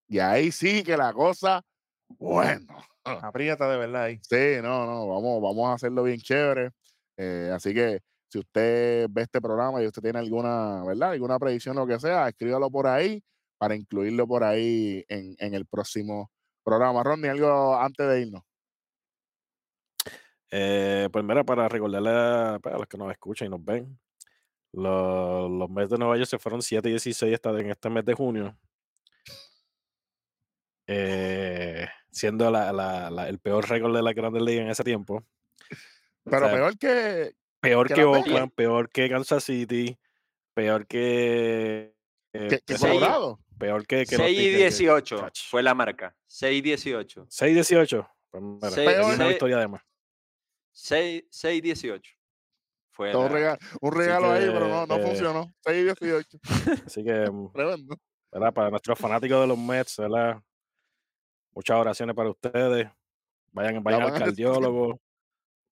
Y 0.08 0.18
ahí 0.18 0.50
sí 0.52 0.82
que 0.82 0.96
la 0.96 1.12
cosa, 1.12 1.62
bueno. 2.08 2.66
aprieta 3.32 3.68
de 3.70 3.78
verdad 3.78 4.02
ahí 4.04 4.20
Sí, 4.22 4.56
no, 4.62 4.84
no, 4.86 5.08
vamos, 5.08 5.40
vamos 5.42 5.68
a 5.70 5.74
hacerlo 5.74 6.02
bien 6.02 6.18
chévere. 6.20 6.70
Eh, 7.16 7.50
así 7.54 7.72
que 7.74 8.00
si 8.28 8.38
usted 8.40 9.06
ve 9.10 9.22
este 9.22 9.40
programa 9.40 9.82
y 9.82 9.86
usted 9.86 10.02
tiene 10.02 10.18
alguna, 10.18 10.84
¿verdad? 10.84 11.12
Alguna 11.12 11.38
predicción, 11.38 11.76
lo 11.76 11.86
que 11.86 11.98
sea, 12.00 12.28
escríbalo 12.28 12.70
por 12.70 12.86
ahí 12.86 13.22
para 13.58 13.74
incluirlo 13.74 14.26
por 14.26 14.42
ahí 14.44 15.04
en, 15.08 15.34
en 15.38 15.54
el 15.54 15.66
próximo 15.66 16.30
programa. 16.64 17.02
Ronnie, 17.02 17.30
algo 17.30 17.76
antes 17.76 18.06
de 18.08 18.20
irnos. 18.22 18.42
Eh, 20.50 21.08
pues 21.12 21.24
mira, 21.24 21.44
para 21.44 21.68
recordarle 21.68 22.10
a, 22.10 22.58
pues, 22.62 22.74
a 22.74 22.78
los 22.78 22.86
que 22.86 22.98
nos 22.98 23.10
escuchan 23.12 23.46
y 23.46 23.50
nos 23.50 23.64
ven, 23.64 23.98
los, 24.72 25.50
los 25.50 25.70
meses 25.70 25.90
de 25.90 25.98
Nueva 25.98 26.16
York 26.16 26.28
se 26.28 26.38
fueron 26.38 26.62
7 26.62 26.88
y 26.88 26.92
16 26.92 27.32
esta- 27.34 27.50
en 27.58 27.70
este 27.70 27.90
mes 27.90 28.04
de 28.04 28.14
junio. 28.14 28.56
Eh, 30.92 31.86
siendo 32.10 32.50
la- 32.50 32.72
la- 32.72 33.10
la- 33.10 33.28
el 33.28 33.38
peor 33.38 33.68
récord 33.68 33.94
de 33.94 34.02
la 34.02 34.12
Grandes 34.12 34.42
Ligas 34.42 34.64
en 34.64 34.70
ese 34.70 34.82
tiempo. 34.82 35.24
Pero 36.24 36.46
sea, 36.46 36.54
peor 36.56 36.76
que. 36.78 37.32
Peor 37.60 37.86
que 37.88 37.94
que. 37.94 38.04
Oakland, 38.04 38.52
peor 38.54 38.90
que 38.90 39.08
Kansas 39.08 39.44
City, 39.44 39.96
peor 40.52 40.86
que. 40.88 41.94
que, 42.32 42.48
que 42.48 42.54
este, 42.56 42.76
seis- 42.78 42.92
Colorado. 42.94 43.38
peor 43.56 43.86
que. 43.86 44.04
que 44.04 44.16
los 44.16 44.26
6 44.26 44.36
y 44.36 44.40
Tigres, 44.42 44.56
que- 44.58 44.62
18 44.84 45.18
Chach. 45.20 45.38
fue 45.48 45.62
la 45.62 45.74
marca. 45.74 46.16
6 46.26 46.58
y 46.58 46.60
18. 46.62 47.26
6 47.28 47.54
18. 47.54 48.08
Pues 48.30 48.42
mira, 48.42 48.70
Seis- 48.70 48.88
hay 48.88 49.04
una 49.04 49.16
seis- 49.16 49.28
victoria 49.28 49.58
de 49.58 49.68
más. 49.68 49.82
6, 50.72 51.24
6 51.30 51.58
y 51.58 51.60
18. 51.60 52.12
Fue 52.90 53.12
la- 53.12 53.28
rega- 53.28 53.58
un 53.80 53.92
regalo 53.92 54.30
ahí, 54.32 54.46
pero 54.46 54.66
no, 54.68 54.86
no 54.86 54.96
que, 54.96 55.02
eh, 55.02 55.06
funcionó. 55.06 55.52
6 55.64 55.80
y 55.80 55.84
18. 55.84 56.38
Así 56.86 57.04
que. 57.04 57.30
Para 58.54 58.70
nuestros 58.70 58.98
fanáticos 58.98 59.40
de 59.40 59.46
los 59.46 59.58
Mets, 59.58 59.96
¿verdad? 59.98 60.40
Muchas 61.54 61.76
oraciones 61.76 62.14
para 62.14 62.30
ustedes. 62.30 62.88
Vayan, 63.52 63.82
vayan 63.82 64.02
al 64.02 64.12
cardiólogo. 64.18 65.00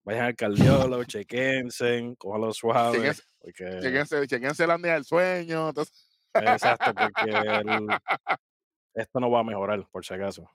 Vayan 0.05 0.25
al 0.27 0.35
cardiólogo, 0.37 1.05
chequense, 1.05 2.15
cójalo 2.19 2.53
suave. 2.53 2.99
Chequense- 2.99 3.25
Porque, 3.41 3.79
Chequense, 3.81 4.27
chequense 4.27 4.67
la 4.67 4.79
del 4.79 5.05
sueño. 5.05 5.69
entonces- 5.69 6.09
exacto, 6.35 6.93
porque 6.95 7.31
el- 7.31 7.87
esto 8.95 9.21
no 9.21 9.31
va 9.31 9.41
a 9.41 9.45
mejorar, 9.45 9.87
por 9.91 10.05
si 10.05 10.15
acaso. 10.15 10.49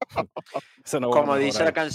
Eso 0.84 1.00
no 1.00 1.10
va 1.10 1.16
a 1.16 1.20
como, 1.20 1.36
dice 1.36 1.64
la 1.64 1.72
can- 1.72 1.90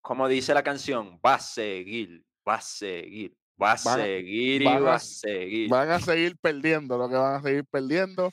como 0.00 0.26
dice 0.28 0.54
la 0.54 0.62
canción, 0.62 1.20
va 1.24 1.34
a 1.34 1.38
seguir, 1.38 2.24
va 2.48 2.54
a 2.54 2.60
seguir, 2.60 3.36
va 3.62 3.72
a 3.72 3.78
Van 3.84 3.98
seguir 3.98 4.62
y 4.62 4.64
van 4.64 4.76
a- 4.76 4.80
va 4.80 4.94
a 4.94 4.98
seguir. 4.98 5.68
van 5.70 5.90
a 5.90 6.00
seguir 6.00 6.36
perdiendo, 6.38 6.98
lo 6.98 7.08
que 7.08 7.14
van 7.14 7.34
a 7.36 7.42
seguir 7.42 7.64
perdiendo. 7.66 8.30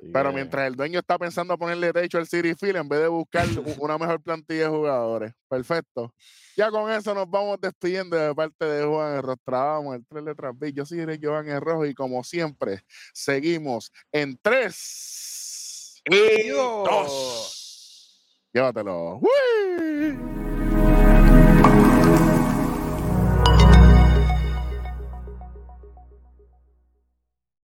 Así 0.00 0.10
Pero 0.12 0.30
que, 0.30 0.34
mientras 0.36 0.66
el 0.66 0.76
dueño 0.76 0.98
está 0.98 1.18
pensando 1.18 1.58
ponerle 1.58 1.92
techo 1.92 2.18
al 2.18 2.26
City 2.26 2.54
Field 2.54 2.76
en 2.76 2.88
vez 2.88 3.00
de 3.00 3.08
buscar 3.08 3.46
una 3.78 3.98
mejor 3.98 4.22
plantilla 4.22 4.64
de 4.64 4.68
jugadores. 4.68 5.32
Perfecto. 5.48 6.14
Ya 6.56 6.70
con 6.70 6.90
eso 6.90 7.14
nos 7.14 7.28
vamos 7.28 7.60
despidiendo 7.60 8.16
de 8.16 8.34
parte 8.34 8.64
de 8.64 8.84
Juan 8.84 9.16
Errostrabamos, 9.16 9.96
el 9.96 10.06
tres 10.06 10.24
letras 10.24 10.58
B. 10.58 10.72
Yo 10.72 10.86
soy 10.86 11.18
Joan 11.22 11.60
Rojo 11.60 11.86
y 11.86 11.94
como 11.94 12.24
siempre, 12.24 12.82
seguimos 13.12 13.92
en 14.10 14.38
tres. 14.40 16.02
Y 16.04 16.48
dos. 16.48 16.88
dos. 16.88 18.46
Llévatelo. 18.52 19.20
¡Uy! 19.20 20.49